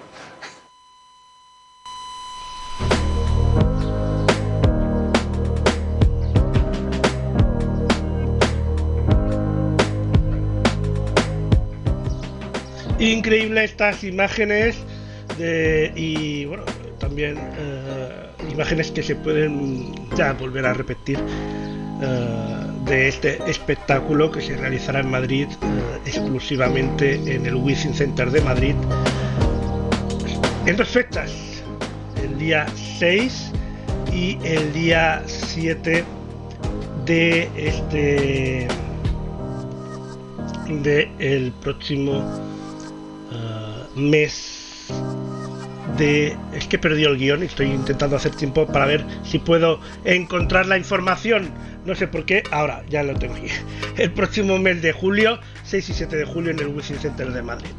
Increíble 13.26 13.64
estas 13.64 14.04
imágenes 14.04 14.76
y 15.96 16.46
bueno, 16.46 16.62
también 17.00 17.36
eh, 17.58 18.28
imágenes 18.52 18.92
que 18.92 19.02
se 19.02 19.16
pueden 19.16 19.96
ya 20.16 20.34
volver 20.34 20.64
a 20.68 20.76
repetir 20.76 21.18
eh, 22.04 22.58
de 22.86 23.08
este 23.08 23.40
espectáculo 23.50 24.32
que 24.32 24.42
se 24.42 24.56
realizará 24.56 25.00
en 25.00 25.10
Madrid 25.10 25.48
eh, 25.50 26.00
exclusivamente 26.06 27.16
en 27.16 27.48
el 27.48 27.56
Wizzing 27.56 27.96
Center 27.96 28.30
de 28.30 28.42
Madrid 28.42 28.76
en 30.68 30.78
dos 30.78 30.90
fechas, 30.90 31.32
el 32.24 32.38
día 32.38 32.68
6 33.00 33.52
y 34.14 34.38
el 34.44 34.72
día 34.72 35.24
7 35.26 36.04
de 37.08 37.50
este 37.58 38.68
de 40.70 41.52
próximo 41.64 42.55
mes 43.96 44.88
de 45.98 46.36
es 46.54 46.68
que 46.68 46.78
perdido 46.78 47.12
el 47.12 47.18
guion 47.18 47.44
y 47.44 47.46
estoy 47.46 47.68
intentando 47.68 48.16
hacer 48.16 48.36
tiempo 48.36 48.68
para 48.68 48.86
ver 48.86 49.06
si 49.24 49.40
puedo 49.40 49.80
encontrar 50.04 50.66
la 50.66 50.78
información. 50.78 51.52
No 51.86 51.96
sé 51.96 52.08
por 52.08 52.26
qué 52.26 52.44
ahora 52.52 52.84
ya 52.90 53.04
lo 53.04 53.14
tengo 53.16 53.36
aquí. 53.36 53.48
El 53.98 54.12
próximo 54.12 54.58
mes 54.58 54.82
de 54.82 54.92
julio 54.92 55.40
6 55.64 55.90
y 55.90 55.94
7 55.94 56.18
de 56.18 56.26
julio 56.26 56.52
en 56.52 56.60
el 56.60 56.68
Wizzing 56.68 56.98
Center 56.98 57.32
de 57.32 57.42
Madrid 57.42 57.70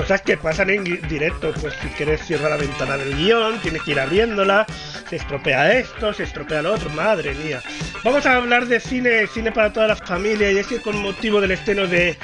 cosas 0.00 0.22
que 0.22 0.38
pasan 0.38 0.70
en 0.70 0.84
directo. 1.08 1.52
Pues 1.60 1.74
si 1.82 1.88
quieres 1.88 2.24
cierrar 2.24 2.50
la 2.50 2.56
ventana 2.56 2.96
del 2.96 3.14
guion, 3.16 3.60
tienes 3.60 3.82
que 3.82 3.90
ir 3.90 4.00
abriéndola. 4.00 4.66
Se 5.08 5.16
estropea 5.16 5.72
esto, 5.72 6.14
se 6.14 6.22
estropea 6.22 6.62
lo 6.62 6.72
otro. 6.72 6.88
Madre 6.90 7.34
mía. 7.34 7.60
Vamos 8.02 8.24
a 8.24 8.36
hablar 8.36 8.66
de 8.66 8.80
cine, 8.80 9.26
cine 9.26 9.52
para 9.52 9.72
toda 9.72 9.88
la 9.88 9.96
familia. 9.96 10.50
Y 10.50 10.56
es 10.56 10.66
que 10.66 10.80
con 10.80 11.02
motivo 11.02 11.40
del 11.42 11.50
estreno 11.50 11.86
de 11.86 12.16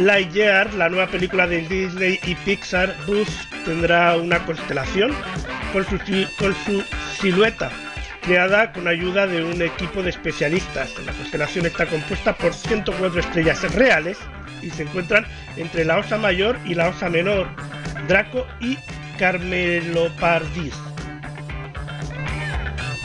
Lightyear, 0.00 0.74
la 0.74 0.88
nueva 0.88 1.06
película 1.06 1.46
de 1.46 1.60
Disney 1.62 2.18
y 2.24 2.34
Pixar, 2.34 2.96
Buzz 3.06 3.28
tendrá 3.64 4.16
una 4.16 4.44
constelación 4.44 5.14
con 5.72 5.86
su 5.86 6.84
silueta 7.20 7.70
creada 8.22 8.72
con 8.72 8.88
ayuda 8.88 9.26
de 9.26 9.44
un 9.44 9.60
equipo 9.60 10.02
de 10.02 10.10
especialistas. 10.10 10.90
La 11.04 11.12
constelación 11.12 11.66
está 11.66 11.86
compuesta 11.86 12.34
por 12.34 12.54
104 12.54 13.20
estrellas 13.20 13.74
reales 13.74 14.18
y 14.64 14.70
se 14.70 14.84
encuentran 14.84 15.26
entre 15.56 15.84
la 15.84 15.98
Osa 15.98 16.18
Mayor 16.18 16.58
y 16.64 16.74
la 16.74 16.88
Osa 16.88 17.08
Menor, 17.08 17.46
Draco 18.08 18.46
y 18.60 18.78
Carmelopardis. 19.18 20.74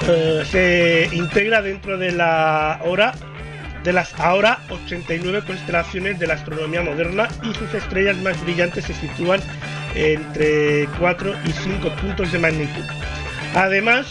Eh, 0.07 0.44
se 0.49 1.15
integra 1.15 1.61
dentro 1.61 1.98
de 1.98 2.11
la 2.11 2.80
hora 2.84 3.14
de 3.84 3.94
las 3.94 4.18
ahora 4.19 4.60
89 4.69 5.44
constelaciones 5.45 6.19
de 6.19 6.27
la 6.27 6.34
astronomía 6.34 6.81
moderna 6.81 7.27
y 7.44 7.53
sus 7.53 7.73
estrellas 7.73 8.18
más 8.18 8.41
brillantes 8.44 8.86
se 8.86 8.94
sitúan 8.94 9.40
entre 9.95 10.88
4 10.99 11.34
y 11.45 11.52
5 11.52 11.90
puntos 12.02 12.31
de 12.31 12.40
magnitud. 12.40 12.84
Además, 13.56 14.07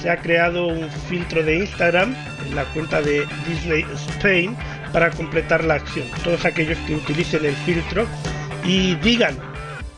se 0.00 0.10
ha 0.10 0.16
creado 0.16 0.66
un 0.66 0.90
filtro 1.08 1.42
de 1.42 1.58
Instagram 1.58 2.14
en 2.46 2.56
la 2.56 2.64
cuenta 2.66 3.00
de 3.00 3.26
Disney 3.46 3.84
Spain 4.10 4.56
para 4.92 5.10
completar 5.10 5.64
la 5.64 5.74
acción. 5.74 6.06
Todos 6.22 6.44
aquellos 6.44 6.78
que 6.86 6.94
utilicen 6.94 7.44
el 7.44 7.54
filtro 7.54 8.06
y 8.64 8.94
digan 8.96 9.36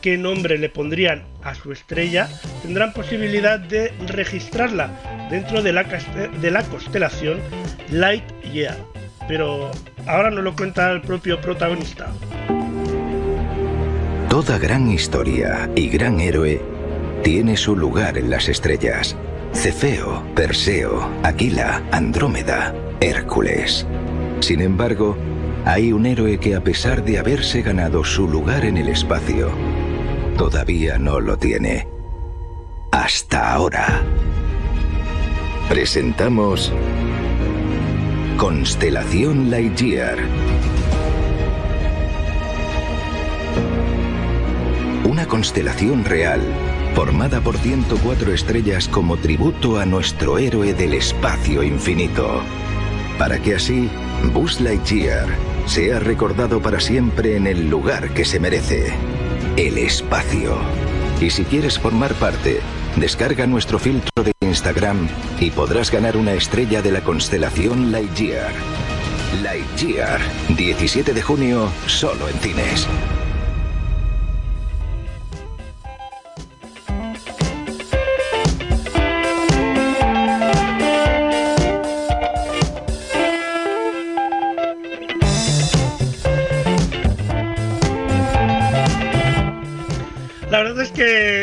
qué 0.01 0.17
nombre 0.17 0.57
le 0.57 0.69
pondrían 0.69 1.23
a 1.43 1.55
su 1.55 1.71
estrella 1.71 2.27
tendrán 2.61 2.93
posibilidad 2.93 3.59
de 3.59 3.93
registrarla 4.07 5.27
dentro 5.29 5.61
de 5.61 5.73
la, 5.73 5.83
de 5.83 6.51
la 6.51 6.63
constelación 6.63 7.39
Lightyear. 7.91 8.77
Pero 9.27 9.71
ahora 10.05 10.29
nos 10.31 10.43
lo 10.43 10.55
cuenta 10.55 10.91
el 10.91 11.01
propio 11.01 11.39
protagonista. 11.41 12.11
Toda 14.29 14.57
gran 14.57 14.91
historia 14.91 15.69
y 15.75 15.87
gran 15.87 16.19
héroe 16.19 16.61
tiene 17.23 17.57
su 17.57 17.75
lugar 17.75 18.17
en 18.17 18.29
las 18.29 18.49
estrellas. 18.49 19.15
Cefeo, 19.53 20.23
Perseo, 20.35 21.09
Aquila, 21.23 21.81
Andrómeda, 21.91 22.75
Hércules. 22.99 23.87
Sin 24.45 24.61
embargo, 24.61 25.17
hay 25.65 25.91
un 25.91 26.05
héroe 26.05 26.37
que 26.37 26.53
a 26.53 26.63
pesar 26.63 27.03
de 27.03 27.17
haberse 27.17 27.63
ganado 27.63 28.03
su 28.03 28.27
lugar 28.27 28.63
en 28.63 28.77
el 28.77 28.89
espacio, 28.89 29.49
todavía 30.37 30.99
no 30.99 31.19
lo 31.19 31.35
tiene. 31.35 31.87
Hasta 32.91 33.53
ahora. 33.53 34.03
Presentamos 35.67 36.71
Constelación 38.37 39.49
Lightyear. 39.49 40.19
Una 45.05 45.25
constelación 45.25 46.05
real, 46.05 46.41
formada 46.93 47.41
por 47.41 47.57
104 47.57 48.31
estrellas 48.31 48.87
como 48.87 49.17
tributo 49.17 49.79
a 49.79 49.87
nuestro 49.87 50.37
héroe 50.37 50.75
del 50.75 50.93
espacio 50.93 51.63
infinito. 51.63 52.43
Para 53.17 53.39
que 53.39 53.55
así, 53.55 53.89
Buzz 54.23 54.59
Lightyear 54.59 55.27
sea 55.65 55.99
recordado 55.99 56.61
para 56.61 56.79
siempre 56.79 57.35
en 57.35 57.47
el 57.47 57.69
lugar 57.69 58.13
que 58.13 58.25
se 58.25 58.39
merece, 58.39 58.93
el 59.57 59.77
espacio. 59.77 60.57
Y 61.19 61.29
si 61.29 61.43
quieres 61.43 61.79
formar 61.79 62.13
parte, 62.15 62.59
descarga 62.95 63.47
nuestro 63.47 63.79
filtro 63.79 64.23
de 64.23 64.31
Instagram 64.41 65.07
y 65.39 65.51
podrás 65.51 65.91
ganar 65.91 66.17
una 66.17 66.33
estrella 66.33 66.81
de 66.81 66.91
la 66.91 67.01
constelación 67.01 67.91
Lightyear. 67.91 68.51
Lightyear, 69.43 70.19
17 70.55 71.13
de 71.13 71.21
junio, 71.21 71.69
solo 71.87 72.27
en 72.29 72.35
cines. 72.39 72.87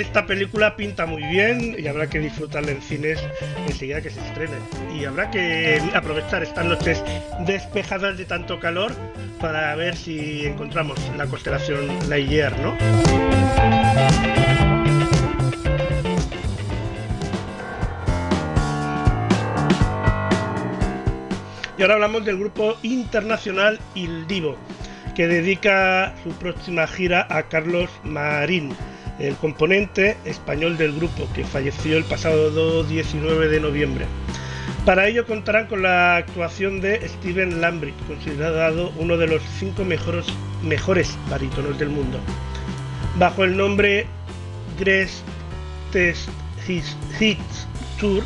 Esta 0.03 0.27
película 0.27 0.77
pinta 0.77 1.07
muy 1.07 1.23
bien 1.23 1.77
y 1.79 1.87
habrá 1.87 2.09
que 2.09 2.19
disfrutarla 2.19 2.73
en 2.73 2.83
cines 2.83 3.20
enseguida 3.66 4.01
que 4.01 4.11
se 4.11 4.20
estrene. 4.20 4.57
Y 4.99 5.05
habrá 5.05 5.31
que 5.31 5.81
aprovechar 5.95 6.43
estas 6.43 6.65
noches 6.65 7.03
despejadas 7.47 8.19
de 8.19 8.24
tanto 8.24 8.59
calor 8.59 8.93
para 9.41 9.74
ver 9.77 9.97
si 9.97 10.45
encontramos 10.45 10.99
la 11.16 11.27
constelación 11.27 11.89
Lightyear, 12.09 12.59
¿no? 12.59 12.77
Y 21.79 21.83
ahora 21.83 21.95
hablamos 21.95 22.24
del 22.24 22.39
grupo 22.39 22.77
internacional 22.83 23.79
Il 23.95 24.27
Divo, 24.27 24.57
que 25.15 25.27
dedica 25.27 26.15
su 26.23 26.31
próxima 26.31 26.87
gira 26.87 27.27
a 27.31 27.45
Carlos 27.45 27.91
Marín, 28.05 28.74
el 29.19 29.35
componente 29.37 30.17
español 30.25 30.77
del 30.77 30.93
grupo, 30.95 31.29
que 31.35 31.45
falleció 31.45 31.97
el 31.97 32.05
pasado 32.05 32.83
19 32.85 33.49
de 33.49 33.61
noviembre. 33.61 34.07
Para 34.85 35.07
ello 35.07 35.27
contarán 35.27 35.67
con 35.67 35.83
la 35.83 36.17
actuación 36.17 36.81
de 36.81 37.07
Steven 37.09 37.61
Lambert, 37.61 37.95
considerado 38.07 38.93
uno 38.97 39.17
de 39.17 39.29
los 39.29 39.43
cinco 39.59 39.85
mejores, 39.85 40.27
mejores 40.63 41.17
barítonos 41.31 41.79
del 41.79 41.89
mundo. 41.91 42.19
Bajo 43.19 43.45
el 43.45 43.57
nombre 43.57 44.07
Greatest 44.79 45.23
Hits, 46.67 46.97
Hits 47.21 47.67
Tour, 48.01 48.23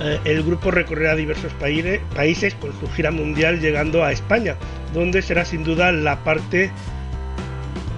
eh, 0.00 0.18
el 0.24 0.42
grupo 0.42 0.70
recorrerá 0.72 1.14
diversos 1.14 1.52
paire- 1.60 2.00
países 2.14 2.54
con 2.54 2.72
su 2.80 2.88
gira 2.90 3.10
mundial 3.12 3.60
llegando 3.60 4.02
a 4.02 4.10
España, 4.10 4.56
donde 4.92 5.22
será 5.22 5.44
sin 5.44 5.62
duda 5.62 5.92
la 5.92 6.24
parte 6.24 6.70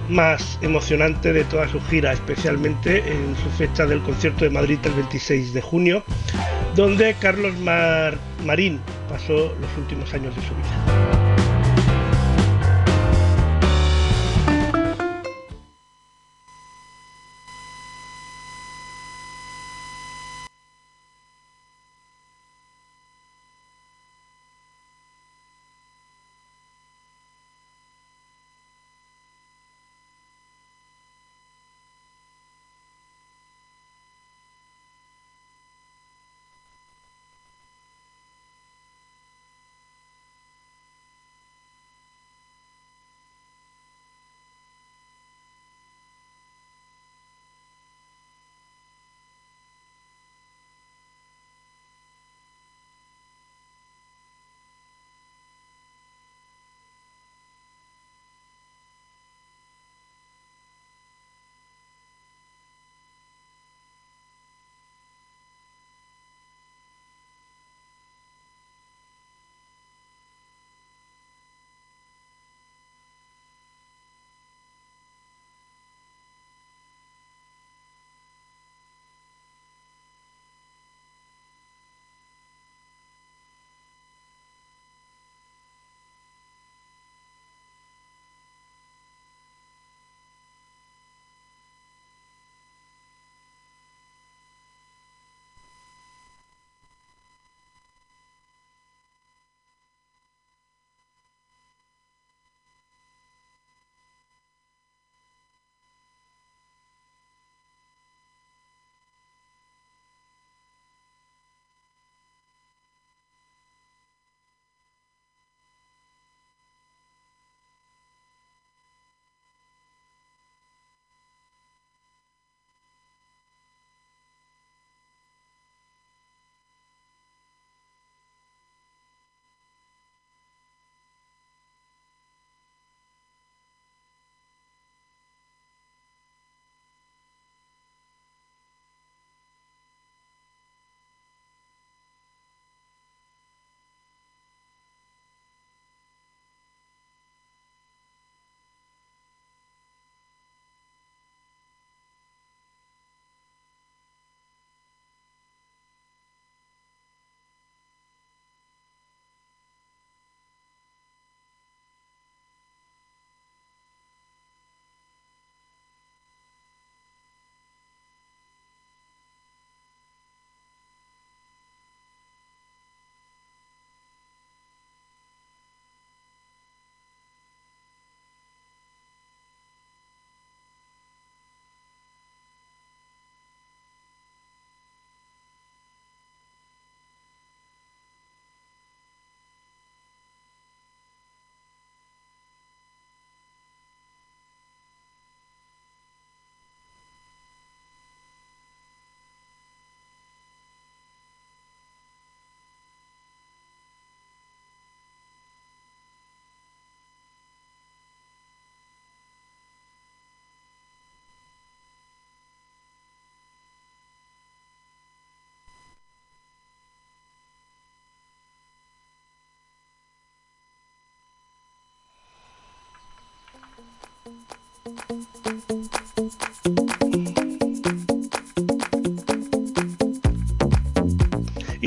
más 0.09 0.57
emocionante 0.61 1.33
de 1.33 1.43
toda 1.43 1.67
su 1.67 1.81
gira, 1.81 2.13
especialmente 2.13 2.99
en 2.99 3.35
su 3.43 3.49
fecha 3.57 3.85
del 3.85 4.01
concierto 4.01 4.45
de 4.45 4.51
Madrid 4.51 4.79
el 4.83 4.93
26 4.93 5.53
de 5.53 5.61
junio, 5.61 6.03
donde 6.75 7.13
Carlos 7.19 7.57
Mar- 7.59 8.17
Marín 8.45 8.79
pasó 9.09 9.53
los 9.59 9.77
últimos 9.77 10.13
años 10.13 10.35
de 10.35 10.41
su 10.41 10.53
vida. 10.55 11.06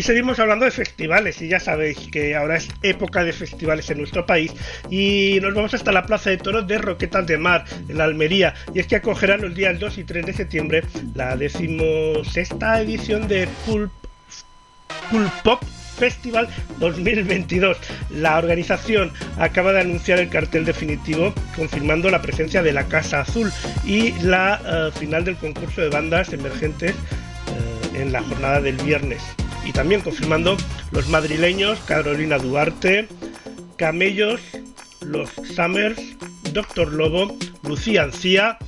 Y 0.01 0.03
seguimos 0.03 0.39
hablando 0.39 0.65
de 0.65 0.71
festivales, 0.71 1.43
y 1.43 1.49
ya 1.49 1.61
sabéis 1.61 1.99
que 2.11 2.35
ahora 2.35 2.57
es 2.57 2.71
época 2.83 3.23
de 3.23 3.35
festivales 3.35 3.91
en 3.91 3.99
nuestro 3.99 4.25
país. 4.25 4.51
Y 4.89 5.39
nos 5.43 5.53
vamos 5.53 5.75
hasta 5.75 5.93
la 5.93 6.07
Plaza 6.07 6.31
de 6.31 6.39
Toros 6.39 6.67
de 6.67 6.79
Roquetas 6.79 7.27
de 7.27 7.37
Mar, 7.37 7.67
en 7.87 7.99
la 7.99 8.05
Almería. 8.05 8.55
Y 8.73 8.79
es 8.79 8.87
que 8.87 8.97
acogerán 8.97 9.43
los 9.43 9.55
días 9.55 9.79
2 9.79 9.99
y 9.99 10.05
3 10.05 10.25
de 10.25 10.33
septiembre 10.33 10.85
la 11.15 11.37
decimosexta 11.37 12.81
edición 12.81 13.29
de 13.29 13.47
Pulp, 13.67 13.93
Pulp 15.11 15.31
Pop 15.45 15.63
Festival 15.99 16.49
2022. 16.79 17.77
La 18.09 18.39
organización 18.39 19.13
acaba 19.37 19.75
de 19.75 19.83
anunciar 19.83 20.19
el 20.19 20.31
cartel 20.31 20.65
definitivo 20.65 21.35
confirmando 21.55 22.09
la 22.09 22.23
presencia 22.23 22.63
de 22.63 22.73
la 22.73 22.87
Casa 22.87 23.21
Azul 23.21 23.53
y 23.85 24.13
la 24.23 24.63
eh, 24.65 24.99
final 24.99 25.27
del 25.27 25.37
concurso 25.37 25.83
de 25.83 25.91
bandas 25.91 26.33
emergentes 26.33 26.93
eh, 26.93 28.01
en 28.01 28.13
la 28.13 28.23
jornada 28.23 28.63
del 28.63 28.77
viernes. 28.77 29.21
Y 29.65 29.73
también 29.73 30.01
confirmando 30.01 30.57
los 30.91 31.09
madrileños 31.09 31.79
Carolina 31.81 32.39
Duarte, 32.39 33.09
Camellos, 33.77 34.41
los 35.01 35.31
Summers, 35.55 36.01
Doctor 36.53 36.93
Lobo, 36.93 37.37
Lucía 37.63 38.05
Ancía 38.05 38.59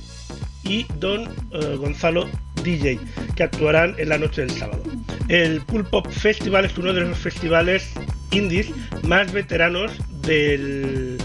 y 0.63 0.85
Don 0.99 1.29
eh, 1.51 1.75
Gonzalo 1.77 2.29
DJ, 2.63 2.99
que 3.35 3.43
actuarán 3.43 3.95
en 3.97 4.09
la 4.09 4.17
noche 4.17 4.41
del 4.41 4.51
sábado. 4.51 4.83
El 5.27 5.61
Pulp 5.61 5.89
Pop 5.89 6.07
Festival 6.09 6.65
es 6.65 6.77
uno 6.77 6.93
de 6.93 7.01
los 7.01 7.17
festivales 7.17 7.91
indies 8.31 8.71
más 9.03 9.31
veteranos 9.31 9.91
del 10.21 11.17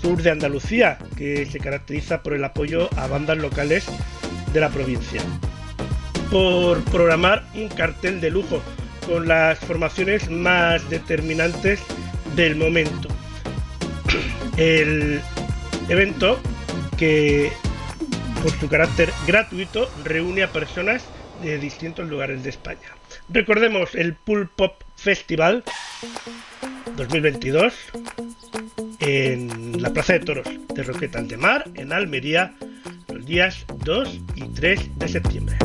sur 0.00 0.22
de 0.22 0.30
Andalucía, 0.30 0.98
que 1.16 1.46
se 1.46 1.58
caracteriza 1.58 2.22
por 2.22 2.34
el 2.34 2.44
apoyo 2.44 2.88
a 2.96 3.06
bandas 3.06 3.38
locales 3.38 3.86
de 4.52 4.60
la 4.60 4.70
provincia. 4.70 5.22
Por 6.30 6.82
programar 6.84 7.44
un 7.54 7.68
cartel 7.68 8.20
de 8.20 8.30
lujo 8.30 8.62
con 9.08 9.26
las 9.26 9.58
formaciones 9.60 10.28
más 10.28 10.88
determinantes 10.90 11.80
del 12.36 12.56
momento. 12.56 13.08
El 14.58 15.20
evento 15.88 16.38
que 16.98 17.50
por 18.42 18.52
su 18.52 18.68
carácter 18.68 19.10
gratuito 19.26 19.90
reúne 20.04 20.42
a 20.42 20.52
personas 20.52 21.04
de 21.42 21.58
distintos 21.58 22.06
lugares 22.06 22.42
de 22.42 22.50
España. 22.50 22.96
Recordemos 23.30 23.94
el 23.94 24.14
Pool 24.14 24.50
Pop 24.54 24.82
Festival 24.96 25.64
2022 26.96 27.74
en 29.00 29.80
la 29.80 29.90
Plaza 29.90 30.12
de 30.14 30.20
Toros 30.20 30.48
de 30.74 30.82
Roquetas 30.82 31.26
de 31.28 31.36
Mar, 31.38 31.64
en 31.74 31.92
Almería, 31.92 32.54
los 33.10 33.24
días 33.24 33.64
2 33.84 34.20
y 34.34 34.42
3 34.48 34.98
de 34.98 35.08
septiembre. 35.08 35.56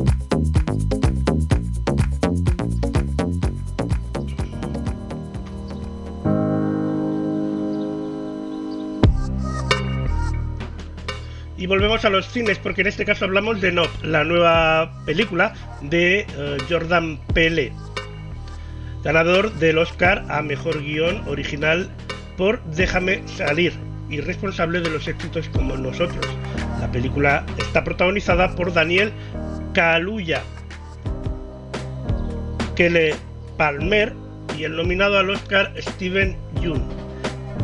Y 11.64 11.66
volvemos 11.66 12.04
a 12.04 12.10
los 12.10 12.28
cines 12.28 12.60
porque 12.60 12.82
en 12.82 12.88
este 12.88 13.06
caso 13.06 13.24
hablamos 13.24 13.62
de 13.62 13.72
Nob, 13.72 13.88
la 14.04 14.26
nueva 14.26 14.92
película 15.06 15.54
de 15.80 16.28
eh, 16.28 16.58
Jordan 16.70 17.18
Pele, 17.34 17.72
ganador 19.02 19.50
del 19.54 19.78
Oscar 19.78 20.26
a 20.28 20.42
Mejor 20.42 20.84
Guión 20.84 21.26
Original 21.26 21.90
por 22.36 22.62
Déjame 22.66 23.26
Salir 23.30 23.72
y 24.10 24.20
responsable 24.20 24.82
de 24.82 24.90
los 24.90 25.08
éxitos 25.08 25.48
como 25.54 25.78
Nosotros. 25.78 26.28
La 26.82 26.92
película 26.92 27.46
está 27.60 27.86
protagonizada 27.86 28.54
por 28.58 28.74
Daniel 28.74 29.14
Kaluuya, 29.74 30.44
Kele 32.76 33.16
Palmer 33.56 34.12
y 34.60 34.66
el 34.66 34.76
nominado 34.76 35.18
al 35.18 35.30
Oscar 35.30 35.74
Steven 35.78 36.36
Yeun 36.62 36.84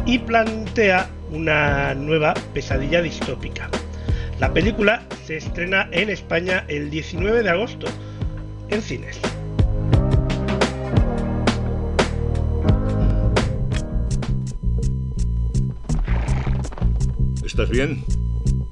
y 0.06 0.20
plantea 0.20 1.10
una 1.32 1.94
nueva 1.96 2.34
pesadilla 2.54 3.02
distópica. 3.02 3.70
La 4.40 4.54
película 4.54 5.04
se 5.26 5.36
estrena 5.36 5.90
en 5.92 6.10
España 6.10 6.64
el 6.70 6.90
19 6.90 7.44
de 7.44 7.50
agosto 7.50 7.88
en 8.70 8.82
cines. 8.82 9.20
¿Estás 17.44 17.70
bien? 17.70 18.06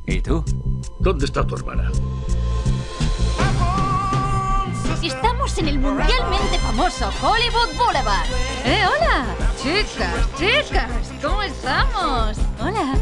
¿Y 0.06 0.22
tú? 0.22 0.46
¿Dónde 1.02 1.26
está 1.26 1.46
tu 1.46 1.56
hermana? 1.56 1.92
Estamos 5.04 5.58
en 5.58 5.68
el 5.68 5.80
mundialmente 5.80 6.60
famoso 6.60 7.10
Hollywood 7.22 7.78
Boulevard. 7.78 8.28
¡Eh, 8.64 8.84
hola! 8.88 9.26
Chicas, 9.62 10.30
chicas, 10.38 10.90
¿cómo 11.22 11.44
estamos? 11.44 12.38
Hola. 12.62 12.94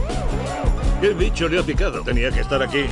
¿Qué 1.01 1.13
bicho 1.13 1.47
le 1.47 1.59
ha 1.59 1.63
picado? 1.63 2.01
Tenía 2.01 2.31
que 2.31 2.41
estar 2.41 2.61
aquí. 2.61 2.85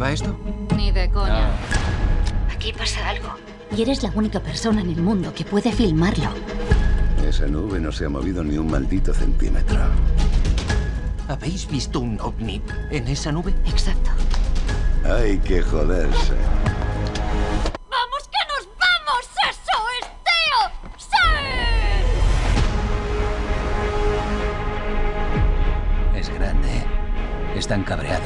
qué 0.00 0.02
va 0.02 0.12
esto? 0.12 0.36
Ni 0.76 0.90
de 0.92 1.10
coña. 1.10 1.50
Aquí 2.52 2.72
pasa 2.72 3.08
algo. 3.08 3.28
Y 3.76 3.82
eres 3.82 4.02
la 4.02 4.10
única 4.14 4.40
persona 4.40 4.80
en 4.80 4.90
el 4.90 5.02
mundo 5.02 5.32
que 5.34 5.44
puede 5.44 5.70
filmarlo. 5.72 6.30
Esa 7.26 7.46
nube 7.46 7.78
no 7.78 7.92
se 7.92 8.06
ha 8.06 8.08
movido 8.08 8.42
ni 8.42 8.58
un 8.58 8.70
maldito 8.70 9.14
centímetro. 9.14 9.78
¿Habéis 11.28 11.68
visto 11.68 12.00
un 12.00 12.18
ovni 12.20 12.60
en 12.90 13.06
esa 13.06 13.30
nube? 13.30 13.54
Exacto. 13.66 14.10
Hay 15.04 15.38
que 15.38 15.62
joderse. 15.62 16.34
¡Vamos, 17.88 18.28
que 18.28 18.38
nos 18.48 18.66
vamos! 18.78 19.24
¡Eso 19.48 19.78
es 20.00 20.06
Teo! 20.26 20.60
¡Sí! 26.12 26.18
Es 26.18 26.28
grande. 26.30 26.84
Están 27.54 27.84
cabreados. 27.84 28.19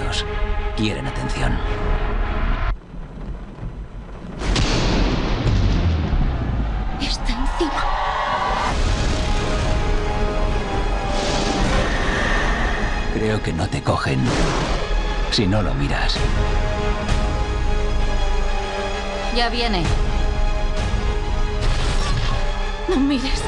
Atención. 1.25 1.59
Está 7.01 7.33
encima. 7.33 7.85
Creo 13.15 13.43
que 13.43 13.53
no 13.55 13.67
te 13.69 13.83
cogen 13.83 14.21
si 15.31 15.47
no 15.47 15.63
lo 15.63 15.73
miras. 15.75 16.19
Ya 19.35 19.49
viene. 19.49 19.83
No 22.89 22.97
mires. 22.97 23.41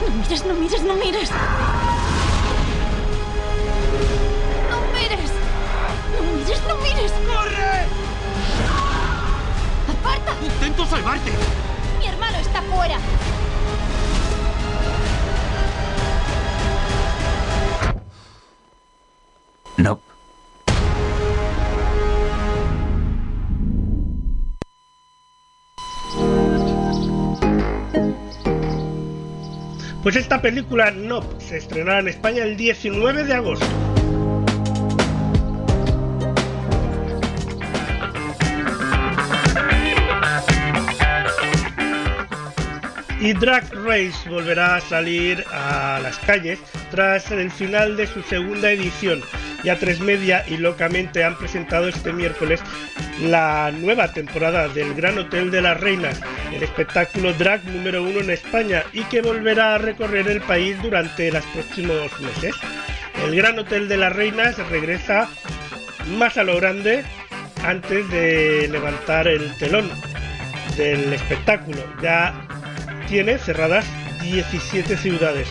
No 0.00 0.14
mires, 0.16 0.44
no 0.44 0.54
mires, 0.54 0.82
no 0.82 0.94
mires. 0.96 1.30
¡Intento 10.44 10.86
salvarte! 10.86 11.30
¡Mi 11.98 12.06
hermano 12.06 12.38
está 12.38 12.62
fuera! 12.62 12.98
No. 19.76 20.00
Pues 30.02 30.16
esta 30.16 30.42
película 30.42 30.90
Nope 30.90 31.40
se 31.40 31.58
estrenará 31.58 32.00
en 32.00 32.08
España 32.08 32.42
el 32.42 32.56
19 32.56 33.24
de 33.24 33.34
agosto. 33.34 33.91
Y 43.22 43.34
Drag 43.34 43.72
Race 43.84 44.28
volverá 44.28 44.74
a 44.74 44.80
salir 44.80 45.44
a 45.52 46.00
las 46.02 46.18
calles 46.18 46.58
tras 46.90 47.30
el 47.30 47.52
final 47.52 47.96
de 47.96 48.08
su 48.08 48.20
segunda 48.24 48.72
edición. 48.72 49.22
Ya 49.62 49.78
Tres 49.78 50.00
Media 50.00 50.44
y 50.48 50.56
Locamente 50.56 51.22
han 51.22 51.38
presentado 51.38 51.86
este 51.86 52.12
miércoles 52.12 52.60
la 53.20 53.70
nueva 53.70 54.12
temporada 54.12 54.66
del 54.66 54.92
Gran 54.94 55.18
Hotel 55.18 55.52
de 55.52 55.62
las 55.62 55.78
Reinas, 55.78 56.20
el 56.52 56.64
espectáculo 56.64 57.32
drag 57.34 57.64
número 57.66 58.02
uno 58.02 58.18
en 58.18 58.30
España 58.30 58.82
y 58.92 59.04
que 59.04 59.22
volverá 59.22 59.76
a 59.76 59.78
recorrer 59.78 60.26
el 60.26 60.40
país 60.40 60.82
durante 60.82 61.30
los 61.30 61.46
próximos 61.46 62.10
meses. 62.20 62.56
El 63.24 63.36
Gran 63.36 63.56
Hotel 63.56 63.86
de 63.86 63.98
las 63.98 64.12
Reinas 64.12 64.58
regresa 64.68 65.28
más 66.18 66.36
a 66.38 66.42
lo 66.42 66.56
grande 66.56 67.04
antes 67.64 68.10
de 68.10 68.66
levantar 68.68 69.28
el 69.28 69.56
telón 69.58 69.88
del 70.76 71.12
espectáculo. 71.12 71.78
Ya 72.02 72.48
tiene 73.08 73.38
cerradas 73.38 73.86
17 74.22 74.96
ciudades, 74.96 75.48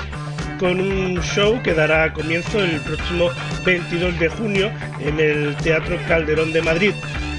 con 0.60 0.80
un 0.80 1.22
show 1.22 1.61
que 1.61 1.73
dará 1.73 2.14
comienzo 2.14 2.60
el 2.60 2.80
próximo 2.82 3.30
22 3.65 4.19
de 4.19 4.30
junio 4.30 4.72
en 4.99 5.19
el 5.19 5.56
Teatro 5.57 5.98
Calderón 6.07 6.53
de 6.53 6.61
Madrid, 6.61 6.94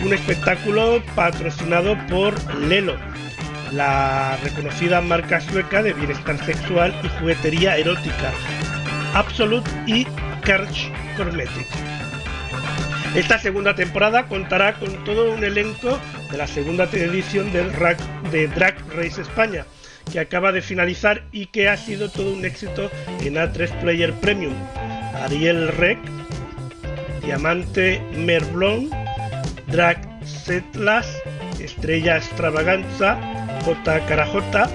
un 0.05 0.13
espectáculo 0.13 1.03
patrocinado 1.15 1.97
por 2.09 2.35
Lelo, 2.57 2.97
la 3.73 4.37
reconocida 4.43 5.01
marca 5.01 5.41
sueca 5.41 5.83
de 5.83 5.93
bienestar 5.93 6.45
sexual 6.45 6.95
y 7.03 7.09
juguetería 7.21 7.77
erótica, 7.77 8.33
Absolute 9.15 9.71
y 9.87 10.07
Kerch 10.45 10.91
Cosmetics. 11.17 11.69
Esta 13.15 13.39
segunda 13.39 13.75
temporada 13.75 14.25
contará 14.25 14.75
con 14.75 15.05
todo 15.05 15.33
un 15.33 15.45
elenco 15.45 15.99
de 16.31 16.39
la 16.39 16.47
segunda 16.47 16.85
edición 16.85 17.53
del 17.53 17.71
de 18.31 18.49
Drag 18.49 18.75
Race 18.97 19.21
España, 19.21 19.67
que 20.11 20.21
acaba 20.21 20.53
de 20.53 20.63
finalizar 20.63 21.23
y 21.33 21.47
que 21.47 21.69
ha 21.69 21.77
sido 21.77 22.11
todo 22.11 22.33
un 22.33 22.45
éxito 22.45 22.91
en 23.21 23.35
A3 23.35 23.81
Player 23.81 24.13
Premium. 24.15 24.55
Ariel 25.23 25.69
Rec, 25.69 25.99
Diamante 27.25 28.03
Merblon, 28.17 28.91
Drag 29.69 29.99
Setlas, 30.25 31.07
Estrella 31.61 32.17
Extravaganza, 32.17 33.19
J. 33.65 34.07
Carajota, 34.07 34.69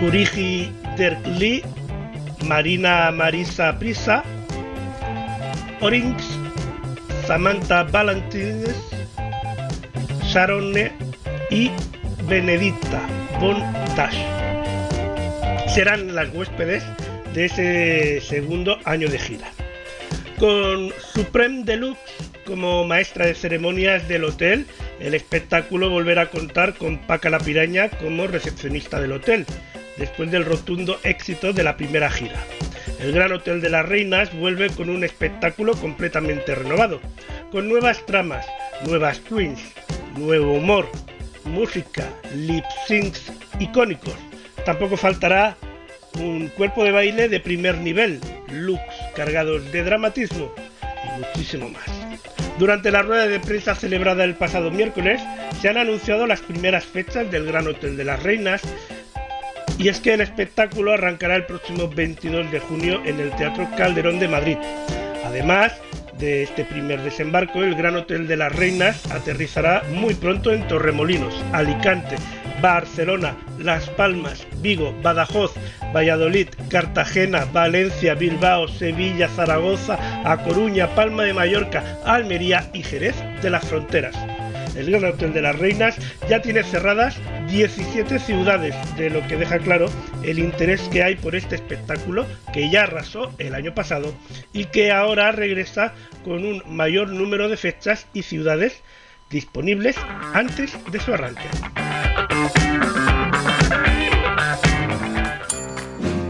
Jurigi 0.00 0.72
Derkli, 0.96 1.62
Marina 2.46 3.10
Marisa 3.12 3.78
Prisa, 3.78 4.24
Orinx, 5.80 6.24
Samantha 7.26 7.84
Valentines, 7.84 8.74
Sharonne 10.24 10.90
y 11.50 11.70
Benedicta 12.26 13.21
Bondage. 13.40 14.24
Serán 15.74 16.14
las 16.14 16.28
huéspedes 16.34 16.84
de 17.34 17.46
ese 17.46 18.20
segundo 18.20 18.78
año 18.84 19.08
de 19.08 19.18
gira. 19.18 19.48
Con 20.38 20.92
Supreme 21.14 21.64
Deluxe 21.64 22.00
como 22.44 22.84
maestra 22.84 23.26
de 23.26 23.34
ceremonias 23.34 24.08
del 24.08 24.24
hotel, 24.24 24.66
el 25.00 25.14
espectáculo 25.14 25.90
volverá 25.90 26.22
a 26.22 26.30
contar 26.30 26.74
con 26.74 26.98
Paca 26.98 27.30
la 27.30 27.38
Piraña 27.38 27.88
como 27.88 28.26
recepcionista 28.26 29.00
del 29.00 29.12
hotel, 29.12 29.46
después 29.96 30.30
del 30.30 30.44
rotundo 30.44 30.98
éxito 31.04 31.52
de 31.52 31.62
la 31.62 31.76
primera 31.76 32.10
gira. 32.10 32.40
El 33.00 33.12
Gran 33.12 33.32
Hotel 33.32 33.60
de 33.60 33.70
las 33.70 33.88
Reinas 33.88 34.32
vuelve 34.36 34.70
con 34.70 34.88
un 34.88 35.04
espectáculo 35.04 35.74
completamente 35.74 36.54
renovado, 36.54 37.00
con 37.50 37.68
nuevas 37.68 38.04
tramas, 38.06 38.46
nuevas 38.86 39.18
queens, 39.20 39.60
nuevo 40.16 40.52
humor, 40.54 40.88
música, 41.44 42.08
lip 42.34 42.64
syncs 42.86 43.32
icónicos. 43.58 44.16
Tampoco 44.64 44.96
faltará 44.96 45.56
un 46.18 46.48
cuerpo 46.48 46.84
de 46.84 46.92
baile 46.92 47.28
de 47.28 47.40
primer 47.40 47.78
nivel, 47.78 48.20
looks 48.50 48.94
cargados 49.14 49.70
de 49.72 49.82
dramatismo 49.82 50.52
y 50.82 51.20
muchísimo 51.20 51.68
más. 51.68 51.84
Durante 52.58 52.90
la 52.90 53.02
rueda 53.02 53.26
de 53.26 53.40
prensa 53.40 53.74
celebrada 53.74 54.24
el 54.24 54.34
pasado 54.34 54.70
miércoles, 54.70 55.20
se 55.60 55.68
han 55.68 55.78
anunciado 55.78 56.26
las 56.26 56.40
primeras 56.40 56.84
fechas 56.84 57.30
del 57.30 57.46
Gran 57.46 57.66
Hotel 57.66 57.96
de 57.96 58.04
las 58.04 58.22
Reinas 58.22 58.62
y 59.78 59.88
es 59.88 60.00
que 60.00 60.14
el 60.14 60.20
espectáculo 60.20 60.92
arrancará 60.92 61.34
el 61.34 61.46
próximo 61.46 61.88
22 61.88 62.52
de 62.52 62.60
junio 62.60 63.02
en 63.04 63.18
el 63.18 63.30
Teatro 63.36 63.68
Calderón 63.76 64.18
de 64.20 64.28
Madrid. 64.28 64.56
Además 65.24 65.72
de 66.22 66.44
este 66.44 66.64
primer 66.64 67.02
desembarco, 67.02 67.64
el 67.64 67.74
Gran 67.74 67.96
Hotel 67.96 68.28
de 68.28 68.36
las 68.36 68.54
Reinas 68.54 69.10
aterrizará 69.10 69.82
muy 69.90 70.14
pronto 70.14 70.52
en 70.52 70.66
Torremolinos, 70.68 71.34
Alicante, 71.52 72.14
Barcelona, 72.60 73.36
Las 73.58 73.90
Palmas, 73.90 74.46
Vigo, 74.58 74.94
Badajoz, 75.02 75.52
Valladolid, 75.92 76.48
Cartagena, 76.70 77.44
Valencia, 77.52 78.14
Bilbao, 78.14 78.68
Sevilla, 78.68 79.28
Zaragoza, 79.28 79.98
A 80.24 80.44
Coruña, 80.44 80.94
Palma 80.94 81.24
de 81.24 81.34
Mallorca, 81.34 81.82
Almería 82.04 82.70
y 82.72 82.84
Jerez 82.84 83.16
de 83.42 83.50
las 83.50 83.66
Fronteras. 83.66 84.16
El 84.76 84.90
Gran 84.90 85.04
Hotel 85.04 85.32
de 85.32 85.42
las 85.42 85.58
Reinas 85.58 85.96
ya 86.28 86.40
tiene 86.40 86.62
cerradas 86.62 87.18
17 87.52 88.18
ciudades, 88.18 88.74
de 88.96 89.10
lo 89.10 89.26
que 89.28 89.36
deja 89.36 89.58
claro 89.58 89.90
el 90.22 90.38
interés 90.38 90.80
que 90.88 91.02
hay 91.02 91.16
por 91.16 91.34
este 91.34 91.56
espectáculo 91.56 92.24
que 92.50 92.70
ya 92.70 92.84
arrasó 92.84 93.30
el 93.36 93.54
año 93.54 93.74
pasado 93.74 94.14
y 94.54 94.64
que 94.64 94.90
ahora 94.90 95.32
regresa 95.32 95.92
con 96.24 96.46
un 96.46 96.62
mayor 96.66 97.10
número 97.10 97.50
de 97.50 97.58
fechas 97.58 98.06
y 98.14 98.22
ciudades 98.22 98.82
disponibles 99.28 99.96
antes 100.32 100.72
de 100.90 100.98
su 100.98 101.12
arranque. 101.12 101.42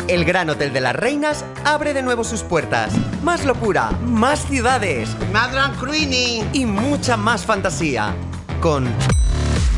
El 0.09 0.25
Gran 0.25 0.51
Hotel 0.51 0.73
de 0.73 0.81
las 0.81 0.97
Reinas 0.97 1.45
abre 1.65 1.95
de 1.95 2.03
nuevo 2.03 2.25
sus 2.25 2.43
puertas. 2.43 2.93
Más 3.23 3.45
locura, 3.45 3.93
más 4.03 4.45
ciudades, 4.47 5.17
más 5.33 5.53
drag 5.53 5.79
queening 5.79 6.51
y 6.53 6.67
mucha 6.67 7.17
más 7.17 7.47
fantasía. 7.47 8.13
Con 8.61 8.89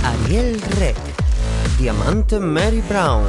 Ariel 0.03 0.61
Rec, 0.79 0.97
Diamante 1.79 2.39
Mary 2.39 2.81
Brown, 2.89 3.25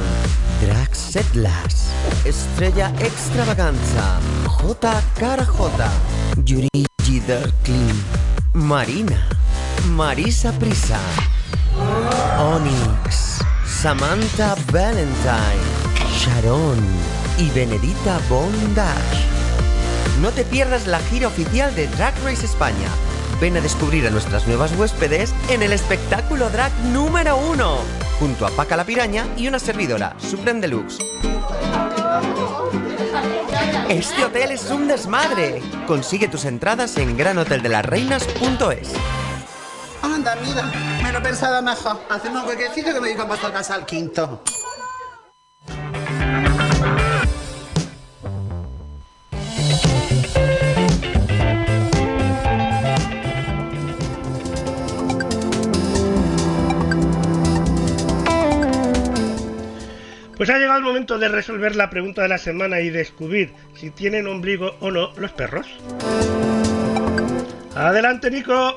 Drag 0.60 0.94
Setlas, 0.94 1.90
Estrella 2.24 2.92
Extravaganza, 3.00 4.20
J. 4.46 5.02
J, 5.18 5.90
Yuri 6.44 6.86
Marina, 8.52 9.26
Marisa 9.96 10.52
Prisa, 10.52 11.00
Onyx, 12.38 13.40
Samantha 13.66 14.54
Valentine, 14.70 15.66
Sharon 16.16 16.78
y 17.38 17.50
Benedita 17.50 18.20
Bondage. 18.28 19.26
No 20.20 20.30
te 20.30 20.44
pierdas 20.44 20.86
la 20.86 21.00
gira 21.00 21.26
oficial 21.26 21.74
de 21.74 21.88
Drag 21.88 22.14
Race 22.24 22.46
España. 22.46 22.88
Ven 23.40 23.56
a 23.56 23.60
descubrir 23.60 24.06
a 24.06 24.10
nuestras 24.10 24.46
nuevas 24.46 24.72
huéspedes 24.78 25.34
en 25.50 25.62
el 25.62 25.72
espectáculo 25.72 26.48
drag 26.48 26.72
número 26.84 27.36
uno, 27.36 27.80
junto 28.18 28.46
a 28.46 28.50
Paca 28.50 28.76
la 28.76 28.84
Piraña 28.84 29.26
y 29.36 29.48
una 29.48 29.58
servidora, 29.58 30.14
Supreme 30.18 30.60
Deluxe. 30.60 30.98
Este 33.88 34.24
hotel 34.24 34.50
es 34.50 34.70
un 34.70 34.88
desmadre. 34.88 35.62
Consigue 35.86 36.28
tus 36.28 36.44
entradas 36.44 36.96
en 36.96 37.16
granhoteldelasreinas.es. 37.16 38.92
Anda, 40.02 40.36
mira, 40.36 40.72
me 41.02 41.12
lo 41.12 41.18
he 41.18 41.22
pensado 41.22 41.62
mejor. 41.62 42.00
Hacemos 42.10 42.42
un 42.42 42.48
huequecito 42.48 42.92
que 42.92 43.00
me 43.00 43.08
digan 43.08 43.28
casa 43.28 43.74
al 43.74 43.86
quinto. 43.86 44.42
Pues 60.36 60.50
ha 60.50 60.58
llegado 60.58 60.78
el 60.78 60.84
momento 60.84 61.18
de 61.18 61.28
resolver 61.28 61.76
la 61.76 61.88
pregunta 61.88 62.20
de 62.20 62.28
la 62.28 62.36
semana 62.36 62.80
y 62.80 62.90
descubrir 62.90 63.54
si 63.74 63.88
tienen 63.90 64.26
ombligo 64.26 64.72
o 64.80 64.90
no 64.90 65.12
los 65.16 65.32
perros. 65.32 65.66
Adelante, 67.74 68.30
Nico. 68.30 68.76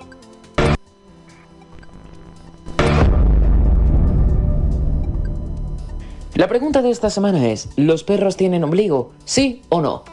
La 6.36 6.48
pregunta 6.48 6.82
de 6.82 6.92
esta 6.92 7.10
semana 7.10 7.50
es, 7.50 7.68
¿los 7.76 8.06
perros 8.06 8.38
tienen 8.38 8.64
ombligo? 8.64 9.12
¿Sí 9.26 9.62
o 9.68 9.82
no? 9.82 10.06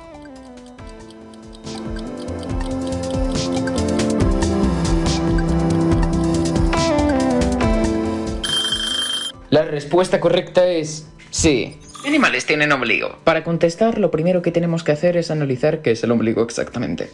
La 9.51 9.63
respuesta 9.63 10.19
correcta 10.19 10.67
es 10.67 11.07
sí. 11.37 11.77
¿Qué 12.03 12.11
animales 12.11 12.47
tienen 12.47 12.71
ombligo? 12.71 13.17
Para 13.25 13.43
contestar, 13.43 13.99
lo 13.99 14.13
primero 14.13 14.41
que 14.41 14.53
tenemos 14.53 14.85
que 14.85 14.93
hacer 14.93 15.17
es 15.17 15.31
analizar 15.31 15.83
qué 15.83 15.91
es 15.91 16.05
el 16.05 16.13
ombligo 16.13 16.43
exactamente. 16.43 17.11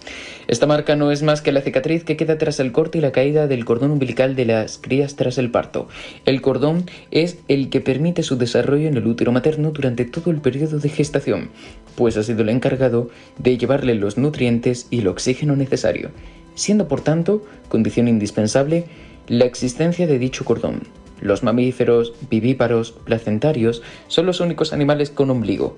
Esta 0.48 0.66
marca 0.66 0.96
no 0.96 1.10
es 1.10 1.22
más 1.22 1.40
que 1.40 1.50
la 1.50 1.62
cicatriz 1.62 2.04
que 2.04 2.16
queda 2.16 2.36
tras 2.36 2.60
el 2.60 2.72
corte 2.72 2.98
y 2.98 3.00
la 3.00 3.10
caída 3.10 3.46
del 3.46 3.64
cordón 3.64 3.90
umbilical 3.90 4.36
de 4.36 4.44
las 4.44 4.76
crías 4.76 5.16
tras 5.16 5.38
el 5.38 5.50
parto. 5.50 5.88
El 6.26 6.42
cordón 6.42 6.84
es 7.10 7.38
el 7.48 7.70
que 7.70 7.80
permite 7.80 8.22
su 8.22 8.36
desarrollo 8.36 8.86
en 8.86 8.96
el 8.96 9.06
útero 9.06 9.32
materno 9.32 9.70
durante 9.70 10.04
todo 10.04 10.30
el 10.30 10.42
periodo 10.42 10.78
de 10.78 10.90
gestación, 10.90 11.50
pues 11.96 12.16
ha 12.18 12.22
sido 12.22 12.42
el 12.42 12.50
encargado 12.50 13.08
de 13.38 13.56
llevarle 13.56 13.94
los 13.94 14.18
nutrientes 14.18 14.88
y 14.90 15.00
el 15.00 15.08
oxígeno 15.08 15.56
necesario, 15.56 16.10
siendo 16.54 16.86
por 16.86 17.00
tanto 17.00 17.46
condición 17.68 18.08
indispensable 18.08 18.84
la 19.26 19.46
existencia 19.46 20.06
de 20.06 20.18
dicho 20.18 20.44
cordón. 20.44 21.01
Los 21.22 21.44
mamíferos, 21.44 22.14
vivíparos, 22.28 22.90
placentarios 22.90 23.80
son 24.08 24.26
los 24.26 24.40
únicos 24.40 24.72
animales 24.72 25.10
con 25.10 25.30
ombligo. 25.30 25.76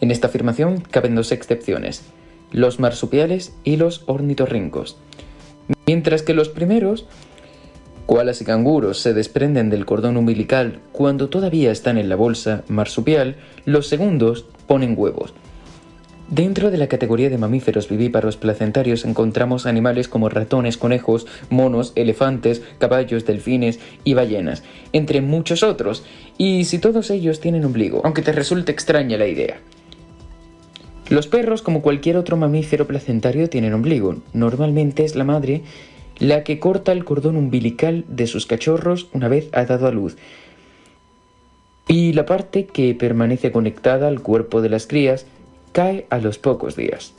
En 0.00 0.12
esta 0.12 0.28
afirmación 0.28 0.80
caben 0.80 1.16
dos 1.16 1.32
excepciones, 1.32 2.04
los 2.52 2.78
marsupiales 2.78 3.52
y 3.64 3.76
los 3.76 4.04
ornitorrincos. 4.06 4.96
Mientras 5.86 6.22
que 6.22 6.34
los 6.34 6.48
primeros, 6.48 7.06
koalas 8.06 8.40
y 8.40 8.44
canguros, 8.44 9.00
se 9.00 9.12
desprenden 9.12 9.70
del 9.70 9.86
cordón 9.86 10.16
umbilical 10.16 10.78
cuando 10.92 11.28
todavía 11.28 11.72
están 11.72 11.98
en 11.98 12.08
la 12.08 12.14
bolsa 12.14 12.62
marsupial, 12.68 13.36
los 13.64 13.88
segundos 13.88 14.46
ponen 14.68 14.94
huevos. 14.96 15.34
Dentro 16.32 16.70
de 16.70 16.78
la 16.78 16.86
categoría 16.86 17.28
de 17.28 17.36
mamíferos 17.36 17.90
vivíparos 17.90 18.38
placentarios 18.38 19.04
encontramos 19.04 19.66
animales 19.66 20.08
como 20.08 20.30
ratones, 20.30 20.78
conejos, 20.78 21.26
monos, 21.50 21.92
elefantes, 21.94 22.62
caballos, 22.78 23.26
delfines 23.26 23.80
y 24.02 24.14
ballenas, 24.14 24.62
entre 24.94 25.20
muchos 25.20 25.62
otros, 25.62 26.04
y 26.38 26.64
si 26.64 26.78
todos 26.78 27.10
ellos 27.10 27.40
tienen 27.40 27.66
ombligo, 27.66 28.00
aunque 28.02 28.22
te 28.22 28.32
resulte 28.32 28.72
extraña 28.72 29.18
la 29.18 29.26
idea. 29.26 29.60
Los 31.10 31.26
perros, 31.26 31.60
como 31.60 31.82
cualquier 31.82 32.16
otro 32.16 32.38
mamífero 32.38 32.86
placentario, 32.86 33.50
tienen 33.50 33.74
ombligo. 33.74 34.16
Normalmente 34.32 35.04
es 35.04 35.14
la 35.14 35.24
madre 35.24 35.60
la 36.18 36.44
que 36.44 36.58
corta 36.58 36.92
el 36.92 37.04
cordón 37.04 37.36
umbilical 37.36 38.06
de 38.08 38.26
sus 38.26 38.46
cachorros 38.46 39.08
una 39.12 39.28
vez 39.28 39.50
ha 39.52 39.66
dado 39.66 39.86
a 39.86 39.92
luz, 39.92 40.16
y 41.88 42.14
la 42.14 42.24
parte 42.24 42.64
que 42.64 42.94
permanece 42.94 43.52
conectada 43.52 44.08
al 44.08 44.22
cuerpo 44.22 44.62
de 44.62 44.70
las 44.70 44.86
crías 44.86 45.26
cae 45.72 46.06
a 46.10 46.18
los 46.18 46.38
pocos 46.38 46.76
días. 46.76 47.14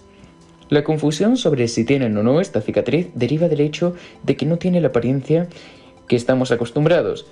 La 0.69 0.83
confusión 0.83 1.37
sobre 1.37 1.67
si 1.67 1.83
tienen 1.83 2.17
o 2.17 2.23
no 2.23 2.39
esta 2.39 2.61
cicatriz 2.61 3.09
deriva 3.13 3.47
del 3.47 3.61
hecho 3.61 3.95
de 4.23 4.35
que 4.35 4.45
no 4.45 4.57
tiene 4.57 4.81
la 4.81 4.87
apariencia 4.87 5.47
que 6.07 6.15
estamos 6.15 6.51
acostumbrados. 6.51 7.25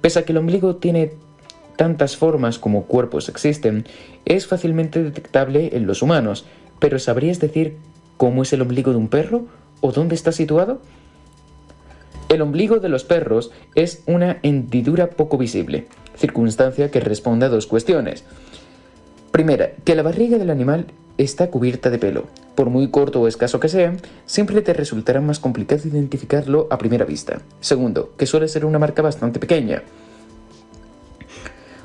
Pese 0.00 0.18
a 0.18 0.24
que 0.24 0.32
el 0.32 0.38
ombligo 0.38 0.76
tiene 0.76 1.12
tantas 1.76 2.16
formas 2.16 2.58
como 2.58 2.84
cuerpos 2.84 3.28
existen, 3.28 3.86
es 4.24 4.46
fácilmente 4.46 5.02
detectable 5.02 5.76
en 5.76 5.86
los 5.86 6.02
humanos, 6.02 6.44
pero 6.80 6.98
¿sabrías 6.98 7.38
decir 7.38 7.76
cómo 8.16 8.42
es 8.42 8.52
el 8.52 8.62
ombligo 8.62 8.90
de 8.90 8.96
un 8.96 9.08
perro 9.08 9.46
o 9.80 9.92
dónde 9.92 10.16
está 10.16 10.32
situado? 10.32 10.80
El 12.28 12.42
ombligo 12.42 12.80
de 12.80 12.88
los 12.88 13.04
perros 13.04 13.52
es 13.74 14.02
una 14.06 14.38
hendidura 14.42 15.10
poco 15.10 15.38
visible, 15.38 15.86
circunstancia 16.16 16.90
que 16.90 17.00
responde 17.00 17.46
a 17.46 17.48
dos 17.48 17.66
cuestiones. 17.66 18.24
Primera, 19.38 19.70
que 19.84 19.94
la 19.94 20.02
barriga 20.02 20.36
del 20.36 20.50
animal 20.50 20.86
está 21.16 21.48
cubierta 21.48 21.90
de 21.90 22.00
pelo. 22.00 22.26
Por 22.56 22.70
muy 22.70 22.90
corto 22.90 23.20
o 23.20 23.28
escaso 23.28 23.60
que 23.60 23.68
sea, 23.68 23.96
siempre 24.26 24.62
te 24.62 24.72
resultará 24.72 25.20
más 25.20 25.38
complicado 25.38 25.86
identificarlo 25.86 26.66
a 26.72 26.78
primera 26.78 27.04
vista. 27.04 27.40
Segundo, 27.60 28.10
que 28.18 28.26
suele 28.26 28.48
ser 28.48 28.64
una 28.64 28.80
marca 28.80 29.00
bastante 29.00 29.38
pequeña. 29.38 29.84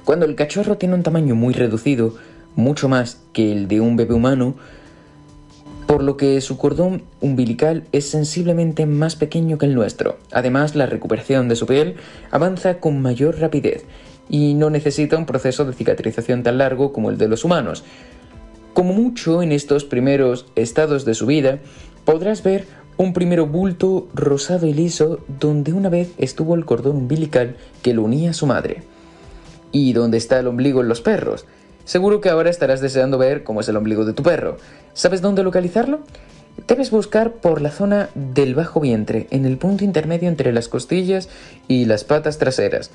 Cuando 0.03 0.25
el 0.25 0.33
cachorro 0.33 0.79
tiene 0.79 0.95
un 0.95 1.03
tamaño 1.03 1.35
muy 1.35 1.53
reducido, 1.53 2.15
mucho 2.55 2.89
más 2.89 3.21
que 3.33 3.51
el 3.51 3.67
de 3.67 3.81
un 3.81 3.97
bebé 3.97 4.15
humano, 4.15 4.55
por 5.85 6.01
lo 6.01 6.17
que 6.17 6.41
su 6.41 6.57
cordón 6.57 7.03
umbilical 7.21 7.83
es 7.91 8.09
sensiblemente 8.09 8.87
más 8.87 9.15
pequeño 9.15 9.59
que 9.59 9.67
el 9.67 9.75
nuestro. 9.75 10.17
Además, 10.31 10.73
la 10.73 10.87
recuperación 10.87 11.49
de 11.49 11.55
su 11.55 11.67
piel 11.67 11.97
avanza 12.31 12.79
con 12.79 12.99
mayor 12.99 13.37
rapidez 13.37 13.85
y 14.29 14.53
no 14.53 14.69
necesita 14.69 15.17
un 15.17 15.25
proceso 15.25 15.65
de 15.65 15.73
cicatrización 15.73 16.43
tan 16.43 16.57
largo 16.57 16.93
como 16.93 17.09
el 17.09 17.17
de 17.17 17.27
los 17.27 17.43
humanos. 17.43 17.83
Como 18.73 18.93
mucho 18.93 19.43
en 19.43 19.51
estos 19.51 19.83
primeros 19.85 20.47
estados 20.55 21.05
de 21.05 21.13
su 21.13 21.25
vida, 21.25 21.59
podrás 22.05 22.43
ver 22.43 22.65
un 22.97 23.13
primero 23.13 23.47
bulto 23.47 24.07
rosado 24.13 24.67
y 24.67 24.73
liso 24.73 25.19
donde 25.39 25.73
una 25.73 25.89
vez 25.89 26.11
estuvo 26.17 26.55
el 26.55 26.65
cordón 26.65 26.97
umbilical 26.97 27.55
que 27.81 27.93
lo 27.93 28.03
unía 28.03 28.31
a 28.31 28.33
su 28.33 28.45
madre. 28.45 28.83
¿Y 29.71 29.93
dónde 29.93 30.17
está 30.17 30.39
el 30.39 30.47
ombligo 30.47 30.81
en 30.81 30.87
los 30.87 31.01
perros? 31.01 31.45
Seguro 31.85 32.21
que 32.21 32.29
ahora 32.29 32.49
estarás 32.49 32.81
deseando 32.81 33.17
ver 33.17 33.43
cómo 33.43 33.61
es 33.61 33.67
el 33.67 33.77
ombligo 33.77 34.05
de 34.05 34.13
tu 34.13 34.23
perro. 34.23 34.57
¿Sabes 34.93 35.21
dónde 35.21 35.43
localizarlo? 35.43 36.01
Debes 36.67 36.91
buscar 36.91 37.33
por 37.33 37.61
la 37.61 37.71
zona 37.71 38.09
del 38.13 38.55
bajo 38.55 38.79
vientre, 38.79 39.27
en 39.31 39.45
el 39.45 39.57
punto 39.57 39.83
intermedio 39.83 40.29
entre 40.29 40.53
las 40.53 40.69
costillas 40.69 41.27
y 41.67 41.85
las 41.85 42.03
patas 42.03 42.37
traseras. 42.37 42.91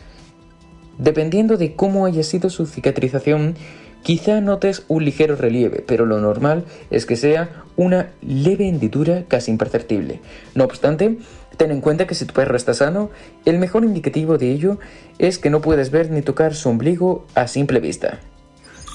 Dependiendo 0.99 1.57
de 1.57 1.75
cómo 1.75 2.07
haya 2.07 2.25
sido 2.25 2.51
su 2.51 2.67
cicatrización, 2.67 3.55
quizá 4.03 4.41
notes 4.41 4.85
un 4.89 5.05
ligero 5.05 5.37
relieve, 5.37 5.85
pero 5.87 6.07
lo 6.07 6.21
normal 6.21 6.65
es 6.91 7.07
que 7.07 7.17
sea 7.17 7.65
una 7.77 8.11
leve 8.21 8.69
hendidura 8.69 9.25
casi 9.29 9.53
imperceptible. 9.53 10.21
No 10.57 10.65
obstante, 10.65 11.19
ten 11.57 11.71
en 11.71 11.81
cuenta 11.81 12.09
que 12.09 12.17
si 12.17 12.25
tu 12.25 12.35
perro 12.35 12.57
está 12.57 12.75
sano, 12.75 13.11
el 13.45 13.59
mejor 13.59 13.85
indicativo 13.85 14.39
de 14.39 14.51
ello 14.51 14.79
es 15.19 15.39
que 15.39 15.51
no 15.51 15.61
puedes 15.61 15.93
ver 15.93 16.11
ni 16.11 16.23
tocar 16.23 16.55
su 16.55 16.69
ombligo 16.69 17.27
a 17.37 17.47
simple 17.47 17.79
vista. 17.79 18.19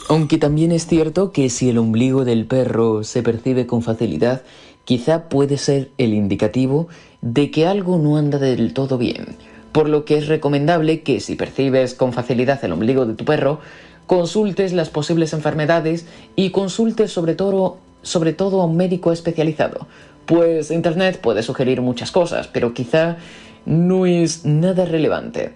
Aunque 0.10 0.38
también 0.38 0.74
es 0.74 0.86
cierto 0.86 1.32
que 1.32 1.50
si 1.50 1.70
el 1.70 1.78
ombligo 1.78 2.26
del 2.26 2.46
perro 2.46 3.06
se 3.06 3.24
percibe 3.24 3.66
con 3.66 3.82
facilidad, 3.82 4.42
quizá 4.84 5.30
puede 5.30 5.58
ser 5.58 5.92
el 5.98 6.14
indicativo 6.14 6.90
de 7.22 7.50
que 7.50 7.66
algo 7.66 7.98
no 7.98 8.18
anda 8.18 8.38
del 8.38 8.74
todo 8.74 8.98
bien 8.98 9.38
por 9.74 9.90
lo 9.90 10.06
que 10.06 10.18
es 10.18 10.28
recomendable 10.28 11.02
que 11.02 11.20
si 11.20 11.36
percibes 11.36 11.96
con 11.96 12.14
facilidad 12.14 12.64
el 12.64 12.72
ombligo 12.72 13.06
de 13.06 13.16
tu 13.16 13.26
perro, 13.26 13.60
consultes 14.08 14.72
las 14.72 14.90
posibles 14.90 15.34
enfermedades 15.34 16.06
y 16.36 16.52
consultes 16.52 17.12
sobre 17.12 17.36
todo, 17.36 17.80
sobre 18.04 18.32
todo 18.32 18.62
a 18.62 18.66
un 18.66 18.78
médico 18.78 19.12
especializado, 19.12 19.88
pues 20.26 20.72
Internet 20.72 21.20
puede 21.20 21.44
sugerir 21.44 21.82
muchas 21.82 22.12
cosas, 22.12 22.48
pero 22.48 22.74
quizá 22.74 23.18
no 23.66 24.06
es 24.06 24.46
nada 24.46 24.86
relevante. 24.86 25.54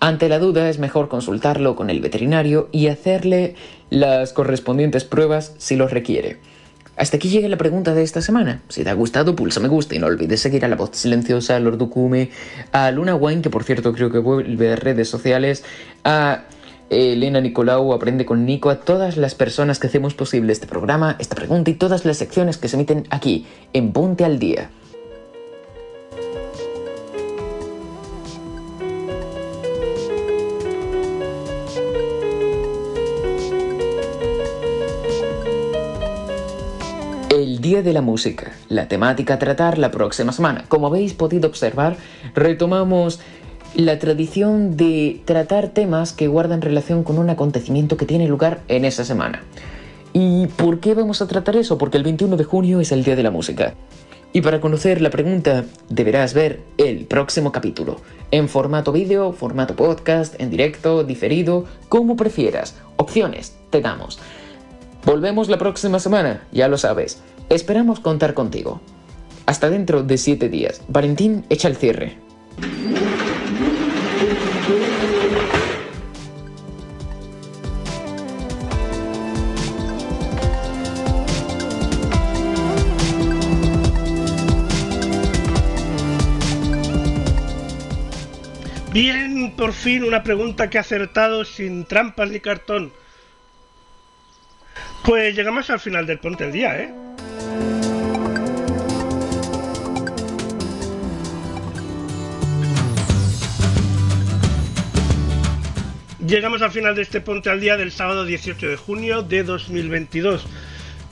Ante 0.00 0.28
la 0.28 0.38
duda 0.38 0.68
es 0.68 0.78
mejor 0.78 1.08
consultarlo 1.08 1.76
con 1.76 1.88
el 1.88 2.00
veterinario 2.00 2.68
y 2.72 2.88
hacerle 2.88 3.54
las 3.88 4.32
correspondientes 4.32 5.04
pruebas 5.04 5.54
si 5.58 5.76
los 5.76 5.92
requiere. 5.92 6.38
Hasta 6.96 7.16
aquí 7.16 7.28
llega 7.28 7.48
la 7.48 7.56
pregunta 7.56 7.92
de 7.92 8.02
esta 8.02 8.20
semana. 8.20 8.62
Si 8.68 8.84
te 8.84 8.90
ha 8.90 8.94
gustado, 8.94 9.34
pulsa 9.34 9.60
me 9.60 9.68
gusta 9.68 9.94
y 9.94 9.98
no 9.98 10.06
olvides 10.06 10.40
seguir 10.40 10.64
a 10.64 10.68
La 10.68 10.76
Voz 10.76 10.90
Silenciosa, 10.92 11.56
a 11.56 11.60
Lord 11.60 11.78
Ducume, 11.78 12.30
a 12.72 12.90
Luna 12.92 13.16
Wine, 13.16 13.42
que 13.42 13.50
por 13.50 13.64
cierto 13.64 13.92
creo 13.92 14.10
que 14.10 14.18
vuelve 14.18 14.72
a 14.72 14.76
redes 14.76 15.08
sociales, 15.08 15.64
a 16.04 16.44
Elena 16.90 17.40
Nicolau, 17.40 17.92
Aprende 17.92 18.24
con 18.24 18.46
Nico, 18.46 18.70
a 18.70 18.80
todas 18.80 19.16
las 19.16 19.34
personas 19.34 19.78
que 19.78 19.88
hacemos 19.88 20.14
posible 20.14 20.52
este 20.52 20.66
programa, 20.66 21.16
esta 21.18 21.34
pregunta 21.34 21.70
y 21.70 21.74
todas 21.74 22.04
las 22.04 22.18
secciones 22.18 22.58
que 22.58 22.68
se 22.68 22.76
emiten 22.76 23.06
aquí, 23.10 23.46
en 23.72 23.92
Ponte 23.92 24.24
al 24.24 24.38
Día. 24.38 24.70
El 37.44 37.60
Día 37.60 37.82
de 37.82 37.92
la 37.92 38.00
Música, 38.00 38.52
la 38.70 38.88
temática 38.88 39.34
a 39.34 39.38
tratar 39.38 39.76
la 39.76 39.90
próxima 39.90 40.32
semana. 40.32 40.64
Como 40.66 40.86
habéis 40.86 41.12
podido 41.12 41.46
observar, 41.46 41.98
retomamos 42.34 43.20
la 43.74 43.98
tradición 43.98 44.78
de 44.78 45.20
tratar 45.26 45.68
temas 45.68 46.14
que 46.14 46.26
guardan 46.26 46.62
relación 46.62 47.04
con 47.04 47.18
un 47.18 47.28
acontecimiento 47.28 47.98
que 47.98 48.06
tiene 48.06 48.28
lugar 48.28 48.62
en 48.68 48.86
esa 48.86 49.04
semana. 49.04 49.42
¿Y 50.14 50.46
por 50.46 50.80
qué 50.80 50.94
vamos 50.94 51.20
a 51.20 51.28
tratar 51.28 51.56
eso? 51.56 51.76
Porque 51.76 51.98
el 51.98 52.04
21 52.04 52.38
de 52.38 52.44
junio 52.44 52.80
es 52.80 52.92
el 52.92 53.04
Día 53.04 53.14
de 53.14 53.22
la 53.22 53.30
Música. 53.30 53.74
Y 54.32 54.40
para 54.40 54.62
conocer 54.62 55.02
la 55.02 55.10
pregunta, 55.10 55.66
deberás 55.90 56.32
ver 56.32 56.62
el 56.78 57.04
próximo 57.04 57.52
capítulo, 57.52 58.00
en 58.30 58.48
formato 58.48 58.90
vídeo, 58.90 59.32
formato 59.32 59.76
podcast, 59.76 60.40
en 60.40 60.48
directo, 60.48 61.04
diferido, 61.04 61.66
como 61.90 62.16
prefieras. 62.16 62.74
Opciones 62.96 63.54
te 63.68 63.82
damos. 63.82 64.18
Volvemos 65.04 65.50
la 65.50 65.58
próxima 65.58 65.98
semana, 65.98 66.44
ya 66.50 66.66
lo 66.68 66.78
sabes. 66.78 67.22
Esperamos 67.48 68.00
contar 68.00 68.34
contigo. 68.34 68.80
Hasta 69.46 69.70
dentro 69.70 70.02
de 70.02 70.18
7 70.18 70.48
días. 70.48 70.82
Valentín, 70.88 71.44
echa 71.50 71.68
el 71.68 71.76
cierre. 71.76 72.18
Bien, 88.92 89.52
por 89.56 89.72
fin 89.72 90.04
una 90.04 90.22
pregunta 90.22 90.70
que 90.70 90.78
ha 90.78 90.82
acertado 90.82 91.44
sin 91.44 91.84
trampas 91.84 92.30
ni 92.30 92.38
cartón. 92.38 92.92
Pues 95.04 95.34
llegamos 95.34 95.68
al 95.68 95.80
final 95.80 96.06
del 96.06 96.20
Ponte 96.20 96.44
el 96.44 96.52
Día, 96.52 96.80
¿eh? 96.80 96.94
Llegamos 106.26 106.62
al 106.62 106.70
final 106.70 106.94
de 106.94 107.02
este 107.02 107.20
Ponte 107.20 107.50
al 107.50 107.60
Día 107.60 107.76
del 107.76 107.92
sábado 107.92 108.24
18 108.24 108.66
de 108.66 108.76
junio 108.76 109.22
de 109.22 109.42
2022, 109.42 110.46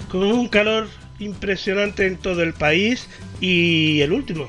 con 0.09 0.23
un 0.23 0.49
calor 0.49 0.89
impresionante 1.19 2.07
en 2.07 2.17
todo 2.17 2.43
el 2.43 2.55
país 2.55 3.09
y 3.39 4.01
el 4.01 4.13
último, 4.13 4.49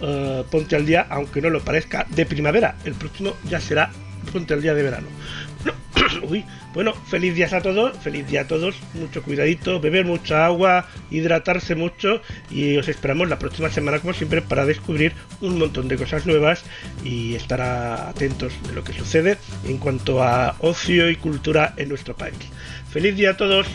eh, 0.00 0.42
Ponte 0.50 0.74
al 0.74 0.86
Día, 0.86 1.06
aunque 1.08 1.40
no 1.40 1.50
lo 1.50 1.60
parezca, 1.60 2.04
de 2.10 2.26
primavera. 2.26 2.74
El 2.84 2.94
próximo 2.94 3.34
ya 3.48 3.60
será 3.60 3.92
Ponte 4.32 4.54
al 4.54 4.62
Día 4.62 4.74
de 4.74 4.82
verano. 4.82 5.06
Uy, 6.28 6.44
bueno, 6.74 6.94
feliz 6.94 7.34
día 7.34 7.48
a 7.52 7.60
todos, 7.60 7.96
feliz 7.98 8.26
día 8.26 8.42
a 8.42 8.46
todos, 8.46 8.76
mucho 8.94 9.22
cuidadito, 9.22 9.80
beber 9.80 10.04
mucha 10.04 10.46
agua, 10.46 10.86
hidratarse 11.10 11.74
mucho 11.74 12.22
y 12.50 12.76
os 12.76 12.88
esperamos 12.88 13.28
la 13.28 13.38
próxima 13.38 13.70
semana 13.70 13.98
como 13.98 14.14
siempre 14.14 14.42
para 14.42 14.66
descubrir 14.66 15.12
un 15.40 15.58
montón 15.58 15.88
de 15.88 15.96
cosas 15.96 16.26
nuevas 16.26 16.64
y 17.04 17.34
estar 17.34 17.60
atentos 17.60 18.52
de 18.66 18.74
lo 18.74 18.84
que 18.84 18.92
sucede 18.92 19.38
en 19.66 19.78
cuanto 19.78 20.22
a 20.22 20.56
ocio 20.60 21.10
y 21.10 21.16
cultura 21.16 21.74
en 21.76 21.88
nuestro 21.88 22.16
país. 22.16 22.36
Feliz 22.90 23.16
día 23.16 23.30
a 23.30 23.36
todos. 23.36 23.66